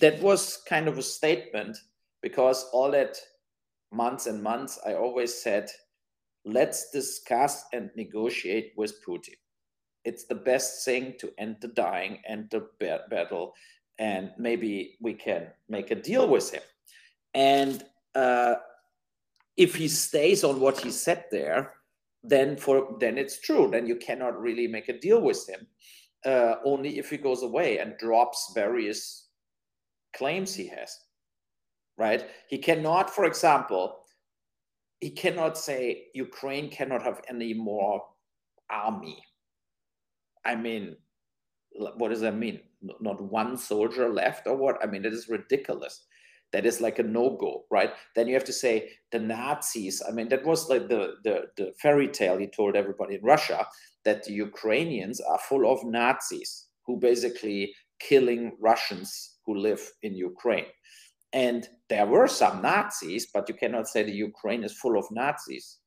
that 0.00 0.20
was 0.20 0.62
kind 0.68 0.88
of 0.88 0.98
a 0.98 1.02
statement 1.02 1.78
because 2.20 2.68
all 2.72 2.90
that 2.90 3.16
months 3.92 4.26
and 4.26 4.42
months 4.42 4.78
I 4.84 4.94
always 4.94 5.40
said, 5.40 5.68
let's 6.44 6.90
discuss 6.90 7.64
and 7.72 7.90
negotiate 7.96 8.72
with 8.76 9.04
Putin. 9.06 9.36
It's 10.04 10.24
the 10.24 10.34
best 10.34 10.84
thing 10.84 11.14
to 11.18 11.32
end 11.38 11.56
the 11.60 11.68
dying, 11.68 12.18
end 12.26 12.48
the 12.50 12.68
battle, 13.10 13.52
and 13.98 14.30
maybe 14.38 14.96
we 15.00 15.12
can 15.12 15.48
make 15.68 15.90
a 15.90 15.94
deal 15.94 16.26
with 16.26 16.50
him. 16.50 16.62
And 17.34 17.84
uh, 18.14 18.54
if 19.56 19.74
he 19.74 19.88
stays 19.88 20.42
on 20.42 20.58
what 20.58 20.80
he 20.80 20.90
said 20.90 21.26
there, 21.30 21.74
then 22.22 22.56
for 22.56 22.96
then 22.98 23.18
it's 23.18 23.40
true. 23.40 23.68
Then 23.70 23.86
you 23.86 23.96
cannot 23.96 24.40
really 24.40 24.66
make 24.66 24.88
a 24.88 24.98
deal 24.98 25.20
with 25.20 25.48
him. 25.48 25.66
Uh, 26.24 26.56
only 26.64 26.98
if 26.98 27.08
he 27.10 27.16
goes 27.16 27.42
away 27.42 27.78
and 27.78 27.96
drops 27.98 28.52
various 28.54 29.28
claims 30.14 30.54
he 30.54 30.66
has. 30.68 30.98
Right? 31.96 32.26
He 32.48 32.58
cannot, 32.58 33.10
for 33.10 33.26
example, 33.26 33.98
he 35.00 35.10
cannot 35.10 35.56
say 35.56 36.06
Ukraine 36.14 36.70
cannot 36.70 37.02
have 37.02 37.20
any 37.28 37.54
more 37.54 38.02
army. 38.70 39.22
I 40.44 40.56
mean, 40.56 40.96
what 41.72 42.10
does 42.10 42.20
that 42.20 42.36
mean? 42.36 42.60
Not 43.00 43.22
one 43.22 43.56
soldier 43.56 44.08
left 44.08 44.46
or 44.46 44.56
what? 44.56 44.82
I 44.82 44.86
mean, 44.86 45.04
it 45.04 45.12
is 45.12 45.28
ridiculous 45.28 46.04
that 46.52 46.66
is 46.66 46.80
like 46.80 46.98
a 46.98 47.02
no-go 47.02 47.64
right 47.70 47.90
then 48.16 48.26
you 48.26 48.34
have 48.34 48.44
to 48.44 48.52
say 48.52 48.90
the 49.12 49.18
nazis 49.18 50.02
i 50.08 50.12
mean 50.12 50.28
that 50.28 50.44
was 50.44 50.68
like 50.68 50.88
the, 50.88 51.14
the 51.24 51.44
the 51.56 51.72
fairy 51.80 52.08
tale 52.08 52.38
he 52.38 52.46
told 52.46 52.76
everybody 52.76 53.16
in 53.16 53.22
russia 53.22 53.66
that 54.04 54.24
the 54.24 54.32
ukrainians 54.32 55.20
are 55.20 55.38
full 55.38 55.70
of 55.70 55.84
nazis 55.84 56.66
who 56.86 56.98
basically 56.98 57.72
killing 57.98 58.56
russians 58.60 59.36
who 59.46 59.56
live 59.56 59.92
in 60.02 60.14
ukraine 60.14 60.66
and 61.32 61.68
there 61.88 62.06
were 62.06 62.28
some 62.28 62.60
nazis 62.62 63.28
but 63.32 63.48
you 63.48 63.54
cannot 63.54 63.88
say 63.88 64.02
the 64.02 64.12
ukraine 64.12 64.64
is 64.64 64.72
full 64.72 64.98
of 64.98 65.04
nazis 65.10 65.78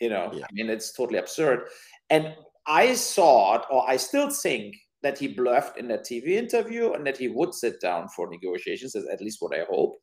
you 0.00 0.08
know 0.08 0.30
yeah. 0.32 0.44
i 0.44 0.52
mean 0.52 0.70
it's 0.70 0.92
totally 0.92 1.18
absurd 1.18 1.68
and 2.08 2.34
i 2.66 2.94
thought 2.94 3.66
or 3.70 3.88
i 3.88 3.96
still 3.96 4.30
think 4.30 4.74
that 5.02 5.18
he 5.18 5.28
bluffed 5.28 5.78
in 5.78 5.88
that 5.88 6.04
TV 6.04 6.30
interview 6.30 6.92
and 6.92 7.06
that 7.06 7.16
he 7.16 7.28
would 7.28 7.54
sit 7.54 7.80
down 7.80 8.08
for 8.08 8.28
negotiations, 8.28 8.94
is 8.94 9.08
at 9.08 9.20
least 9.20 9.40
what 9.40 9.56
I 9.58 9.64
hope. 9.70 9.96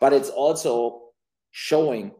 But 0.00 0.12
it's 0.12 0.28
also 0.28 1.00
showing 1.52 2.12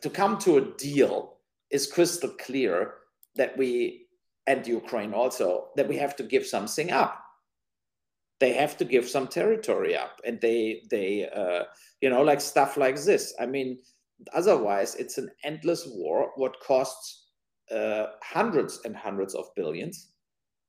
to 0.00 0.10
come 0.10 0.38
to 0.38 0.56
a 0.56 0.60
deal 0.76 1.36
is 1.70 1.86
crystal 1.86 2.30
clear 2.30 2.94
that 3.36 3.56
we 3.56 4.06
and 4.46 4.66
Ukraine 4.66 5.12
also 5.12 5.68
that 5.76 5.86
we 5.86 5.96
have 5.96 6.16
to 6.16 6.22
give 6.22 6.46
something 6.46 6.90
up. 6.90 7.22
They 8.40 8.52
have 8.52 8.76
to 8.78 8.84
give 8.84 9.08
some 9.08 9.26
territory 9.26 9.96
up, 9.96 10.20
and 10.24 10.40
they 10.40 10.82
they 10.90 11.28
uh, 11.28 11.64
you 12.00 12.10
know 12.10 12.22
like 12.22 12.40
stuff 12.40 12.76
like 12.76 13.00
this. 13.02 13.34
I 13.40 13.46
mean, 13.46 13.78
otherwise 14.32 14.94
it's 14.94 15.18
an 15.18 15.30
endless 15.44 15.86
war. 15.86 16.32
What 16.36 16.60
costs 16.60 17.28
uh, 17.70 18.06
hundreds 18.22 18.80
and 18.84 18.96
hundreds 18.96 19.34
of 19.34 19.46
billions. 19.54 20.10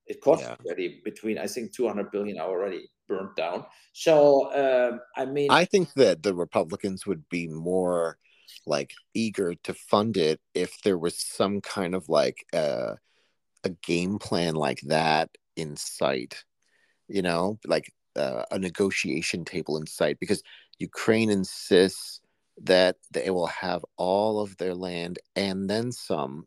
It 0.08 0.22
costs 0.22 0.46
yeah. 0.46 0.56
already 0.66 1.02
between 1.06 1.38
I 1.38 1.48
think 1.48 1.74
200 1.74 2.12
billion 2.12 2.40
already 2.40 2.90
burnt 3.08 3.36
down. 3.36 3.66
So 3.94 4.52
um, 4.54 5.00
I 5.16 5.26
mean, 5.26 5.52
I 5.52 5.66
think 5.66 5.94
that 5.94 6.24
the 6.24 6.34
Republicans 6.34 7.06
would 7.06 7.28
be 7.30 7.48
more 7.48 8.18
like 8.66 8.92
eager 9.14 9.54
to 9.64 9.74
fund 9.74 10.18
it 10.18 10.40
if 10.54 10.82
there 10.84 10.98
was 10.98 11.18
some 11.20 11.62
kind 11.62 11.94
of 11.94 12.10
like 12.10 12.46
uh, 12.54 12.96
a 13.64 13.70
game 13.84 14.18
plan 14.20 14.56
like 14.56 14.82
that 14.82 15.30
in 15.56 15.76
sight. 15.76 16.44
You 17.10 17.22
know, 17.22 17.60
like 17.66 17.92
uh, 18.16 18.44
a 18.52 18.60
negotiation 18.60 19.44
table 19.46 19.78
in 19.78 19.88
sight, 19.88 20.20
because 20.20 20.44
Ukraine 20.78 21.30
insists 21.30 22.22
that 22.62 22.98
they 23.12 23.30
will 23.30 23.48
have 23.48 23.84
all 23.98 24.40
of 24.40 24.58
their 24.58 24.76
land 24.76 25.20
and 25.36 25.70
then 25.70 25.92
some 25.92 26.46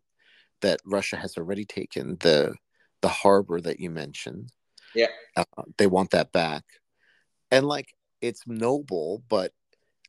that 0.60 0.80
Russia 0.84 1.16
has 1.16 1.36
already 1.36 1.64
taken 1.64 2.16
the 2.20 2.54
the 3.00 3.08
harbor 3.08 3.60
that 3.60 3.80
you 3.80 3.90
mentioned. 3.90 4.50
Yeah, 4.94 5.08
uh, 5.36 5.64
they 5.78 5.86
want 5.86 6.10
that 6.10 6.32
back, 6.32 6.64
and 7.50 7.66
like 7.66 7.94
it's 8.20 8.42
noble, 8.46 9.22
but 9.28 9.52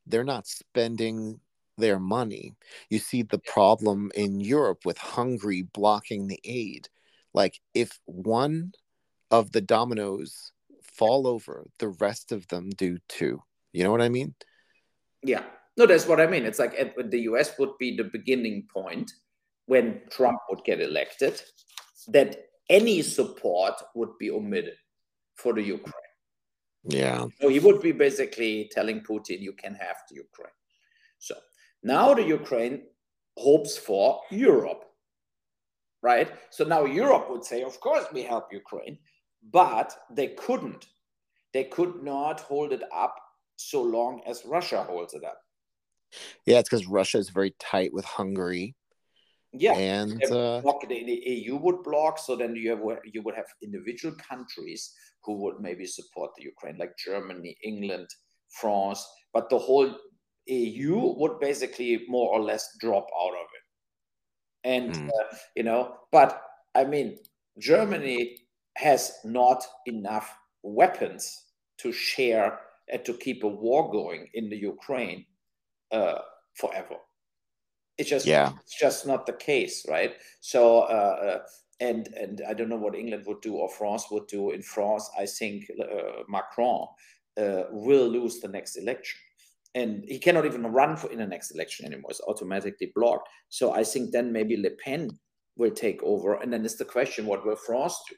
they're 0.05 0.23
not 0.23 0.47
spending 0.47 1.39
their 1.77 1.99
money. 1.99 2.53
You 2.89 2.99
see 2.99 3.23
the 3.23 3.39
problem 3.39 4.11
in 4.15 4.39
Europe 4.39 4.85
with 4.85 4.97
Hungary 4.97 5.63
blocking 5.63 6.27
the 6.27 6.39
aid. 6.43 6.89
Like 7.33 7.59
if 7.73 7.99
one 8.05 8.73
of 9.33 9.51
the 9.51 9.61
dominoes 9.61 10.51
fall 10.83 11.25
over, 11.25 11.65
the 11.79 11.87
rest 11.87 12.31
of 12.31 12.47
them 12.49 12.69
do 12.69 12.99
too. 13.09 13.41
You 13.71 13.83
know 13.83 13.91
what 13.91 14.01
I 14.01 14.09
mean? 14.09 14.35
Yeah. 15.23 15.43
No, 15.75 15.87
that's 15.87 16.07
what 16.07 16.21
I 16.21 16.27
mean. 16.27 16.45
It's 16.45 16.59
like 16.59 16.75
the 16.95 17.21
US 17.31 17.57
would 17.57 17.75
be 17.79 17.97
the 17.97 18.03
beginning 18.03 18.67
point 18.71 19.11
when 19.65 20.01
Trump 20.11 20.37
would 20.49 20.63
get 20.63 20.79
elected, 20.79 21.41
that 22.09 22.29
any 22.69 23.01
support 23.01 23.73
would 23.95 24.15
be 24.19 24.29
omitted 24.29 24.77
for 25.35 25.51
the 25.53 25.63
Ukraine. 25.63 26.11
Yeah. 26.83 27.25
So 27.41 27.47
he 27.49 27.59
would 27.59 27.81
be 27.81 27.91
basically 27.91 28.69
telling 28.71 28.99
Putin, 29.01 29.39
you 29.39 29.53
can 29.53 29.73
have 29.73 29.97
the 30.09 30.15
Ukraine. 30.27 30.59
So 31.17 31.35
now 31.81 32.13
the 32.13 32.23
Ukraine 32.23 32.83
hopes 33.35 33.77
for 33.77 34.21
Europe, 34.29 34.83
right? 36.03 36.29
So 36.51 36.65
now 36.65 36.85
Europe 36.85 37.31
would 37.31 37.45
say, 37.45 37.63
of 37.63 37.79
course, 37.79 38.05
we 38.13 38.21
help 38.21 38.45
Ukraine, 38.51 38.99
but 39.51 39.95
they 40.11 40.27
couldn't. 40.29 40.87
They 41.53 41.65
could 41.65 42.03
not 42.03 42.39
hold 42.39 42.73
it 42.73 42.83
up 42.93 43.15
so 43.55 43.81
long 43.81 44.21
as 44.25 44.45
Russia 44.45 44.83
holds 44.83 45.13
it 45.13 45.23
up. 45.23 45.39
Yeah, 46.45 46.59
it's 46.59 46.69
because 46.69 46.87
Russia 46.87 47.17
is 47.17 47.29
very 47.29 47.55
tight 47.59 47.93
with 47.93 48.05
Hungary 48.05 48.75
yeah, 49.53 49.73
and 49.73 50.23
uh, 50.25 50.61
block, 50.61 50.81
the, 50.89 51.03
the 51.03 51.21
EU 51.25 51.57
would 51.57 51.83
block. 51.83 52.17
So 52.17 52.35
then 52.35 52.55
you 52.55 52.71
have 52.71 52.81
you 53.05 53.21
would 53.21 53.35
have 53.35 53.45
individual 53.61 54.15
countries 54.15 54.93
who 55.23 55.35
would 55.43 55.59
maybe 55.59 55.85
support 55.85 56.31
the 56.35 56.43
Ukraine, 56.43 56.77
like 56.77 56.97
Germany, 56.97 57.55
England, 57.63 58.07
France, 58.49 59.05
but 59.31 59.49
the 59.49 59.59
whole 59.59 59.95
EU 60.47 61.13
would 61.17 61.39
basically 61.39 62.03
more 62.07 62.33
or 62.33 62.41
less 62.41 62.67
drop 62.79 63.07
out 63.21 63.33
of 63.33 63.47
it. 63.57 64.69
And 64.69 64.95
mm. 64.95 65.09
uh, 65.09 65.35
you 65.55 65.63
know, 65.63 65.97
but 66.11 66.41
I 66.73 66.85
mean, 66.85 67.19
Germany 67.59 68.37
has 68.75 69.13
not 69.23 69.63
enough 69.85 70.35
weapons 70.63 71.45
to 71.77 71.91
share 71.91 72.59
and 72.91 73.03
to 73.05 73.13
keep 73.13 73.43
a 73.43 73.47
war 73.47 73.91
going 73.91 74.27
in 74.33 74.49
the 74.49 74.57
Ukraine 74.57 75.25
uh, 75.91 76.19
forever. 76.55 76.95
It's 77.97 78.09
just 78.09 78.25
yeah. 78.25 78.51
it's 78.61 78.79
just 78.79 79.05
not 79.05 79.25
the 79.25 79.33
case, 79.33 79.85
right? 79.87 80.15
So 80.39 80.81
uh, 80.81 81.17
uh, 81.25 81.39
and 81.79 82.07
and 82.19 82.41
I 82.47 82.53
don't 82.53 82.69
know 82.69 82.77
what 82.77 82.95
England 82.95 83.25
would 83.27 83.41
do 83.41 83.55
or 83.55 83.69
France 83.69 84.05
would 84.09 84.27
do. 84.27 84.51
In 84.51 84.63
France, 84.63 85.09
I 85.17 85.25
think 85.25 85.69
uh, 85.79 86.23
Macron 86.27 86.87
uh, 87.39 87.63
will 87.69 88.07
lose 88.07 88.39
the 88.39 88.47
next 88.47 88.77
election, 88.77 89.19
and 89.75 90.03
he 90.07 90.17
cannot 90.17 90.45
even 90.45 90.65
run 90.65 90.97
for 90.97 91.11
in 91.11 91.19
the 91.19 91.27
next 91.27 91.51
election 91.51 91.85
anymore. 91.85 92.11
It's 92.11 92.21
automatically 92.21 92.91
blocked. 92.95 93.29
So 93.49 93.73
I 93.73 93.83
think 93.83 94.11
then 94.11 94.31
maybe 94.31 94.57
Le 94.57 94.71
Pen 94.83 95.11
will 95.55 95.71
take 95.71 96.01
over, 96.01 96.35
and 96.41 96.51
then 96.51 96.65
it's 96.65 96.77
the 96.77 96.85
question: 96.85 97.27
what 97.27 97.45
will 97.45 97.55
France 97.55 97.95
do? 98.09 98.15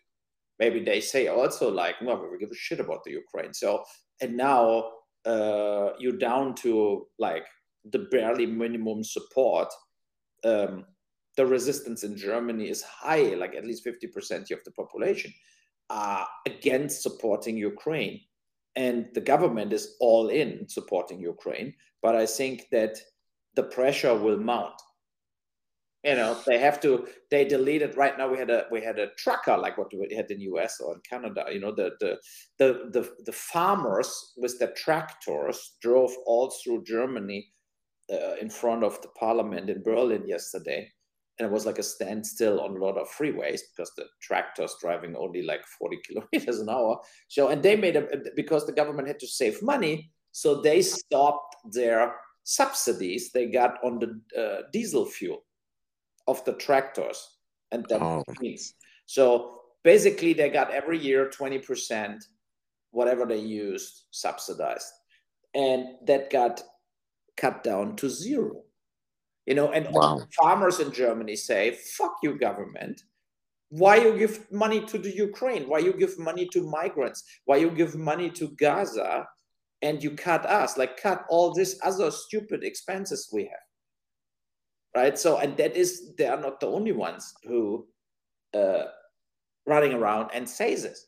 Maybe 0.60 0.84
they 0.84 1.02
say 1.02 1.28
also 1.28 1.70
like, 1.70 2.02
no, 2.02 2.16
we 2.32 2.38
give 2.38 2.52
a 2.52 2.56
shit 2.56 2.80
about 2.80 3.04
the 3.04 3.12
Ukraine. 3.12 3.54
So 3.54 3.84
and 4.22 4.38
now 4.38 4.92
uh, 5.26 5.90
you're 6.00 6.18
down 6.18 6.56
to 6.56 7.08
like 7.20 7.46
the 7.92 8.08
barely 8.12 8.46
minimum 8.46 9.04
support. 9.04 9.70
Um, 10.44 10.86
the 11.38 11.46
resistance 11.46 12.04
in 12.04 12.16
Germany 12.16 12.70
is 12.70 12.82
high, 12.82 13.34
like 13.36 13.56
at 13.56 13.66
least 13.66 13.86
50% 13.86 14.52
of 14.52 14.64
the 14.64 14.72
population 14.72 15.34
are 15.90 16.26
against 16.46 17.04
supporting 17.04 17.58
Ukraine. 17.58 18.22
And 18.76 19.08
the 19.14 19.22
government 19.22 19.74
is 19.74 19.96
all 20.00 20.30
in 20.30 20.68
supporting 20.68 21.20
Ukraine. 21.20 21.74
But 22.02 22.16
I 22.16 22.26
think 22.26 22.68
that 22.72 22.98
the 23.56 23.64
pressure 23.64 24.16
will 24.16 24.38
mount. 24.38 24.74
You 26.06 26.16
know, 26.16 26.38
they 26.46 26.60
have 26.60 26.80
to, 26.82 27.08
they 27.32 27.46
deleted 27.46 27.98
right 27.98 28.16
now. 28.16 28.30
We 28.30 28.38
had 28.38 28.52
a 28.52 28.66
we 28.72 28.80
had 28.82 29.00
a 29.00 29.10
trucker 29.18 29.58
like 29.58 29.78
what 29.78 29.92
we 29.92 30.16
had 30.16 30.30
in 30.30 30.40
US 30.42 30.80
or 30.80 30.94
in 30.94 31.02
Canada. 31.02 31.46
You 31.52 31.60
know, 31.60 31.74
the 31.74 31.92
the 32.00 32.20
the 32.60 32.90
the, 32.92 33.12
the 33.26 33.32
farmers 33.32 34.34
with 34.38 34.60
the 34.60 34.68
tractors 34.68 35.78
drove 35.82 36.12
all 36.28 36.52
through 36.52 36.84
Germany 36.84 37.52
uh, 38.14 38.36
in 38.40 38.50
front 38.50 38.84
of 38.84 39.02
the 39.02 39.08
parliament 39.20 39.70
in 39.70 39.82
Berlin 39.82 40.28
yesterday 40.28 40.92
and 41.38 41.48
it 41.48 41.52
was 41.52 41.66
like 41.66 41.80
a 41.80 41.84
standstill 41.84 42.62
on 42.62 42.78
a 42.78 42.80
lot 42.84 42.98
of 42.98 43.10
freeways 43.10 43.62
because 43.72 43.92
the 43.98 44.06
tractors 44.22 44.76
driving 44.80 45.16
only 45.16 45.42
like 45.42 45.66
40 45.66 46.00
kilometers 46.08 46.60
an 46.60 46.70
hour. 46.70 47.00
So, 47.28 47.50
and 47.50 47.62
they 47.62 47.76
made 47.76 47.96
a 47.96 48.08
because 48.36 48.66
the 48.66 48.72
government 48.72 49.08
had 49.08 49.20
to 49.20 49.28
save 49.28 49.62
money, 49.62 50.12
so 50.32 50.62
they 50.62 50.82
stopped 50.82 51.56
their 51.72 52.16
subsidies 52.44 53.32
they 53.32 53.48
got 53.48 53.84
on 53.84 53.98
the 53.98 54.40
uh, 54.40 54.62
diesel 54.72 55.06
fuel 55.06 55.44
of 56.28 56.44
the 56.46 56.54
tractors 56.54 57.38
and 57.72 57.86
that 57.90 58.02
oh. 58.02 58.24
so 59.06 59.62
basically 59.84 60.34
they 60.34 60.50
got 60.50 60.72
every 60.72 60.98
year 60.98 61.30
20% 61.30 62.18
whatever 62.92 63.26
they 63.26 63.40
used 63.40 64.04
subsidized 64.12 64.92
and 65.54 65.86
that 66.06 66.30
got 66.30 66.64
cut 67.38 67.64
down 67.64 67.96
to 67.96 68.10
zero 68.10 68.66
you 69.46 69.54
know, 69.54 69.72
and 69.72 69.88
wow. 69.92 70.22
farmers 70.36 70.80
in 70.80 70.92
Germany 70.92 71.36
say, 71.36 71.78
fuck 71.98 72.16
you, 72.24 72.38
government. 72.38 73.04
Why 73.70 73.98
you 73.98 74.18
give 74.18 74.52
money 74.52 74.84
to 74.86 74.98
the 74.98 75.14
Ukraine? 75.16 75.68
Why 75.68 75.80
you 75.80 75.94
give 75.94 76.18
money 76.18 76.48
to 76.48 76.68
migrants? 76.68 77.24
Why 77.46 77.58
you 77.58 77.70
give 77.70 77.96
money 77.96 78.30
to 78.32 78.50
Gaza 78.58 79.28
and 79.82 80.04
you 80.04 80.12
cut 80.12 80.46
us? 80.46 80.78
Like 80.78 80.98
cut 80.98 81.26
all 81.30 81.54
these 81.54 81.80
other 81.84 82.10
stupid 82.10 82.64
expenses 82.64 83.30
we 83.32 83.44
have. 83.44 83.65
Right. 84.96 85.20
So, 85.20 85.38
and 85.40 85.58
that 85.58 85.76
is 85.76 86.16
they 86.18 86.26
are 86.26 86.40
not 86.40 86.60
the 86.60 86.68
only 86.68 86.94
ones 86.94 87.34
who 87.44 87.86
uh 88.54 88.86
running 89.68 89.94
around 89.94 90.30
and 90.34 90.48
say 90.48 90.76
this. 90.76 91.08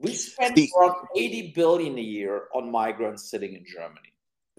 We 0.00 0.14
spend 0.14 0.54
the, 0.54 0.68
around 0.78 1.08
80 1.16 1.52
billion 1.54 1.98
a 1.98 2.02
year 2.02 2.42
on 2.54 2.70
migrants 2.70 3.30
sitting 3.30 3.54
in 3.54 3.64
Germany. 3.64 4.12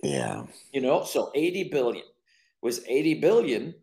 Yeah. 0.04 0.46
You 0.74 0.82
know, 0.82 1.04
so 1.04 1.32
80 1.36 1.70
billion 1.70 2.04
with 2.62 2.84
80 2.88 3.16
billion, 3.16 3.76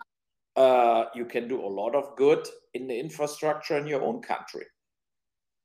uh, 0.57 1.05
you 1.14 1.25
can 1.25 1.49
do 1.49 1.61
a 1.61 1.67
lot 1.67 1.95
of 1.95 2.17
good 2.17 2.47
in 2.75 2.87
the 2.87 2.99
infrastructure 2.99 3.79
in 3.79 3.87
your 3.87 4.03
own 4.03 4.21
country. 4.21 4.64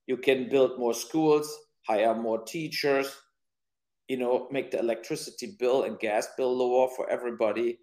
You 0.08 0.18
can 0.18 0.50
build 0.50 0.80
more 0.80 0.94
schools, 0.94 1.54
hire 1.88 2.16
more 2.16 2.44
teachers, 2.44 3.16
you 4.08 4.18
know, 4.18 4.48
make 4.52 4.72
the 4.72 4.80
electricity 4.80 5.56
bill 5.60 5.84
and 5.84 6.00
gas 6.00 6.28
bill 6.38 6.56
lower 6.56 6.90
for 6.96 7.10
everybody. 7.10 7.80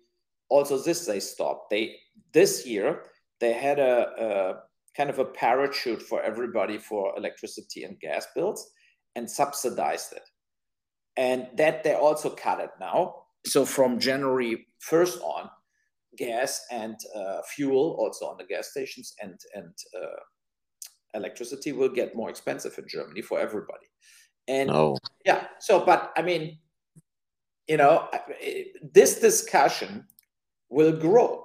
Also, 0.48 0.78
this 0.78 1.06
they 1.06 1.20
stopped. 1.20 1.70
They 1.70 1.96
this 2.32 2.66
year 2.66 3.04
they 3.40 3.52
had 3.52 3.78
a, 3.78 4.08
a 4.18 4.54
kind 4.96 5.10
of 5.10 5.18
a 5.18 5.24
parachute 5.24 6.02
for 6.02 6.22
everybody 6.22 6.78
for 6.78 7.16
electricity 7.16 7.84
and 7.84 8.00
gas 8.00 8.26
bills 8.34 8.70
and 9.14 9.30
subsidized 9.30 10.12
it. 10.12 10.28
And 11.16 11.48
that 11.56 11.84
they 11.84 11.94
also 11.94 12.30
cut 12.30 12.60
it 12.60 12.70
now 12.80 13.14
so 13.46 13.64
from 13.64 13.98
January 13.98 14.66
1st 14.90 15.22
on, 15.22 15.50
gas 16.16 16.64
and 16.70 16.96
uh, 17.14 17.40
fuel 17.46 17.96
also 17.98 18.26
on 18.26 18.36
the 18.38 18.44
gas 18.44 18.70
stations 18.70 19.14
and 19.22 19.38
and 19.54 19.72
uh, 19.96 20.20
electricity 21.14 21.72
will 21.72 21.88
get 21.88 22.16
more 22.16 22.28
expensive 22.28 22.76
in 22.76 22.88
Germany 22.88 23.22
for 23.22 23.38
everybody. 23.38 23.86
And 24.48 24.70
oh. 24.70 24.96
yeah, 25.24 25.46
so 25.60 25.84
but 25.84 26.12
I 26.16 26.22
mean, 26.22 26.58
you 27.68 27.76
know, 27.76 28.08
this 28.82 29.20
discussion 29.20 30.06
will 30.68 30.92
grow, 30.92 31.44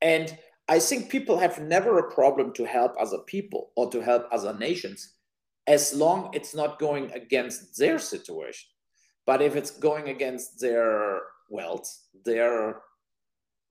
and 0.00 0.36
I 0.68 0.78
think 0.78 1.10
people 1.10 1.36
have 1.38 1.60
never 1.60 1.98
a 1.98 2.12
problem 2.12 2.52
to 2.54 2.64
help 2.64 2.94
other 2.98 3.18
people 3.26 3.72
or 3.76 3.90
to 3.90 4.00
help 4.00 4.26
other 4.30 4.54
nations, 4.58 5.14
as 5.66 5.94
long 5.94 6.30
it's 6.32 6.54
not 6.54 6.78
going 6.78 7.10
against 7.12 7.76
their 7.76 7.98
situation. 7.98 8.68
But 9.26 9.42
if 9.42 9.54
it's 9.54 9.70
going 9.70 10.08
against 10.08 10.60
their 10.60 11.20
wealth, 11.50 11.88
their 12.24 12.80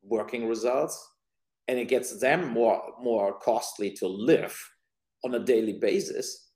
working 0.04 0.48
results, 0.48 0.96
and 1.68 1.80
it 1.80 1.88
gets 1.88 2.20
them 2.20 2.50
more 2.50 2.94
more 3.02 3.34
costly 3.40 3.92
to 3.92 4.08
live 4.08 4.58
on 5.24 5.34
a 5.36 5.40
daily 5.40 5.74
basis, 5.74 6.52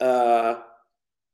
uh, 0.00 0.60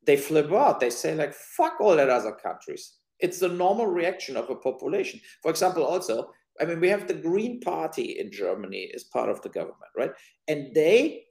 they 0.05 0.17
flip 0.17 0.51
out. 0.51 0.79
They 0.79 0.89
say 0.89 1.15
like, 1.15 1.33
"Fuck 1.33 1.79
all 1.79 1.95
that 1.95 2.09
other 2.09 2.33
countries." 2.33 2.96
It's 3.19 3.39
the 3.39 3.49
normal 3.49 3.87
reaction 3.87 4.37
of 4.37 4.49
a 4.49 4.55
population. 4.55 5.19
For 5.41 5.49
example, 5.51 5.83
also, 5.83 6.31
I 6.59 6.65
mean, 6.65 6.79
we 6.79 6.89
have 6.89 7.07
the 7.07 7.13
Green 7.13 7.59
Party 7.59 8.19
in 8.19 8.31
Germany 8.31 8.91
as 8.95 9.03
part 9.05 9.29
of 9.29 9.41
the 9.41 9.49
government, 9.49 9.91
right? 9.95 10.11
And 10.47 10.73
they 10.73 11.23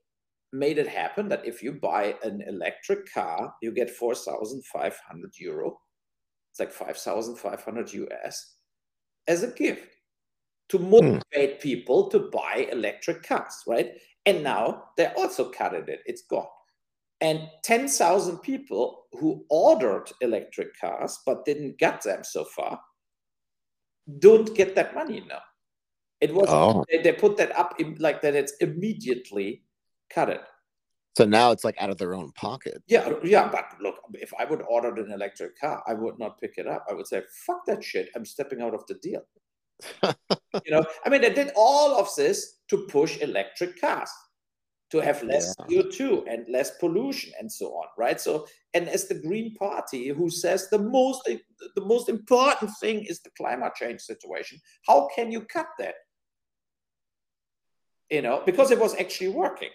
made 0.53 0.79
it 0.79 0.89
happen 0.89 1.29
that 1.29 1.47
if 1.47 1.63
you 1.63 1.73
buy 1.73 2.15
an 2.23 2.43
electric 2.47 3.13
car, 3.13 3.55
you 3.63 3.73
get 3.73 3.91
4,500 3.91 5.33
euro. 5.39 5.79
It's 6.51 6.61
like 6.61 6.73
5,500 6.73 7.93
US 7.93 8.55
as 9.27 9.43
a 9.43 9.49
gift 9.49 9.97
to 10.69 10.79
motivate 10.79 11.23
mm. 11.59 11.61
people 11.61 12.09
to 12.11 12.31
buy 12.33 12.69
electric 12.71 13.23
cars, 13.23 13.55
right? 13.67 13.93
And 14.25 14.43
now 14.43 14.85
they 14.97 15.07
also 15.07 15.51
cut 15.51 15.75
it, 15.75 16.01
it's 16.07 16.23
gone. 16.23 16.47
And 17.21 17.49
10,000 17.63 18.39
people 18.39 19.07
who 19.13 19.47
ordered 19.49 20.13
electric 20.21 20.79
cars 20.79 21.19
but 21.25 21.47
didn't 21.47 21.79
get 21.79 22.03
them 22.03 22.23
so 22.23 22.45
far 22.45 22.79
don't 24.19 24.55
get 24.55 24.75
that 24.75 24.95
money 24.95 25.25
now. 25.29 25.41
It 26.21 26.33
was 26.33 26.49
oh. 26.49 26.85
they, 26.91 27.03
they, 27.03 27.13
put 27.13 27.37
that 27.37 27.57
up 27.59 27.79
in, 27.79 27.97
like 27.99 28.23
that. 28.23 28.35
It's 28.35 28.55
immediately 28.61 29.65
cut 30.09 30.31
it. 30.31 30.41
So 31.17 31.25
now 31.25 31.51
it's 31.51 31.65
like 31.65 31.77
out 31.79 31.91
of 31.91 31.99
their 31.99 32.15
own 32.15 32.33
pocket. 32.33 32.83
Yeah, 32.87 33.01
uh, 33.01 33.21
yeah. 33.23 33.49
But 33.51 33.67
look, 33.81 33.97
if 34.15 34.33
I 34.39 34.45
would 34.45 34.63
order 34.63 34.95
an 34.95 35.13
electric 35.13 35.59
car, 35.59 35.83
I 35.87 35.95
would 35.95 36.19
not 36.19 36.41
pick 36.41 36.55
it 36.57 36.67
up. 36.67 36.87
I 36.91 36.95
would 36.95 37.07
say, 37.07 37.23
"Fuck 37.47 37.67
that 37.67 37.85
shit! 37.85 38.09
I'm 38.15 38.25
stepping 38.25 38.63
out 38.63 38.75
of 38.75 38.87
the 38.87 38.95
deal." 38.95 39.23
you 40.65 40.71
know, 40.71 40.85
I 41.05 41.11
mean, 41.11 41.21
they 41.21 41.33
did 41.33 41.53
all 41.55 41.99
of 41.99 42.09
this 42.17 42.61
to 42.69 42.87
push 42.89 43.21
electric 43.21 43.79
cars, 43.81 44.11
to 44.91 44.99
have 44.99 45.23
less 45.23 45.55
yeah. 45.69 45.83
CO2 45.83 46.25
and 46.29 46.47
less 46.49 46.79
pollution 46.79 47.33
and 47.41 47.51
so 47.51 47.67
on, 47.69 47.87
right? 47.99 48.21
So, 48.21 48.47
and 48.73 48.89
as 48.89 49.09
the 49.09 49.17
Green 49.17 49.55
Party, 49.55 50.09
who 50.09 50.31
says 50.31 50.69
the 50.71 50.79
most 50.79 51.29
the 51.75 51.85
most 51.85 52.09
important 52.09 52.71
thing 52.81 53.05
is 53.05 53.21
the 53.21 53.31
climate 53.37 53.75
change 53.75 54.01
situation, 54.01 54.61
how 54.87 55.09
can 55.15 55.33
you 55.33 55.41
cut 55.43 55.67
that? 55.79 55.95
You 58.11 58.23
know, 58.23 58.43
because 58.47 58.71
it 58.71 58.79
was 58.79 58.95
actually 58.95 59.31
working. 59.31 59.71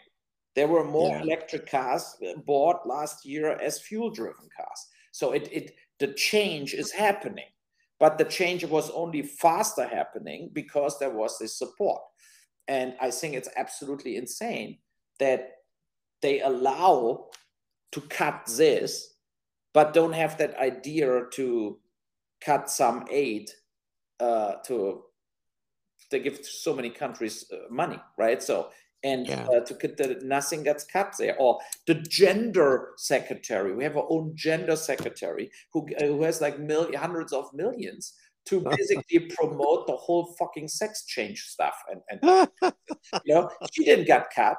There 0.56 0.68
were 0.68 0.86
more 0.86 1.16
yeah. 1.16 1.22
electric 1.22 1.70
cars 1.70 2.16
uh, 2.26 2.40
bought 2.46 2.88
last 2.88 3.26
year 3.26 3.52
as 3.52 3.80
fuel-driven 3.80 4.50
cars. 4.56 4.88
So 5.12 5.32
it, 5.32 5.48
it 5.52 5.76
the 6.00 6.08
change 6.14 6.74
is 6.74 6.92
happening, 6.92 7.52
but 8.00 8.18
the 8.18 8.26
change 8.26 8.64
was 8.66 8.90
only 8.92 9.22
faster 9.24 9.86
happening 9.86 10.50
because 10.54 11.00
there 11.00 11.12
was 11.12 11.38
this 11.38 11.58
support. 11.58 12.02
And 12.68 12.96
I 13.02 13.12
think 13.12 13.36
it's 13.36 13.50
absolutely 13.58 14.16
insane 14.16 14.78
that 15.22 15.52
they 16.22 16.42
allow 16.42 17.28
to 17.94 18.02
cut 18.02 18.46
this, 18.58 19.16
but 19.74 19.94
don't 19.94 20.14
have 20.14 20.38
that 20.38 20.58
idea 20.58 21.24
to 21.34 21.80
cut 22.44 22.70
some 22.70 23.06
aid 23.10 23.50
uh, 24.20 24.56
to 24.66 25.04
they 26.10 26.20
give 26.20 26.46
so 26.46 26.76
many 26.76 26.90
countries 26.90 27.46
uh, 27.54 27.74
money, 27.74 28.00
right? 28.18 28.44
So 28.44 28.70
and 29.04 29.28
yeah. 29.28 29.48
uh, 29.48 29.62
to 29.62 29.74
get 29.74 29.98
the, 29.98 30.20
nothing 30.24 30.64
gets 30.64 30.84
cut 30.84 31.16
there. 31.18 31.36
Or 31.40 31.60
the 31.88 31.96
gender 31.96 32.90
secretary, 32.98 33.74
we 33.74 33.84
have 33.84 33.98
our 33.98 34.06
own 34.10 34.34
gender 34.36 34.76
secretary 34.76 35.50
who 35.74 35.88
uh, 36.00 36.06
who 36.06 36.24
has 36.24 36.42
like 36.42 36.60
million, 36.60 36.94
hundreds 37.00 37.34
of 37.34 37.54
millions 37.54 38.14
to 38.46 38.60
basically 38.78 39.32
promote 39.36 39.88
the 39.88 39.96
whole 39.96 40.36
fucking 40.38 40.68
sex 40.68 41.06
change 41.06 41.42
stuff. 41.44 41.76
And, 41.90 42.02
and 42.22 42.50
you 43.26 43.36
know, 43.36 43.50
she 43.72 43.86
didn't 43.86 44.06
get 44.06 44.30
cut. 44.36 44.58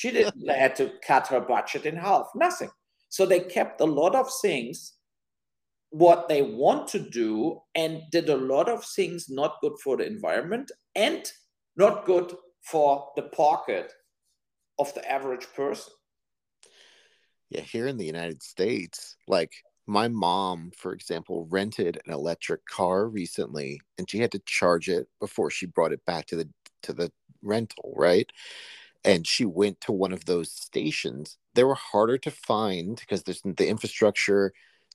She 0.00 0.10
didn't 0.10 0.48
had 0.48 0.76
to 0.76 0.92
cut 1.06 1.26
her 1.26 1.40
budget 1.40 1.84
in 1.84 1.96
half. 1.96 2.30
Nothing. 2.34 2.70
So 3.10 3.26
they 3.26 3.40
kept 3.40 3.82
a 3.82 3.84
lot 3.84 4.14
of 4.14 4.30
things 4.40 4.94
what 5.90 6.26
they 6.26 6.40
want 6.40 6.88
to 6.88 6.98
do 6.98 7.60
and 7.74 8.00
did 8.10 8.30
a 8.30 8.36
lot 8.36 8.70
of 8.70 8.82
things 8.82 9.28
not 9.28 9.58
good 9.60 9.74
for 9.84 9.98
the 9.98 10.06
environment 10.06 10.70
and 10.94 11.30
not 11.76 12.06
good 12.06 12.34
for 12.62 13.10
the 13.14 13.24
pocket 13.24 13.92
of 14.78 14.94
the 14.94 15.06
average 15.10 15.46
person. 15.54 15.92
Yeah, 17.50 17.60
here 17.60 17.86
in 17.86 17.98
the 17.98 18.06
United 18.06 18.42
States, 18.42 19.16
like 19.28 19.52
my 19.86 20.08
mom, 20.08 20.70
for 20.74 20.94
example, 20.94 21.46
rented 21.50 22.00
an 22.06 22.14
electric 22.14 22.64
car 22.64 23.06
recently 23.06 23.82
and 23.98 24.08
she 24.08 24.18
had 24.18 24.32
to 24.32 24.40
charge 24.46 24.88
it 24.88 25.08
before 25.20 25.50
she 25.50 25.66
brought 25.66 25.92
it 25.92 26.06
back 26.06 26.24
to 26.28 26.36
the 26.36 26.48
to 26.84 26.94
the 26.94 27.12
rental, 27.42 27.92
right? 27.96 28.30
And 29.04 29.26
she 29.26 29.44
went 29.44 29.80
to 29.82 29.92
one 29.92 30.12
of 30.12 30.26
those 30.26 30.52
stations. 30.52 31.38
They 31.54 31.64
were 31.64 31.74
harder 31.74 32.18
to 32.18 32.30
find 32.30 32.96
because 32.96 33.22
the 33.22 33.68
infrastructure 33.68 34.52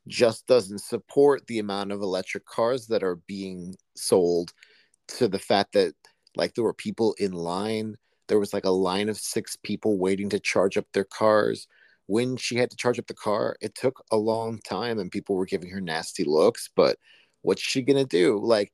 just 0.07 0.45
doesn't 0.47 0.81
support 0.81 1.47
the 1.47 1.59
amount 1.59 1.91
of 1.91 2.01
electric 2.01 2.45
cars 2.45 2.87
that 2.87 3.03
are 3.03 3.15
being 3.27 3.75
sold 3.95 4.53
to 5.07 5.27
the 5.27 5.39
fact 5.39 5.73
that 5.73 5.93
like 6.35 6.53
there 6.53 6.63
were 6.63 6.73
people 6.73 7.15
in 7.19 7.31
line 7.31 7.95
there 8.27 8.39
was 8.39 8.53
like 8.53 8.65
a 8.65 8.69
line 8.71 9.07
of 9.09 9.17
six 9.17 9.55
people 9.63 9.97
waiting 9.97 10.29
to 10.29 10.39
charge 10.39 10.77
up 10.77 10.85
their 10.93 11.05
cars 11.05 11.67
when 12.07 12.37
she 12.37 12.55
had 12.55 12.69
to 12.71 12.77
charge 12.77 12.99
up 12.99 13.07
the 13.07 13.13
car 13.13 13.55
it 13.61 13.75
took 13.75 14.03
a 14.11 14.17
long 14.17 14.59
time 14.59 14.99
and 14.99 15.11
people 15.11 15.35
were 15.35 15.45
giving 15.45 15.69
her 15.69 15.81
nasty 15.81 16.23
looks 16.23 16.69
but 16.75 16.97
what's 17.41 17.61
she 17.61 17.81
going 17.81 17.97
to 17.97 18.05
do 18.05 18.39
like 18.43 18.71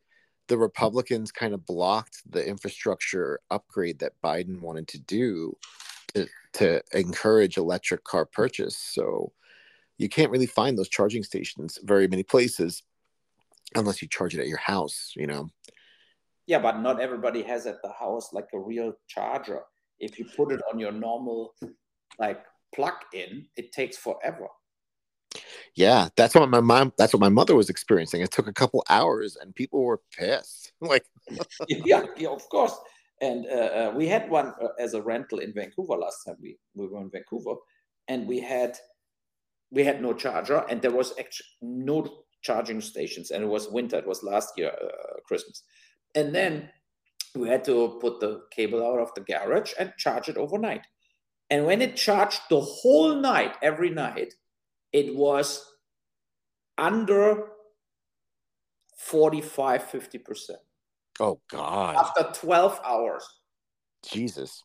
the 0.48 0.58
republicans 0.58 1.32
kind 1.32 1.54
of 1.54 1.66
blocked 1.66 2.22
the 2.30 2.46
infrastructure 2.46 3.40
upgrade 3.50 4.00
that 4.00 4.14
biden 4.24 4.60
wanted 4.60 4.88
to 4.88 5.00
do 5.00 5.56
to, 6.14 6.28
to 6.54 6.82
encourage 6.94 7.58
electric 7.58 8.04
car 8.04 8.26
purchase. 8.26 8.78
So 8.78 9.32
you 9.98 10.10
can't 10.10 10.32
really 10.32 10.48
find 10.48 10.78
those 10.78 10.90
charging 10.90 11.24
stations 11.24 11.80
very 11.84 12.08
many 12.08 12.24
places 12.24 12.84
unless 13.76 14.02
you 14.02 14.08
charge 14.08 14.36
it 14.36 14.42
at 14.42 14.48
your 14.48 14.58
house 14.58 15.14
you 15.16 15.28
know? 15.28 15.50
Yeah 16.48 16.60
but 16.60 16.80
not 16.80 17.00
everybody 17.00 17.44
has 17.44 17.66
at 17.66 17.82
the 17.82 17.92
house 17.92 18.34
like 18.34 18.50
a 18.54 18.60
real 18.60 18.94
charger. 19.08 19.62
If 20.00 20.18
you 20.18 20.26
put 20.26 20.52
it 20.52 20.62
on 20.72 20.80
your 20.80 20.92
normal 20.92 21.54
like 22.20 22.44
plug 22.74 22.94
in 23.14 23.46
it 23.56 23.72
takes 23.72 23.98
forever 23.98 24.48
yeah 25.76 26.10
that's 26.18 26.36
what 26.36 26.50
my 26.50 26.60
mom 26.60 26.92
that's 26.98 27.14
what 27.14 27.22
my 27.22 27.30
mother 27.30 27.56
was 27.56 27.70
experiencing 27.70 28.22
it 28.22 28.32
took 28.32 28.48
a 28.48 28.54
couple 28.54 28.84
hours 28.90 29.38
and 29.40 29.56
people 29.56 29.84
were 29.84 30.02
pissed 30.18 30.74
like 30.82 31.06
yeah, 31.68 32.04
yeah 32.18 32.30
of 32.30 32.48
course 32.50 32.76
and 33.22 33.46
uh, 33.46 33.50
uh, 33.50 33.94
we 33.96 34.08
had 34.08 34.30
one 34.30 34.54
uh, 34.62 34.70
as 34.80 34.94
a 34.94 35.02
rental 35.02 35.40
in 35.40 35.54
vancouver 35.54 35.96
last 35.96 36.24
time 36.26 36.36
we, 36.42 36.58
we 36.76 36.88
were 36.88 37.02
in 37.02 37.10
vancouver 37.10 37.56
and 38.08 38.28
we 38.28 38.40
had 38.40 38.78
we 39.72 39.84
had 39.84 40.02
no 40.02 40.14
charger 40.14 40.66
and 40.70 40.82
there 40.82 40.92
was 40.92 41.14
actually 41.20 41.48
no 41.62 42.24
charging 42.42 42.82
stations 42.82 43.32
and 43.32 43.44
it 43.44 43.48
was 43.48 43.70
winter 43.70 43.98
it 43.98 44.08
was 44.08 44.24
last 44.24 44.50
year 44.58 44.72
uh, 44.84 45.20
christmas 45.26 45.64
and 46.16 46.36
then 46.36 46.70
we 47.36 47.48
had 47.48 47.64
to 47.64 47.98
put 48.02 48.20
the 48.20 48.42
cable 48.52 48.86
out 48.86 49.00
of 49.00 49.14
the 49.16 49.22
garage 49.22 49.72
and 49.80 49.94
charge 49.98 50.28
it 50.28 50.38
overnight 50.38 50.86
and 51.50 51.66
when 51.66 51.82
it 51.82 51.96
charged 51.96 52.42
the 52.50 52.60
whole 52.60 53.16
night 53.16 53.56
every 53.62 53.90
night 53.90 54.34
it 54.94 55.16
was 55.16 55.66
under 56.78 57.48
45 58.98 59.84
50% 59.84 60.50
oh 61.20 61.40
god 61.50 61.96
after 61.96 62.32
12 62.34 62.80
hours 62.84 63.28
jesus 64.04 64.64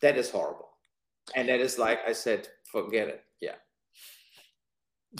that 0.00 0.16
is 0.16 0.30
horrible 0.30 0.68
and 1.34 1.48
that 1.48 1.60
is 1.60 1.78
like 1.78 2.00
i 2.06 2.12
said 2.12 2.48
forget 2.70 3.08
it 3.08 3.22
yeah 3.40 3.56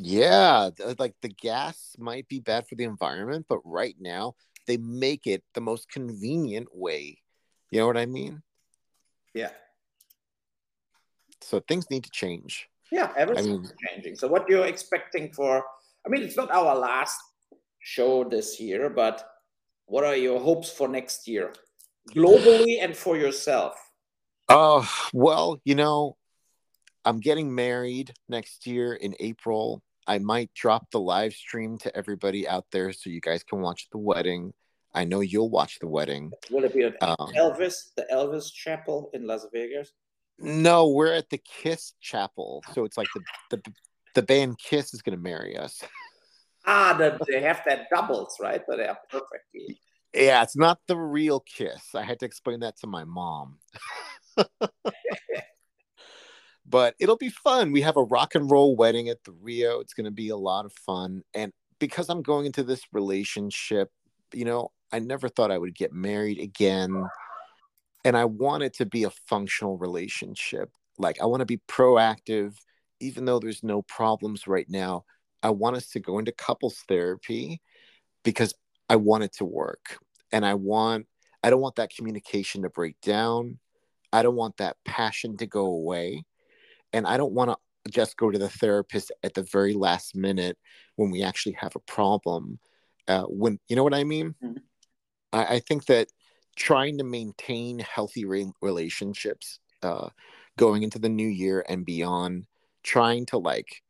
yeah, 0.01 0.70
uh, 0.84 0.95
like 0.99 1.14
the 1.22 1.28
gas 1.28 1.95
might 1.99 2.28
be 2.28 2.41
bad 2.41 2.66
for 2.68 2.74
the 2.74 2.84
environment, 2.84 3.47
but 3.49 3.61
right 3.64 3.97
now 3.99 4.34
they 4.66 4.76
make 4.76 5.26
it 5.26 5.43
the 5.55 5.61
most 5.61 5.89
convenient 5.91 6.68
way. 6.72 7.18
You 7.70 7.80
know 7.80 7.87
what 7.87 7.97
I 7.97 8.07
mean? 8.07 8.43
Yeah. 9.34 9.51
So 11.43 11.61
things 11.61 11.91
need 11.91 12.05
to 12.05 12.11
change. 12.11 12.68
Yeah, 12.93 13.12
everything's 13.16 13.49
I 13.49 13.51
mean, 13.51 13.70
changing. 13.89 14.16
So 14.16 14.28
what 14.28 14.49
you're 14.49 14.66
expecting 14.66 15.32
for 15.32 15.64
I 16.05 16.09
mean 16.09 16.22
it's 16.22 16.37
not 16.37 16.51
our 16.51 16.76
last 16.76 17.18
show 17.80 18.24
this 18.24 18.61
year, 18.61 18.91
but 18.91 19.24
what 19.87 20.05
are 20.05 20.16
your 20.16 20.41
hopes 20.41 20.70
for 20.70 20.89
next 20.89 21.28
year? 21.28 21.53
Globally 22.14 22.78
and 22.80 22.97
for 22.97 23.16
yourself? 23.16 23.74
Oh, 24.49 24.89
well, 25.12 25.61
you 25.64 25.74
know, 25.74 26.16
I'm 27.05 27.20
getting 27.20 27.55
married 27.55 28.12
next 28.28 28.66
year 28.66 28.95
in 28.95 29.14
April. 29.20 29.82
I 30.07 30.18
might 30.18 30.53
drop 30.55 30.91
the 30.91 31.01
live 31.01 31.32
stream 31.32 31.78
to 31.78 31.97
everybody 31.97 32.47
out 32.49 32.66
there 32.72 32.93
so 32.93 33.11
you 33.11 33.20
guys 33.20 33.43
can 33.43 33.61
watch 33.61 33.89
the 33.91 33.99
wedding. 33.99 34.53
I 34.95 35.05
know 35.05 35.20
you'll 35.20 35.51
watch 35.51 35.78
the 35.78 35.89
wedding. 35.89 36.32
Will 36.51 36.64
it 36.64 36.74
be 36.74 36.84
at 36.84 37.01
um, 37.03 37.30
Elvis, 37.37 37.95
the 37.97 38.07
Elvis 38.12 38.53
Chapel 38.53 39.11
in 39.12 39.26
Las 39.26 39.47
Vegas? 39.53 39.93
No, 40.39 40.89
we're 40.89 41.12
at 41.12 41.30
the 41.30 41.39
Kiss 41.39 41.95
Chapel. 42.01 42.62
So 42.74 42.84
it's 42.84 42.99
like 42.99 43.09
the 43.14 43.22
the, 43.51 43.72
the 44.14 44.22
band 44.22 44.59
Kiss 44.59 44.93
is 44.93 45.03
going 45.03 45.16
to 45.16 45.22
marry 45.22 45.57
us. 45.57 45.82
Ah, 46.66 46.95
the, 46.99 47.18
they 47.28 47.41
have 47.43 47.62
that 47.66 47.89
doubles, 47.91 48.37
right? 48.41 48.62
But 48.66 48.76
they 48.78 48.87
are 48.87 48.99
perfectly. 49.11 49.80
Yeah, 50.14 50.43
it's 50.43 50.57
not 50.57 50.78
the 50.87 50.97
real 50.97 51.41
Kiss. 51.41 51.95
I 51.95 52.03
had 52.03 52.18
to 52.20 52.26
explain 52.26 52.61
that 52.61 52.78
to 52.78 52.87
my 52.87 53.05
mom. 53.05 53.59
but 56.66 56.95
it'll 56.99 57.16
be 57.16 57.28
fun. 57.28 57.72
We 57.72 57.82
have 57.82 57.97
a 57.97 58.03
rock 58.03 58.34
and 58.34 58.51
roll 58.51 58.76
wedding 58.76 59.09
at 59.09 59.24
the 59.24 59.32
Rio. 59.32 59.80
It's 59.80 59.95
going 59.95 60.05
to 60.05 60.11
be 60.11 60.30
a 60.30 60.37
lot 60.37 60.64
of 60.64 60.72
fun. 60.72 61.22
And 61.34 61.53
because 61.78 62.09
I'm 62.09 62.22
going 62.22 62.47
into 62.47 62.62
this 62.62 62.82
relationship, 62.93 63.91
you 64.32 64.45
know, 64.45 64.70
I 64.93 64.99
never 65.01 65.28
thought 65.28 65.51
I 65.51 65.59
would 65.59 65.74
get 65.74 65.93
married 65.93 66.39
again. 66.39 67.05
And 68.07 68.16
I 68.16 68.24
want 68.24 68.62
it 68.62 68.74
to 68.74 68.86
be 68.86 69.02
a 69.02 69.11
functional 69.11 69.76
relationship. 69.76 70.70
Like, 70.96 71.20
I 71.20 71.26
want 71.26 71.40
to 71.40 71.46
be 71.46 71.61
proactive, 71.68 72.54
even 73.00 73.24
though 73.24 73.40
there's 73.40 73.64
no 73.64 73.82
problems 73.82 74.46
right 74.46 74.68
now. 74.68 75.04
I 75.42 75.50
want 75.50 75.76
us 75.76 75.88
to 75.90 76.00
go 76.00 76.18
into 76.18 76.30
couples 76.30 76.84
therapy 76.88 77.61
because 78.22 78.54
I 78.88 78.96
want 78.96 79.24
it 79.24 79.32
to 79.34 79.44
work. 79.44 79.98
And 80.30 80.46
I 80.46 80.54
want, 80.54 81.07
I 81.42 81.50
don't 81.50 81.61
want 81.61 81.76
that 81.76 81.90
communication 81.94 82.62
to 82.62 82.70
break 82.70 83.00
down. 83.00 83.59
I 84.12 84.22
don't 84.22 84.36
want 84.36 84.59
that 84.59 84.76
passion 84.84 85.36
to 85.38 85.46
go 85.46 85.66
away 85.66 86.24
and 86.92 87.07
I 87.07 87.16
don't 87.16 87.32
want 87.32 87.50
to 87.50 87.90
just 87.90 88.16
go 88.16 88.30
to 88.30 88.38
the 88.38 88.48
therapist 88.48 89.12
at 89.22 89.34
the 89.34 89.42
very 89.42 89.74
last 89.74 90.16
minute 90.16 90.57
when 90.96 91.11
we 91.11 91.22
actually 91.22 91.57
have 91.61 91.76
a 91.76 91.80
problem. 91.80 92.59
Uh, 93.07 93.24
when 93.24 93.59
you 93.68 93.76
know 93.76 93.84
what 93.84 93.94
I 93.94 94.04
mean, 94.04 94.34
mm-hmm. 94.42 94.57
I, 95.32 95.57
I, 95.57 95.59
think 95.61 95.86
that 95.86 96.09
trying 96.57 96.98
to 96.98 97.04
maintain 97.04 97.78
healthy 97.78 98.24
re- 98.24 98.52
relationships 98.61 99.61
uh, 99.82 100.09
going 100.57 100.82
into 100.82 100.98
the 100.98 101.09
new 101.09 101.28
year 101.28 101.64
and 101.68 101.84
beyond, 101.84 102.46
trying 102.82 103.26
to 103.26 103.38
like, 103.38 103.82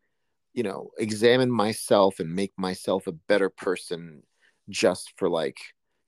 you 0.52 0.62
know, 0.62 0.90
examine 0.98 1.50
myself 1.50 2.18
and 2.20 2.34
make 2.34 2.52
myself 2.56 3.06
a 3.06 3.12
better 3.12 3.48
person 3.48 4.22
just 4.68 5.12
for 5.16 5.28
like, 5.28 5.58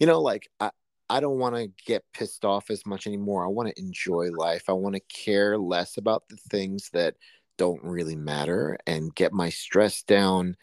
you 0.00 0.06
know, 0.06 0.20
like 0.20 0.48
I, 0.61 0.70
I 1.09 1.20
don't 1.20 1.38
want 1.38 1.54
to 1.54 1.70
get 1.86 2.04
pissed 2.12 2.44
off 2.44 2.70
as 2.70 2.84
much 2.84 3.06
anymore. 3.06 3.44
I 3.44 3.48
want 3.48 3.68
to 3.68 3.80
enjoy 3.80 4.30
life. 4.30 4.64
I 4.68 4.72
want 4.72 4.94
to 4.94 5.00
care 5.00 5.56
less 5.56 5.96
about 5.96 6.24
the 6.28 6.36
things 6.50 6.90
that 6.92 7.14
don't 7.56 7.82
really 7.82 8.16
matter 8.16 8.78
and 8.86 9.14
get 9.14 9.32
my 9.32 9.48
stress 9.48 10.02
down. 10.02 10.56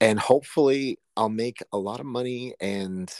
And 0.00 0.18
hopefully, 0.18 0.98
I'll 1.16 1.28
make 1.28 1.62
a 1.72 1.78
lot 1.78 2.00
of 2.00 2.06
money 2.06 2.54
and 2.60 3.12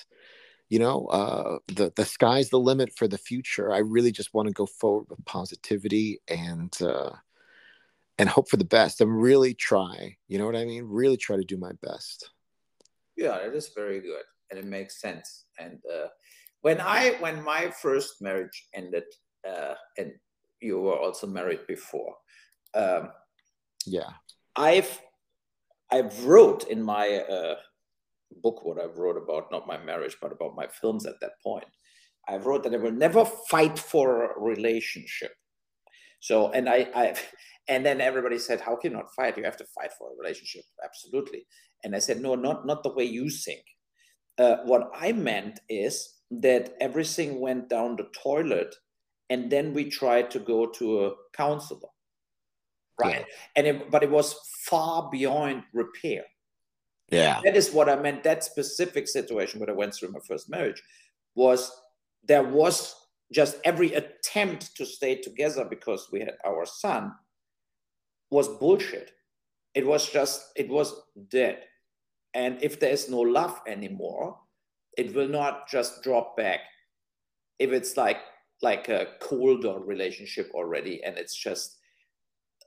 you 0.70 0.78
know 0.78 1.06
uh, 1.06 1.58
the 1.68 1.92
the 1.94 2.06
sky's 2.06 2.48
the 2.48 2.58
limit 2.58 2.92
for 2.96 3.06
the 3.06 3.18
future. 3.18 3.72
I 3.72 3.78
really 3.78 4.12
just 4.12 4.32
want 4.32 4.48
to 4.48 4.54
go 4.54 4.66
forward 4.66 5.06
with 5.10 5.24
positivity 5.26 6.20
and 6.26 6.74
uh, 6.80 7.10
and 8.18 8.28
hope 8.28 8.48
for 8.48 8.56
the 8.56 8.64
best 8.64 9.00
and 9.02 9.20
really 9.20 9.54
try 9.54 10.16
you 10.28 10.38
know 10.38 10.46
what 10.46 10.56
i 10.56 10.64
mean? 10.64 10.84
Really 10.86 11.16
try 11.18 11.36
to 11.36 11.44
do 11.44 11.58
my 11.58 11.72
best. 11.82 12.30
Yeah 13.16 13.36
it 13.36 13.54
is 13.54 13.70
very 13.76 14.00
good 14.00 14.24
and 14.50 14.58
it 14.58 14.64
makes 14.64 15.00
sense 15.00 15.44
and 15.58 15.78
uh, 15.92 16.06
when 16.62 16.80
I 16.80 17.16
when 17.20 17.42
my 17.42 17.70
first 17.70 18.20
marriage 18.20 18.68
ended, 18.74 19.04
uh, 19.48 19.74
and 19.96 20.12
you 20.60 20.80
were 20.80 20.98
also 20.98 21.26
married 21.26 21.66
before. 21.66 22.14
Um, 22.74 23.10
yeah, 23.86 24.10
I've 24.56 25.00
I've 25.90 26.24
wrote 26.24 26.68
in 26.68 26.82
my 26.82 27.18
uh, 27.18 27.56
book 28.42 28.64
what 28.64 28.80
I 28.80 28.86
wrote 28.86 29.16
about 29.16 29.50
not 29.50 29.66
my 29.66 29.78
marriage 29.78 30.16
but 30.20 30.32
about 30.32 30.54
my 30.56 30.66
films 30.66 31.06
at 31.06 31.20
that 31.20 31.32
point. 31.42 31.66
I 32.28 32.36
wrote 32.36 32.62
that 32.64 32.74
I 32.74 32.78
will 32.78 32.92
never 32.92 33.24
fight 33.24 33.78
for 33.78 34.32
a 34.32 34.40
relationship. 34.40 35.32
So, 36.20 36.50
and 36.52 36.68
I, 36.68 36.88
I, 36.94 37.14
and 37.68 37.84
then 37.84 38.00
everybody 38.00 38.38
said, 38.38 38.60
"How 38.60 38.76
can 38.76 38.92
you 38.92 38.98
not 38.98 39.14
fight? 39.14 39.36
You 39.36 39.44
have 39.44 39.56
to 39.56 39.66
fight 39.74 39.90
for 39.98 40.10
a 40.10 40.16
relationship." 40.18 40.64
Absolutely. 40.84 41.46
And 41.82 41.96
I 41.96 41.98
said, 41.98 42.20
"No, 42.20 42.34
not 42.34 42.66
not 42.66 42.82
the 42.82 42.92
way 42.92 43.04
you 43.04 43.30
think. 43.30 43.62
Uh, 44.38 44.58
what 44.64 44.90
I 44.94 45.12
meant 45.12 45.60
is 45.68 46.16
that 46.30 46.74
everything 46.80 47.40
went 47.40 47.68
down 47.68 47.96
the 47.96 48.08
toilet, 48.22 48.74
and 49.28 49.50
then 49.50 49.74
we 49.74 49.90
tried 49.90 50.30
to 50.32 50.38
go 50.38 50.66
to 50.66 51.06
a 51.06 51.12
counselor, 51.34 51.88
right? 53.00 53.26
Yeah. 53.28 53.34
And 53.56 53.66
it, 53.66 53.90
but 53.90 54.02
it 54.02 54.10
was 54.10 54.36
far 54.64 55.08
beyond 55.10 55.64
repair. 55.72 56.24
Yeah, 57.10 57.40
that 57.44 57.56
is 57.56 57.72
what 57.72 57.88
I 57.88 57.96
meant. 57.96 58.22
That 58.22 58.44
specific 58.44 59.08
situation 59.08 59.60
where 59.60 59.70
I 59.70 59.74
went 59.74 59.94
through 59.94 60.12
my 60.12 60.20
first 60.26 60.48
marriage 60.48 60.82
was 61.34 61.70
there 62.26 62.44
was 62.44 62.94
just 63.32 63.58
every 63.64 63.94
attempt 63.94 64.76
to 64.76 64.84
stay 64.84 65.16
together 65.16 65.64
because 65.64 66.08
we 66.12 66.20
had 66.20 66.34
our 66.44 66.66
son 66.66 67.12
was 68.30 68.48
bullshit. 68.48 69.12
It 69.74 69.86
was 69.86 70.08
just, 70.08 70.52
it 70.56 70.68
was 70.68 70.94
dead. 71.28 71.64
And 72.34 72.62
if 72.62 72.78
there 72.80 72.90
is 72.90 73.08
no 73.08 73.20
love 73.20 73.60
anymore, 73.66 74.38
it 74.96 75.14
will 75.14 75.28
not 75.28 75.68
just 75.68 76.02
drop 76.02 76.36
back. 76.36 76.60
If 77.58 77.72
it's 77.72 77.96
like 77.96 78.18
like 78.62 78.88
a 78.88 79.06
colder 79.20 79.78
relationship 79.78 80.50
already, 80.54 81.02
and 81.02 81.16
it's 81.16 81.34
just 81.34 81.78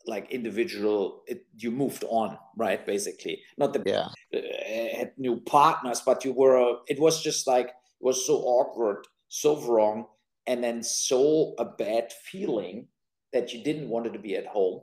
like 0.05 0.31
individual, 0.31 1.23
it, 1.27 1.45
you 1.57 1.71
moved 1.71 2.03
on, 2.09 2.37
right? 2.57 2.85
Basically, 2.85 3.41
not 3.57 3.73
the 3.73 3.83
yeah. 3.85 4.07
Uh, 4.33 4.97
had 4.97 5.11
new 5.17 5.39
partners, 5.41 6.01
but 6.05 6.25
you 6.25 6.33
were. 6.33 6.77
It 6.87 6.99
was 6.99 7.21
just 7.21 7.47
like 7.47 7.67
it 7.67 8.01
was 8.01 8.25
so 8.25 8.37
awkward, 8.37 9.05
so 9.29 9.61
wrong, 9.61 10.05
and 10.47 10.63
then 10.63 10.83
so 10.83 11.53
a 11.57 11.65
bad 11.65 12.11
feeling 12.11 12.87
that 13.31 13.53
you 13.53 13.63
didn't 13.63 13.89
want 13.89 14.05
it 14.05 14.13
to 14.13 14.19
be 14.19 14.35
at 14.35 14.45
home 14.45 14.81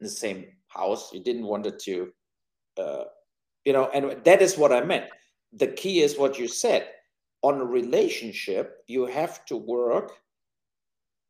in 0.00 0.04
the 0.04 0.10
same 0.10 0.46
house. 0.68 1.12
You 1.12 1.22
didn't 1.22 1.46
want 1.46 1.66
it 1.66 1.78
to, 1.80 2.12
uh, 2.78 3.04
you 3.64 3.72
know, 3.72 3.88
and 3.92 4.22
that 4.24 4.42
is 4.42 4.56
what 4.58 4.72
I 4.72 4.84
meant. 4.84 5.06
The 5.52 5.68
key 5.68 6.02
is 6.02 6.18
what 6.18 6.38
you 6.38 6.46
said. 6.46 6.88
On 7.42 7.60
a 7.60 7.64
relationship, 7.64 8.78
you 8.86 9.06
have 9.06 9.44
to 9.46 9.56
work 9.56 10.12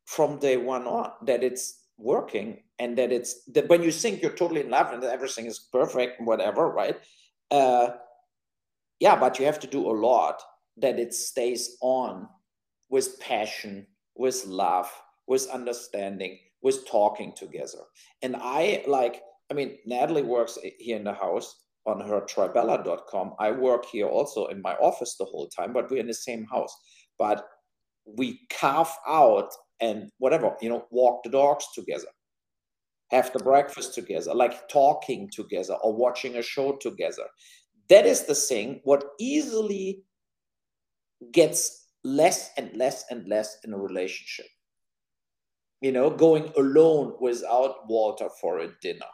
from 0.05 0.39
day 0.39 0.57
one 0.57 0.87
on 0.87 1.11
that 1.21 1.43
it's 1.43 1.83
working 1.97 2.63
and 2.79 2.97
that 2.97 3.11
it's 3.11 3.43
that 3.45 3.69
when 3.69 3.83
you 3.83 3.91
think 3.91 4.21
you're 4.21 4.31
totally 4.31 4.61
in 4.61 4.69
love 4.69 4.93
and 4.93 5.03
that 5.03 5.13
everything 5.13 5.45
is 5.45 5.59
perfect, 5.71 6.19
and 6.19 6.27
whatever, 6.27 6.69
right? 6.69 6.97
Uh, 7.51 7.89
yeah, 8.99 9.15
but 9.15 9.39
you 9.39 9.45
have 9.45 9.59
to 9.59 9.67
do 9.67 9.89
a 9.89 9.91
lot 9.91 10.41
that 10.77 10.99
it 10.99 11.13
stays 11.13 11.77
on 11.81 12.27
with 12.89 13.19
passion, 13.19 13.85
with 14.15 14.45
love, 14.45 14.89
with 15.27 15.49
understanding, 15.49 16.37
with 16.61 16.87
talking 16.87 17.33
together. 17.33 17.83
And 18.21 18.35
I 18.37 18.83
like, 18.87 19.21
I 19.51 19.53
mean, 19.53 19.77
Natalie 19.85 20.23
works 20.23 20.57
here 20.79 20.97
in 20.97 21.03
the 21.03 21.13
house 21.13 21.55
on 21.85 22.01
her 22.01 22.21
tribella.com. 22.21 23.33
I 23.39 23.51
work 23.51 23.85
here 23.85 24.07
also 24.07 24.47
in 24.47 24.61
my 24.61 24.73
office 24.75 25.15
the 25.17 25.25
whole 25.25 25.47
time, 25.47 25.73
but 25.73 25.89
we're 25.89 25.99
in 25.99 26.07
the 26.07 26.13
same 26.13 26.45
house. 26.45 26.75
But 27.17 27.47
we 28.05 28.41
carve 28.49 28.91
out 29.07 29.51
and 29.79 30.09
whatever, 30.17 30.55
you 30.61 30.69
know, 30.69 30.85
walk 30.91 31.23
the 31.23 31.29
dogs 31.29 31.65
together, 31.73 32.07
have 33.11 33.31
the 33.33 33.39
breakfast 33.39 33.93
together, 33.93 34.33
like 34.33 34.69
talking 34.69 35.29
together 35.31 35.75
or 35.83 35.93
watching 35.93 36.37
a 36.37 36.41
show 36.41 36.77
together. 36.77 37.25
That 37.89 38.05
is 38.05 38.25
the 38.25 38.35
thing, 38.35 38.81
what 38.83 39.03
easily 39.19 40.03
gets 41.31 41.87
less 42.03 42.51
and 42.57 42.75
less 42.75 43.05
and 43.09 43.27
less 43.27 43.57
in 43.63 43.73
a 43.73 43.77
relationship. 43.77 44.45
You 45.81 45.91
know, 45.91 46.09
going 46.09 46.51
alone 46.57 47.15
without 47.19 47.87
Walter 47.87 48.29
for 48.41 48.59
a 48.59 48.69
dinner. 48.81 49.05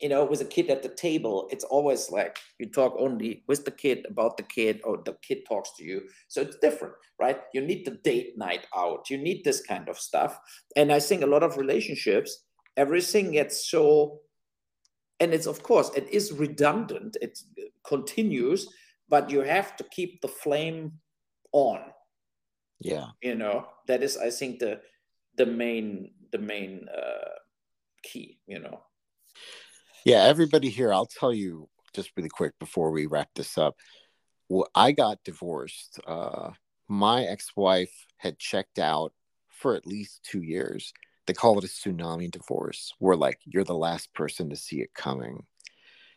You 0.00 0.08
know, 0.08 0.24
with 0.24 0.40
a 0.40 0.44
kid 0.44 0.70
at 0.70 0.82
the 0.82 0.88
table, 0.88 1.48
it's 1.50 1.64
always 1.64 2.10
like 2.10 2.38
you 2.58 2.70
talk 2.70 2.94
only 2.98 3.44
with 3.46 3.64
the 3.64 3.70
kid 3.70 4.06
about 4.08 4.36
the 4.36 4.42
kid, 4.42 4.80
or 4.84 5.00
the 5.04 5.16
kid 5.22 5.38
talks 5.48 5.70
to 5.76 5.84
you. 5.84 6.02
So 6.28 6.40
it's 6.40 6.56
different, 6.58 6.94
right? 7.20 7.40
You 7.52 7.60
need 7.60 7.84
the 7.84 7.98
date 8.02 8.36
night 8.36 8.66
out. 8.76 9.08
You 9.10 9.18
need 9.18 9.44
this 9.44 9.62
kind 9.62 9.88
of 9.88 9.98
stuff. 9.98 10.38
And 10.76 10.92
I 10.92 10.98
think 10.98 11.22
a 11.22 11.26
lot 11.26 11.42
of 11.42 11.56
relationships, 11.56 12.44
everything 12.76 13.32
gets 13.32 13.68
so, 13.68 14.20
and 15.20 15.32
it's 15.34 15.46
of 15.46 15.62
course, 15.62 15.90
it 15.96 16.08
is 16.10 16.32
redundant, 16.32 17.16
it 17.20 17.38
continues, 17.86 18.68
but 19.08 19.30
you 19.30 19.40
have 19.40 19.76
to 19.76 19.84
keep 19.84 20.20
the 20.20 20.28
flame 20.28 20.92
on. 21.52 21.80
Yeah. 22.80 23.08
You 23.22 23.34
know 23.36 23.66
that 23.86 24.02
is 24.02 24.16
i 24.16 24.30
think 24.30 24.58
the 24.58 24.80
the 25.36 25.46
main 25.46 26.10
the 26.32 26.38
main 26.38 26.86
uh 26.88 27.28
key 28.02 28.38
you 28.46 28.58
know. 28.58 28.80
Yeah 30.04 30.24
everybody 30.24 30.68
here 30.68 30.92
i'll 30.92 31.06
tell 31.06 31.32
you 31.32 31.68
just 31.94 32.10
really 32.16 32.28
quick 32.28 32.52
before 32.58 32.90
we 32.90 33.06
wrap 33.06 33.28
this 33.34 33.56
up. 33.56 33.76
Well, 34.48 34.68
i 34.74 34.92
got 34.92 35.24
divorced 35.24 36.00
uh 36.06 36.50
my 36.88 37.24
ex-wife 37.24 38.06
had 38.18 38.38
checked 38.38 38.78
out 38.78 39.12
for 39.48 39.74
at 39.74 39.86
least 39.86 40.22
two 40.24 40.42
years 40.42 40.92
they 41.26 41.32
call 41.32 41.58
it 41.58 41.64
a 41.64 41.68
tsunami 41.68 42.30
divorce 42.30 42.92
where 42.98 43.16
like 43.16 43.40
you're 43.44 43.64
the 43.64 43.74
last 43.74 44.12
person 44.14 44.50
to 44.50 44.56
see 44.56 44.80
it 44.80 44.92
coming 44.94 45.44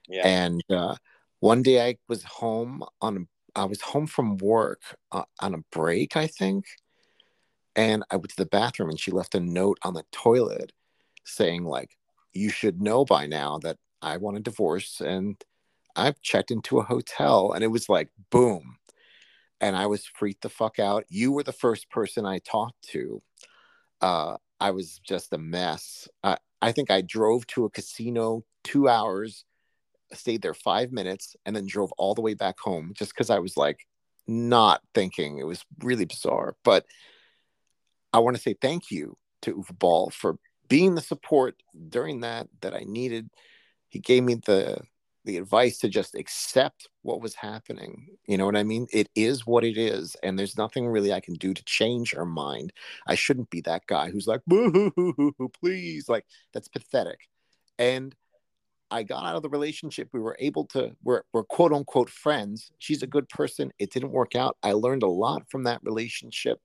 yeah. 0.07 0.25
and 0.25 0.63
uh 0.69 0.95
one 1.39 1.61
day 1.61 1.87
i 1.87 1.95
was 2.07 2.23
home 2.23 2.83
on 3.01 3.27
I 3.57 3.65
was 3.65 3.81
home 3.81 4.05
from 4.05 4.37
work 4.37 4.81
uh, 5.11 5.23
on 5.39 5.55
a 5.55 5.63
break, 5.71 6.15
I 6.15 6.27
think, 6.27 6.65
and 7.75 8.03
I 8.11 8.15
went 8.17 8.29
to 8.29 8.35
the 8.37 8.45
bathroom 8.45 8.89
and 8.89 8.99
she 8.99 9.11
left 9.11 9.33
a 9.33 9.39
note 9.39 9.79
on 9.81 9.95
the 9.95 10.03
toilet 10.11 10.73
saying 11.25 11.65
like, 11.65 11.97
"You 12.33 12.49
should 12.49 12.81
know 12.81 13.03
by 13.03 13.25
now 13.25 13.57
that 13.59 13.77
I 14.01 14.17
want 14.17 14.37
a 14.37 14.41
divorce 14.41 15.01
and 15.01 15.43
I've 15.95 16.21
checked 16.21 16.51
into 16.51 16.77
a 16.79 16.83
hotel." 16.83 17.51
And 17.51 17.63
it 17.63 17.67
was 17.67 17.89
like, 17.89 18.09
boom, 18.29 18.77
and 19.59 19.75
I 19.75 19.87
was 19.87 20.05
freaked 20.05 20.43
the 20.43 20.49
fuck 20.49 20.77
out. 20.77 21.05
You 21.09 21.31
were 21.31 21.43
the 21.43 21.51
first 21.51 21.89
person 21.89 22.25
I 22.25 22.39
talked 22.39 22.81
to. 22.89 23.21
Uh, 24.01 24.37
I 24.59 24.71
was 24.71 24.99
just 24.99 25.33
a 25.33 25.37
mess. 25.37 26.07
I, 26.23 26.37
I 26.61 26.71
think 26.71 26.89
I 26.89 27.01
drove 27.01 27.45
to 27.47 27.65
a 27.65 27.69
casino 27.69 28.43
two 28.63 28.89
hours 28.89 29.45
stayed 30.13 30.41
there 30.41 30.53
five 30.53 30.91
minutes 30.91 31.35
and 31.45 31.55
then 31.55 31.65
drove 31.67 31.91
all 31.97 32.15
the 32.15 32.21
way 32.21 32.33
back 32.33 32.59
home 32.59 32.93
just 32.95 33.11
because 33.11 33.29
I 33.29 33.39
was 33.39 33.57
like 33.57 33.85
not 34.27 34.81
thinking. 34.93 35.37
It 35.37 35.45
was 35.45 35.65
really 35.83 36.05
bizarre. 36.05 36.55
But 36.63 36.85
I 38.13 38.19
want 38.19 38.35
to 38.35 38.41
say 38.41 38.55
thank 38.59 38.89
you 38.91 39.17
to 39.41 39.55
Uwe 39.55 39.77
Boll 39.77 40.09
for 40.09 40.37
being 40.69 40.95
the 40.95 41.01
support 41.01 41.61
during 41.89 42.21
that 42.21 42.47
that 42.61 42.73
I 42.73 42.83
needed. 42.85 43.29
He 43.89 43.99
gave 43.99 44.23
me 44.23 44.35
the 44.35 44.81
the 45.27 45.37
advice 45.37 45.77
to 45.79 45.89
just 45.89 46.15
accept 46.15 46.87
what 47.03 47.21
was 47.21 47.35
happening. 47.35 48.07
You 48.25 48.37
know 48.37 48.45
what 48.45 48.55
I 48.55 48.63
mean? 48.63 48.87
It 48.91 49.09
is 49.13 49.45
what 49.45 49.63
it 49.63 49.77
is, 49.77 50.15
and 50.23 50.39
there's 50.39 50.57
nothing 50.57 50.87
really 50.87 51.13
I 51.13 51.19
can 51.19 51.35
do 51.35 51.53
to 51.53 51.63
change 51.65 52.13
her 52.13 52.25
mind. 52.25 52.73
I 53.07 53.15
shouldn't 53.15 53.49
be 53.49 53.61
that 53.61 53.85
guy 53.87 54.09
who's 54.09 54.25
like, 54.25 54.41
please, 55.61 56.09
like 56.09 56.25
that's 56.53 56.69
pathetic. 56.69 57.19
And 57.77 58.15
I 58.89 59.03
got 59.03 59.25
out 59.25 59.35
of 59.35 59.43
the 59.43 59.49
relationship. 59.49 60.07
We 60.13 60.21
were 60.21 60.37
able 60.39 60.65
to, 60.67 60.95
we're, 61.03 61.23
we're 61.33 61.43
quote 61.43 61.73
unquote 61.73 62.09
friends. 62.09 62.71
She's 62.79 63.03
a 63.03 63.07
good 63.07 63.27
person. 63.27 63.71
It 63.77 63.91
didn't 63.91 64.11
work 64.11 64.33
out. 64.33 64.57
I 64.63 64.71
learned 64.71 65.03
a 65.03 65.07
lot 65.07 65.43
from 65.51 65.65
that 65.65 65.81
relationship. 65.83 66.59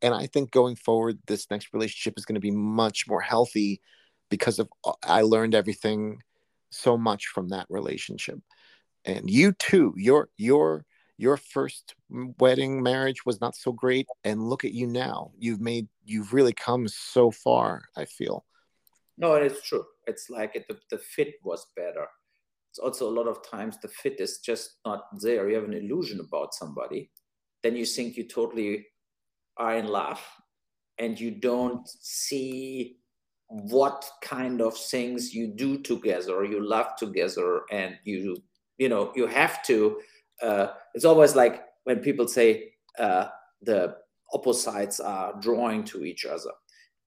And 0.00 0.14
I 0.14 0.26
think 0.26 0.50
going 0.50 0.76
forward, 0.76 1.18
this 1.26 1.46
next 1.50 1.68
relationship 1.74 2.14
is 2.16 2.24
going 2.24 2.34
to 2.34 2.40
be 2.40 2.50
much 2.50 3.04
more 3.06 3.20
healthy 3.20 3.82
because 4.30 4.58
of 4.58 4.68
uh, 4.84 4.92
I 5.02 5.22
learned 5.22 5.54
everything 5.54 6.22
so 6.72 6.96
much 6.96 7.26
from 7.26 7.48
that 7.50 7.66
relationship. 7.68 8.38
And 9.04 9.28
you 9.30 9.52
too, 9.52 9.94
your 9.96 10.28
your 10.36 10.84
your 11.18 11.36
first 11.36 11.94
wedding 12.10 12.82
marriage 12.82 13.24
was 13.24 13.40
not 13.40 13.54
so 13.54 13.72
great 13.72 14.06
and 14.24 14.48
look 14.48 14.64
at 14.64 14.72
you 14.72 14.86
now. 14.86 15.32
You've 15.38 15.60
made 15.60 15.88
you've 16.04 16.32
really 16.32 16.52
come 16.52 16.88
so 16.88 17.30
far, 17.30 17.82
I 17.96 18.04
feel. 18.04 18.44
No, 19.18 19.34
it's 19.34 19.62
true. 19.62 19.84
It's 20.06 20.30
like 20.30 20.56
it, 20.56 20.66
the, 20.68 20.78
the 20.90 20.98
fit 20.98 21.34
was 21.44 21.66
better. 21.76 22.06
It's 22.70 22.78
also 22.78 23.08
a 23.08 23.14
lot 23.14 23.28
of 23.28 23.48
times 23.48 23.76
the 23.78 23.88
fit 23.88 24.18
is 24.18 24.38
just 24.38 24.78
not 24.86 25.04
there. 25.20 25.48
You 25.48 25.56
have 25.56 25.64
an 25.64 25.74
illusion 25.74 26.20
about 26.20 26.54
somebody. 26.54 27.10
Then 27.62 27.76
you 27.76 27.84
think 27.84 28.16
you 28.16 28.26
totally 28.26 28.86
are 29.58 29.76
in 29.76 29.86
love 29.86 30.20
and 30.98 31.20
you 31.20 31.30
don't 31.30 31.86
see 31.86 32.96
what 33.52 34.08
kind 34.22 34.62
of 34.62 34.76
things 34.76 35.34
you 35.34 35.46
do 35.46 35.78
together, 35.78 36.44
you 36.44 36.66
love 36.66 36.96
together, 36.96 37.62
and 37.70 37.98
you, 38.04 38.36
you 38.78 38.88
know, 38.88 39.12
you 39.14 39.26
have 39.26 39.62
to. 39.64 40.00
Uh, 40.40 40.68
it's 40.94 41.04
always 41.04 41.36
like 41.36 41.62
when 41.84 41.98
people 41.98 42.26
say 42.26 42.72
uh, 42.98 43.26
the 43.60 43.96
opposites 44.32 45.00
are 45.00 45.34
drawing 45.40 45.84
to 45.84 46.04
each 46.04 46.24
other. 46.24 46.50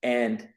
And 0.03 0.47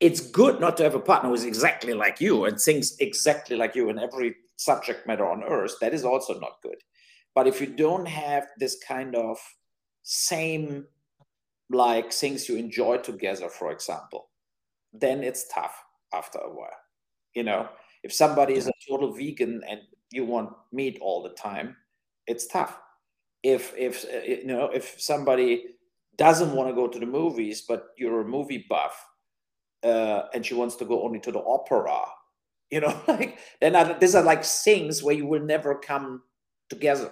it's 0.00 0.20
good 0.20 0.60
not 0.60 0.76
to 0.76 0.84
have 0.84 0.94
a 0.94 1.00
partner 1.00 1.30
who's 1.30 1.44
exactly 1.44 1.94
like 1.94 2.20
you 2.20 2.44
and 2.44 2.60
thinks 2.60 2.96
exactly 3.00 3.56
like 3.56 3.74
you 3.74 3.88
in 3.88 3.98
every 3.98 4.36
subject 4.56 5.06
matter 5.06 5.26
on 5.26 5.42
earth. 5.42 5.76
That 5.80 5.94
is 5.94 6.04
also 6.04 6.38
not 6.38 6.60
good. 6.62 6.76
But 7.34 7.46
if 7.46 7.60
you 7.60 7.68
don't 7.68 8.06
have 8.06 8.48
this 8.58 8.76
kind 8.86 9.14
of 9.14 9.38
same 10.02 10.86
like 11.70 12.12
things 12.12 12.48
you 12.48 12.56
enjoy 12.56 12.98
together, 12.98 13.48
for 13.48 13.72
example, 13.72 14.27
then 15.00 15.22
it's 15.22 15.48
tough 15.48 15.84
after 16.12 16.38
a 16.38 16.50
while. 16.50 16.76
You 17.34 17.44
know, 17.44 17.68
if 18.02 18.12
somebody 18.12 18.54
is 18.54 18.66
a 18.66 18.72
total 18.88 19.12
vegan 19.12 19.62
and 19.68 19.80
you 20.10 20.24
want 20.24 20.50
meat 20.72 20.98
all 21.00 21.22
the 21.22 21.30
time, 21.30 21.76
it's 22.26 22.46
tough. 22.46 22.78
If 23.42 23.74
if 23.76 24.04
uh, 24.04 24.24
you 24.24 24.46
know 24.46 24.66
if 24.66 25.00
somebody 25.00 25.64
doesn't 26.16 26.52
want 26.52 26.68
to 26.68 26.74
go 26.74 26.88
to 26.88 26.98
the 26.98 27.06
movies, 27.06 27.62
but 27.66 27.88
you're 27.96 28.22
a 28.22 28.28
movie 28.28 28.66
buff, 28.68 29.06
uh, 29.84 30.22
and 30.34 30.44
she 30.44 30.54
wants 30.54 30.76
to 30.76 30.84
go 30.84 31.02
only 31.04 31.20
to 31.20 31.32
the 31.32 31.38
opera, 31.40 32.02
you 32.70 32.80
know, 32.80 33.00
like 33.08 33.38
then 33.60 33.96
these 34.00 34.14
are 34.14 34.24
like 34.24 34.44
things 34.44 35.02
where 35.02 35.14
you 35.14 35.26
will 35.26 35.42
never 35.42 35.74
come 35.74 36.22
together. 36.68 37.10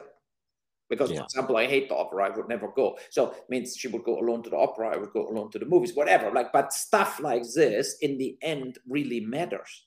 Because, 0.88 1.10
yeah. 1.10 1.18
for 1.18 1.24
example, 1.24 1.56
I 1.56 1.66
hate 1.66 1.88
the 1.88 1.96
opera, 1.96 2.26
I 2.26 2.36
would 2.36 2.48
never 2.48 2.68
go. 2.68 2.98
So 3.10 3.32
it 3.32 3.44
means 3.48 3.76
she 3.76 3.88
would 3.88 4.04
go 4.04 4.18
alone 4.18 4.42
to 4.44 4.50
the 4.50 4.56
opera, 4.56 4.94
I 4.94 4.96
would 4.96 5.10
go 5.12 5.26
alone 5.28 5.50
to 5.52 5.58
the 5.58 5.66
movies, 5.66 5.94
whatever. 5.94 6.30
Like, 6.30 6.52
but 6.52 6.72
stuff 6.72 7.20
like 7.20 7.42
this 7.54 7.96
in 8.00 8.18
the 8.18 8.38
end 8.42 8.78
really 8.88 9.20
matters 9.20 9.86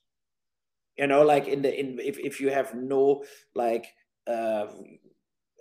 you 1.00 1.08
know 1.08 1.24
like 1.24 1.48
in 1.48 1.62
the 1.62 1.80
in 1.80 1.98
if, 2.00 2.20
if 2.20 2.42
you 2.42 2.50
have 2.50 2.76
no 2.76 3.24
like 3.56 3.88
uh, 4.28 4.68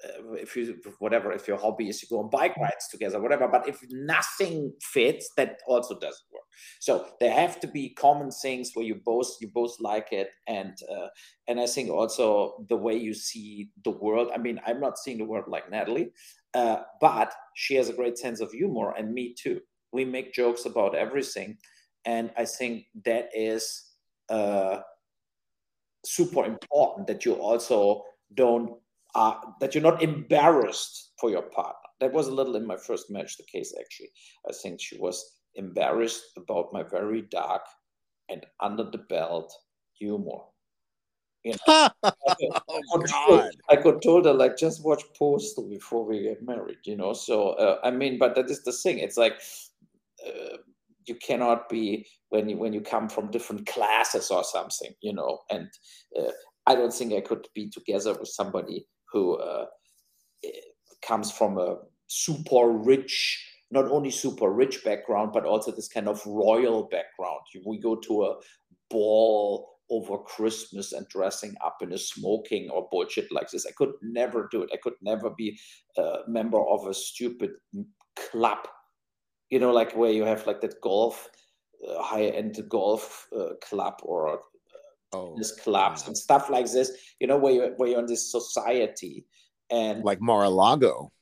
uh, 0.04 0.32
if 0.32 0.56
you 0.56 0.76
whatever 0.98 1.32
if 1.32 1.48
your 1.48 1.56
hobby 1.56 1.88
is 1.88 2.00
to 2.00 2.06
go 2.06 2.20
on 2.20 2.30
bike 2.30 2.56
rides 2.56 2.88
together 2.90 3.20
whatever 3.20 3.48
but 3.48 3.68
if 3.68 3.80
nothing 3.90 4.72
fits 4.80 5.30
that 5.36 5.60
also 5.66 5.94
doesn't 5.94 6.26
work. 6.32 6.44
So 6.80 7.06
there 7.20 7.32
have 7.32 7.60
to 7.60 7.66
be 7.66 7.90
common 7.90 8.30
things 8.30 8.70
where 8.74 8.84
you 8.84 9.00
both 9.04 9.30
you 9.40 9.48
both 9.48 9.76
like 9.80 10.12
it 10.12 10.30
and 10.46 10.76
uh, 10.90 11.08
and 11.46 11.60
i 11.60 11.66
think 11.66 11.90
also 11.90 12.64
the 12.68 12.76
way 12.76 12.96
you 12.96 13.14
see 13.14 13.70
the 13.84 13.90
world 13.90 14.30
i 14.34 14.38
mean 14.38 14.60
i'm 14.66 14.80
not 14.80 14.98
seeing 14.98 15.18
the 15.18 15.24
world 15.24 15.44
like 15.48 15.70
natalie 15.70 16.10
uh, 16.54 16.78
but 17.00 17.32
she 17.54 17.74
has 17.74 17.88
a 17.88 17.92
great 17.92 18.16
sense 18.16 18.40
of 18.40 18.50
humor 18.50 18.94
and 18.96 19.12
me 19.12 19.34
too. 19.34 19.60
We 19.92 20.06
make 20.06 20.32
jokes 20.32 20.64
about 20.64 20.94
everything 20.94 21.58
and 22.04 22.30
i 22.36 22.44
think 22.44 22.86
that 23.04 23.28
is 23.34 23.84
uh, 24.28 24.80
super 26.04 26.44
important 26.44 27.06
that 27.06 27.24
you 27.24 27.34
also 27.34 28.02
don't 28.34 28.72
uh, 29.14 29.34
that 29.60 29.74
you're 29.74 29.82
not 29.82 30.02
embarrassed 30.02 31.12
for 31.20 31.30
your 31.30 31.42
partner. 31.42 31.74
That 32.00 32.12
was 32.12 32.28
a 32.28 32.34
little 32.34 32.56
in 32.56 32.66
my 32.66 32.76
first 32.76 33.10
match 33.10 33.36
the 33.36 33.44
case 33.44 33.74
actually. 33.78 34.10
I 34.48 34.52
think 34.52 34.80
she 34.80 34.98
was 34.98 35.38
embarrassed 35.54 36.22
about 36.36 36.72
my 36.72 36.82
very 36.82 37.22
dark 37.22 37.62
and 38.28 38.44
under 38.60 38.84
the 38.84 38.98
belt 38.98 39.52
humor. 39.94 40.38
You 41.44 41.54
know, 41.66 41.88
I, 42.02 42.12
could, 42.38 42.62
oh, 42.68 43.02
God. 43.28 43.50
I 43.70 43.76
could 43.76 44.02
told 44.02 44.26
her 44.26 44.32
like 44.32 44.56
just 44.56 44.84
watch 44.84 45.02
Postal 45.18 45.68
before 45.68 46.04
we 46.04 46.22
get 46.22 46.42
married. 46.42 46.78
You 46.84 46.96
know, 46.96 47.12
so 47.12 47.50
uh, 47.50 47.78
I 47.82 47.90
mean, 47.90 48.18
but 48.18 48.34
that 48.34 48.50
is 48.50 48.62
the 48.62 48.72
thing. 48.72 48.98
It's 48.98 49.16
like. 49.16 49.40
Uh, 50.26 50.56
you 51.08 51.14
cannot 51.14 51.68
be 51.68 52.06
when 52.28 52.48
you 52.48 52.56
when 52.58 52.72
you 52.72 52.80
come 52.80 53.08
from 53.08 53.30
different 53.30 53.66
classes 53.66 54.30
or 54.30 54.44
something 54.44 54.92
you 55.00 55.12
know 55.12 55.38
and 55.50 55.68
uh, 56.18 56.30
i 56.66 56.74
don't 56.74 56.92
think 56.92 57.12
i 57.12 57.20
could 57.20 57.46
be 57.54 57.70
together 57.70 58.12
with 58.18 58.28
somebody 58.28 58.84
who 59.12 59.36
uh, 59.36 59.66
comes 61.02 61.30
from 61.30 61.58
a 61.58 61.76
super 62.06 62.68
rich 62.70 63.44
not 63.70 63.90
only 63.90 64.10
super 64.10 64.50
rich 64.50 64.82
background 64.84 65.30
but 65.32 65.44
also 65.44 65.70
this 65.70 65.88
kind 65.88 66.08
of 66.08 66.24
royal 66.24 66.84
background. 66.84 67.40
We 67.66 67.78
go 67.78 67.96
to 67.96 68.24
a 68.24 68.36
ball 68.90 69.78
over 69.90 70.18
christmas 70.18 70.92
and 70.92 71.08
dressing 71.08 71.54
up 71.64 71.78
in 71.80 71.92
a 71.92 71.98
smoking 71.98 72.68
or 72.70 72.88
bullshit 72.90 73.30
like 73.32 73.50
this. 73.50 73.66
I 73.66 73.72
could 73.72 73.92
never 74.02 74.48
do 74.50 74.62
it. 74.62 74.70
I 74.72 74.76
could 74.82 74.94
never 75.02 75.30
be 75.30 75.58
a 75.96 76.18
member 76.26 76.60
of 76.60 76.86
a 76.86 76.94
stupid 76.94 77.50
club. 78.16 78.58
You 79.50 79.58
know, 79.58 79.72
like 79.72 79.96
where 79.96 80.12
you 80.12 80.24
have 80.24 80.46
like 80.46 80.60
that 80.60 80.80
golf, 80.82 81.28
uh, 81.86 82.02
high 82.02 82.26
end 82.26 82.58
golf 82.68 83.28
uh, 83.34 83.54
club 83.62 83.94
or 84.02 84.40
oh, 85.12 85.34
this 85.36 85.52
clubs 85.52 86.02
yeah. 86.02 86.08
and 86.08 86.16
stuff 86.16 86.50
like 86.50 86.70
this. 86.70 86.90
You 87.20 87.26
know, 87.26 87.38
where 87.38 87.52
you 87.52 87.74
where 87.76 87.88
you're 87.88 88.00
in 88.00 88.06
this 88.06 88.30
society 88.30 89.26
and 89.70 90.04
like 90.04 90.20
Mar-a-Lago. 90.20 91.12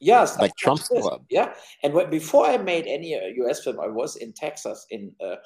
Yes, 0.00 0.36
like 0.40 0.56
Trump's 0.56 0.88
club. 0.88 1.24
Yeah, 1.30 1.54
and 1.84 1.94
when, 1.94 2.10
before 2.10 2.46
I 2.46 2.56
made 2.56 2.88
any 2.88 3.10
U.S. 3.36 3.60
Uh, 3.60 3.62
film, 3.62 3.80
I 3.80 3.86
was 3.86 4.16
in 4.16 4.32
Texas 4.32 4.84
in 4.90 5.12
uh, 5.20 5.36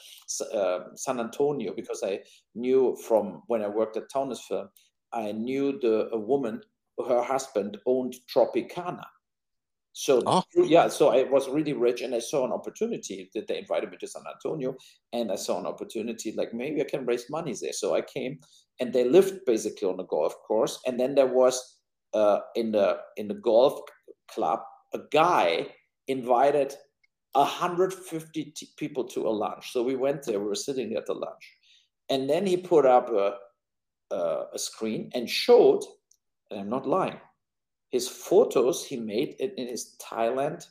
uh, 0.54 0.78
San 0.94 1.20
Antonio 1.20 1.74
because 1.76 2.02
I 2.02 2.20
knew 2.54 2.96
from 3.06 3.42
when 3.48 3.60
I 3.60 3.68
worked 3.68 3.98
at 3.98 4.10
Taunus 4.10 4.40
Film, 4.48 4.70
I 5.12 5.32
knew 5.32 5.78
the 5.78 6.08
a 6.10 6.18
woman, 6.18 6.62
her 7.06 7.22
husband 7.22 7.76
owned 7.84 8.14
Tropicana, 8.34 9.04
so 9.98 10.22
oh. 10.26 10.42
yeah, 10.54 10.88
so 10.88 11.08
I 11.08 11.22
was 11.22 11.48
really 11.48 11.72
rich, 11.72 12.02
and 12.02 12.14
I 12.14 12.18
saw 12.18 12.44
an 12.44 12.52
opportunity 12.52 13.30
that 13.32 13.46
they 13.46 13.56
invited 13.56 13.90
me 13.90 13.96
to 13.96 14.06
San 14.06 14.24
Antonio, 14.30 14.76
and 15.14 15.32
I 15.32 15.36
saw 15.36 15.58
an 15.58 15.64
opportunity 15.64 16.34
like 16.36 16.52
maybe 16.52 16.82
I 16.82 16.84
can 16.84 17.06
raise 17.06 17.30
money 17.30 17.54
there. 17.58 17.72
So 17.72 17.94
I 17.94 18.02
came, 18.02 18.38
and 18.78 18.92
they 18.92 19.04
lived 19.08 19.46
basically 19.46 19.88
on 19.88 19.96
the 19.96 20.04
golf 20.04 20.34
course, 20.46 20.80
and 20.86 21.00
then 21.00 21.14
there 21.14 21.32
was 21.32 21.78
uh, 22.12 22.40
in 22.56 22.72
the 22.72 22.98
in 23.16 23.26
the 23.26 23.40
golf 23.40 23.80
club 24.30 24.60
a 24.92 24.98
guy 25.10 25.68
invited 26.08 26.74
150 27.32 28.44
t- 28.44 28.68
people 28.76 29.04
to 29.04 29.26
a 29.26 29.30
lunch. 29.30 29.72
So 29.72 29.82
we 29.82 29.96
went 29.96 30.24
there. 30.24 30.40
We 30.40 30.48
were 30.48 30.54
sitting 30.54 30.94
at 30.94 31.06
the 31.06 31.14
lunch, 31.14 31.56
and 32.10 32.28
then 32.28 32.46
he 32.46 32.58
put 32.58 32.84
up 32.84 33.08
a 33.08 33.36
a, 34.14 34.44
a 34.52 34.58
screen 34.58 35.10
and 35.14 35.26
showed, 35.26 35.84
and 36.50 36.60
I'm 36.60 36.68
not 36.68 36.86
lying 36.86 37.18
his 37.90 38.08
photos 38.08 38.84
he 38.84 38.96
made 38.96 39.36
in, 39.38 39.50
in 39.56 39.68
his 39.68 39.96
Thailand 40.00 40.66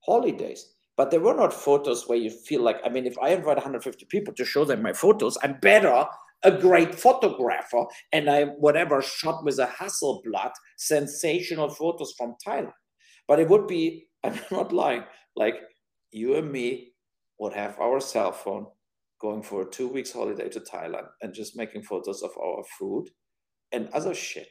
holidays. 0.00 0.74
But 0.96 1.10
they 1.10 1.18
were 1.18 1.34
not 1.34 1.52
photos 1.52 2.06
where 2.06 2.18
you 2.18 2.30
feel 2.30 2.62
like, 2.62 2.78
I 2.84 2.88
mean, 2.88 3.06
if 3.06 3.18
I 3.18 3.30
invite 3.30 3.56
150 3.56 4.04
people 4.06 4.34
to 4.34 4.44
show 4.44 4.64
them 4.64 4.82
my 4.82 4.92
photos, 4.92 5.38
I'm 5.42 5.58
better 5.60 6.06
a 6.44 6.50
great 6.50 6.94
photographer 6.94 7.84
and 8.12 8.28
I 8.28 8.44
whatever 8.44 9.00
shot 9.00 9.44
with 9.44 9.58
a 9.58 9.66
Hasselblad 9.66 10.52
sensational 10.76 11.68
photos 11.68 12.14
from 12.16 12.34
Thailand. 12.46 12.72
But 13.28 13.40
it 13.40 13.48
would 13.48 13.66
be, 13.66 14.08
I'm 14.24 14.38
not 14.50 14.72
lying, 14.72 15.04
like 15.36 15.54
you 16.10 16.36
and 16.36 16.50
me 16.50 16.92
would 17.38 17.52
have 17.54 17.78
our 17.80 18.00
cell 18.00 18.32
phone 18.32 18.66
going 19.20 19.42
for 19.42 19.62
a 19.62 19.70
two 19.70 19.88
weeks 19.88 20.12
holiday 20.12 20.48
to 20.48 20.60
Thailand 20.60 21.06
and 21.22 21.32
just 21.32 21.56
making 21.56 21.82
photos 21.82 22.22
of 22.22 22.30
our 22.36 22.64
food 22.78 23.08
and 23.72 23.88
other 23.88 24.14
shit 24.14 24.48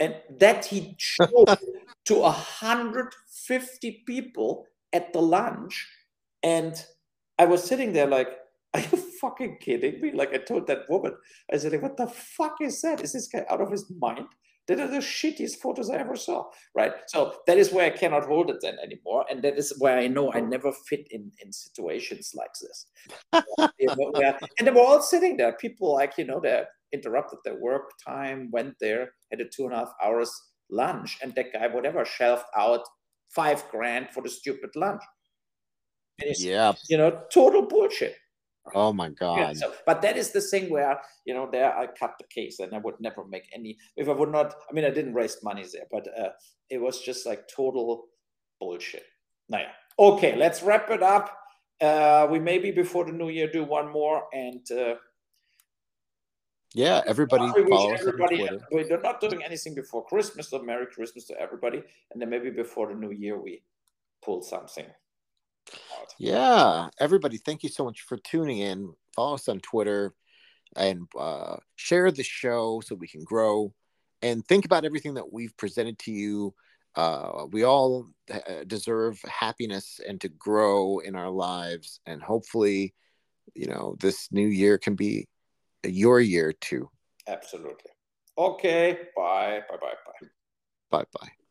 and 0.00 0.14
that 0.38 0.64
he 0.64 0.94
showed 0.98 1.58
to 2.04 2.14
150 2.14 4.02
people 4.06 4.66
at 4.92 5.12
the 5.12 5.20
lunch 5.20 5.88
and 6.42 6.84
i 7.38 7.44
was 7.44 7.62
sitting 7.62 7.92
there 7.92 8.06
like 8.06 8.28
are 8.74 8.80
you 8.80 8.98
fucking 9.20 9.56
kidding 9.60 10.00
me 10.00 10.12
like 10.12 10.32
i 10.34 10.38
told 10.38 10.66
that 10.66 10.88
woman 10.88 11.14
i 11.52 11.56
said 11.56 11.80
what 11.80 11.96
the 11.96 12.06
fuck 12.06 12.56
is 12.60 12.80
that 12.82 13.00
is 13.00 13.12
this 13.12 13.28
guy 13.28 13.44
out 13.48 13.60
of 13.60 13.70
his 13.70 13.90
mind 13.98 14.26
that 14.66 14.80
are 14.80 14.88
the 14.88 14.98
shittiest 14.98 15.56
photos 15.56 15.90
I 15.90 15.96
ever 15.96 16.16
saw, 16.16 16.46
right? 16.74 16.92
So 17.08 17.34
that 17.46 17.58
is 17.58 17.72
where 17.72 17.86
I 17.86 17.90
cannot 17.90 18.24
hold 18.24 18.50
it 18.50 18.56
then 18.62 18.76
anymore, 18.82 19.26
and 19.30 19.42
that 19.42 19.58
is 19.58 19.74
where 19.78 19.98
I 19.98 20.06
know 20.06 20.32
I 20.32 20.40
never 20.40 20.72
fit 20.72 21.06
in 21.10 21.30
in 21.44 21.52
situations 21.52 22.32
like 22.34 22.52
this. 22.60 22.86
and 24.58 24.66
they 24.66 24.70
were 24.70 24.80
all 24.80 25.02
sitting 25.02 25.36
there. 25.36 25.52
People 25.52 25.92
like 25.92 26.16
you 26.16 26.24
know 26.24 26.40
they 26.40 26.64
interrupted 26.94 27.40
their 27.44 27.60
work 27.60 27.90
time, 28.06 28.50
went 28.52 28.74
there, 28.80 29.12
had 29.30 29.40
a 29.40 29.48
two 29.48 29.64
and 29.64 29.74
a 29.74 29.78
half 29.78 29.92
hours 30.02 30.30
lunch, 30.70 31.18
and 31.22 31.34
that 31.34 31.52
guy 31.52 31.66
whatever 31.66 32.04
shelved 32.04 32.46
out 32.56 32.84
five 33.30 33.64
grand 33.70 34.10
for 34.10 34.22
the 34.22 34.30
stupid 34.30 34.70
lunch. 34.76 35.02
yeah, 36.18 36.72
you 36.88 36.96
know, 36.96 37.22
total 37.30 37.66
bullshit. 37.66 38.16
Oh 38.74 38.92
my 38.94 39.10
god! 39.10 39.38
Yeah, 39.38 39.52
so, 39.52 39.74
but 39.84 40.00
that 40.02 40.16
is 40.16 40.32
the 40.32 40.40
thing 40.40 40.70
where 40.70 40.98
you 41.26 41.34
know 41.34 41.48
there 41.50 41.76
I 41.76 41.86
cut 41.86 42.14
the 42.18 42.24
case, 42.34 42.60
and 42.60 42.74
I 42.74 42.78
would 42.78 42.94
never 42.98 43.26
make 43.26 43.44
any. 43.52 43.76
If 43.96 44.08
I 44.08 44.12
would 44.12 44.30
not, 44.30 44.54
I 44.70 44.72
mean, 44.72 44.86
I 44.86 44.90
didn't 44.90 45.12
raise 45.12 45.36
money 45.42 45.64
there, 45.70 45.86
but 45.90 46.06
uh, 46.18 46.30
it 46.70 46.80
was 46.80 47.02
just 47.02 47.26
like 47.26 47.46
total 47.54 48.06
bullshit. 48.58 49.04
Now, 49.50 49.58
yeah, 49.58 49.72
okay, 49.98 50.34
let's 50.36 50.62
wrap 50.62 50.90
it 50.90 51.02
up. 51.02 51.36
Uh, 51.78 52.26
we 52.30 52.38
maybe 52.38 52.70
before 52.70 53.04
the 53.04 53.12
new 53.12 53.28
year 53.28 53.50
do 53.52 53.64
one 53.64 53.92
more, 53.92 54.22
and 54.32 54.64
uh, 54.72 54.94
yeah, 56.74 57.02
everybody 57.06 57.46
follow 57.68 57.92
everybody. 57.92 58.48
We're 58.70 59.00
not 59.00 59.20
doing 59.20 59.42
anything 59.44 59.74
before 59.74 60.04
Christmas, 60.04 60.50
so 60.50 60.60
Merry 60.60 60.86
Christmas 60.86 61.24
to 61.26 61.40
everybody, 61.40 61.82
and 62.10 62.20
then 62.20 62.28
maybe 62.28 62.50
before 62.50 62.88
the 62.88 62.94
new 62.94 63.12
year 63.12 63.40
we 63.40 63.62
pull 64.22 64.42
something. 64.42 64.86
Yeah, 66.18 66.88
everybody, 66.98 67.38
thank 67.38 67.62
you 67.62 67.68
so 67.68 67.84
much 67.84 68.02
for 68.02 68.16
tuning 68.16 68.58
in. 68.58 68.92
Follow 69.14 69.34
us 69.34 69.48
on 69.48 69.60
Twitter 69.60 70.14
and 70.76 71.06
uh, 71.18 71.56
share 71.76 72.10
the 72.10 72.24
show 72.24 72.82
so 72.84 72.96
we 72.96 73.08
can 73.08 73.22
grow. 73.22 73.72
And 74.20 74.44
think 74.46 74.64
about 74.64 74.84
everything 74.84 75.14
that 75.14 75.32
we've 75.32 75.56
presented 75.56 75.98
to 76.00 76.10
you. 76.10 76.54
Uh, 76.96 77.46
we 77.50 77.64
all 77.64 78.08
uh, 78.32 78.64
deserve 78.66 79.20
happiness 79.22 80.00
and 80.06 80.20
to 80.20 80.28
grow 80.28 80.98
in 80.98 81.14
our 81.14 81.30
lives. 81.30 82.00
And 82.06 82.22
hopefully, 82.22 82.94
you 83.54 83.66
know, 83.66 83.96
this 84.00 84.28
new 84.32 84.46
year 84.46 84.78
can 84.78 84.94
be 84.94 85.28
your 85.90 86.20
year 86.20 86.52
too. 86.52 86.88
Absolutely. 87.26 87.90
Okay. 88.36 88.98
Bye. 89.16 89.62
Bye. 89.68 89.76
Bye. 89.80 89.94
Bye. 90.20 90.28
Bye. 90.90 91.04
Bye. 91.20 91.43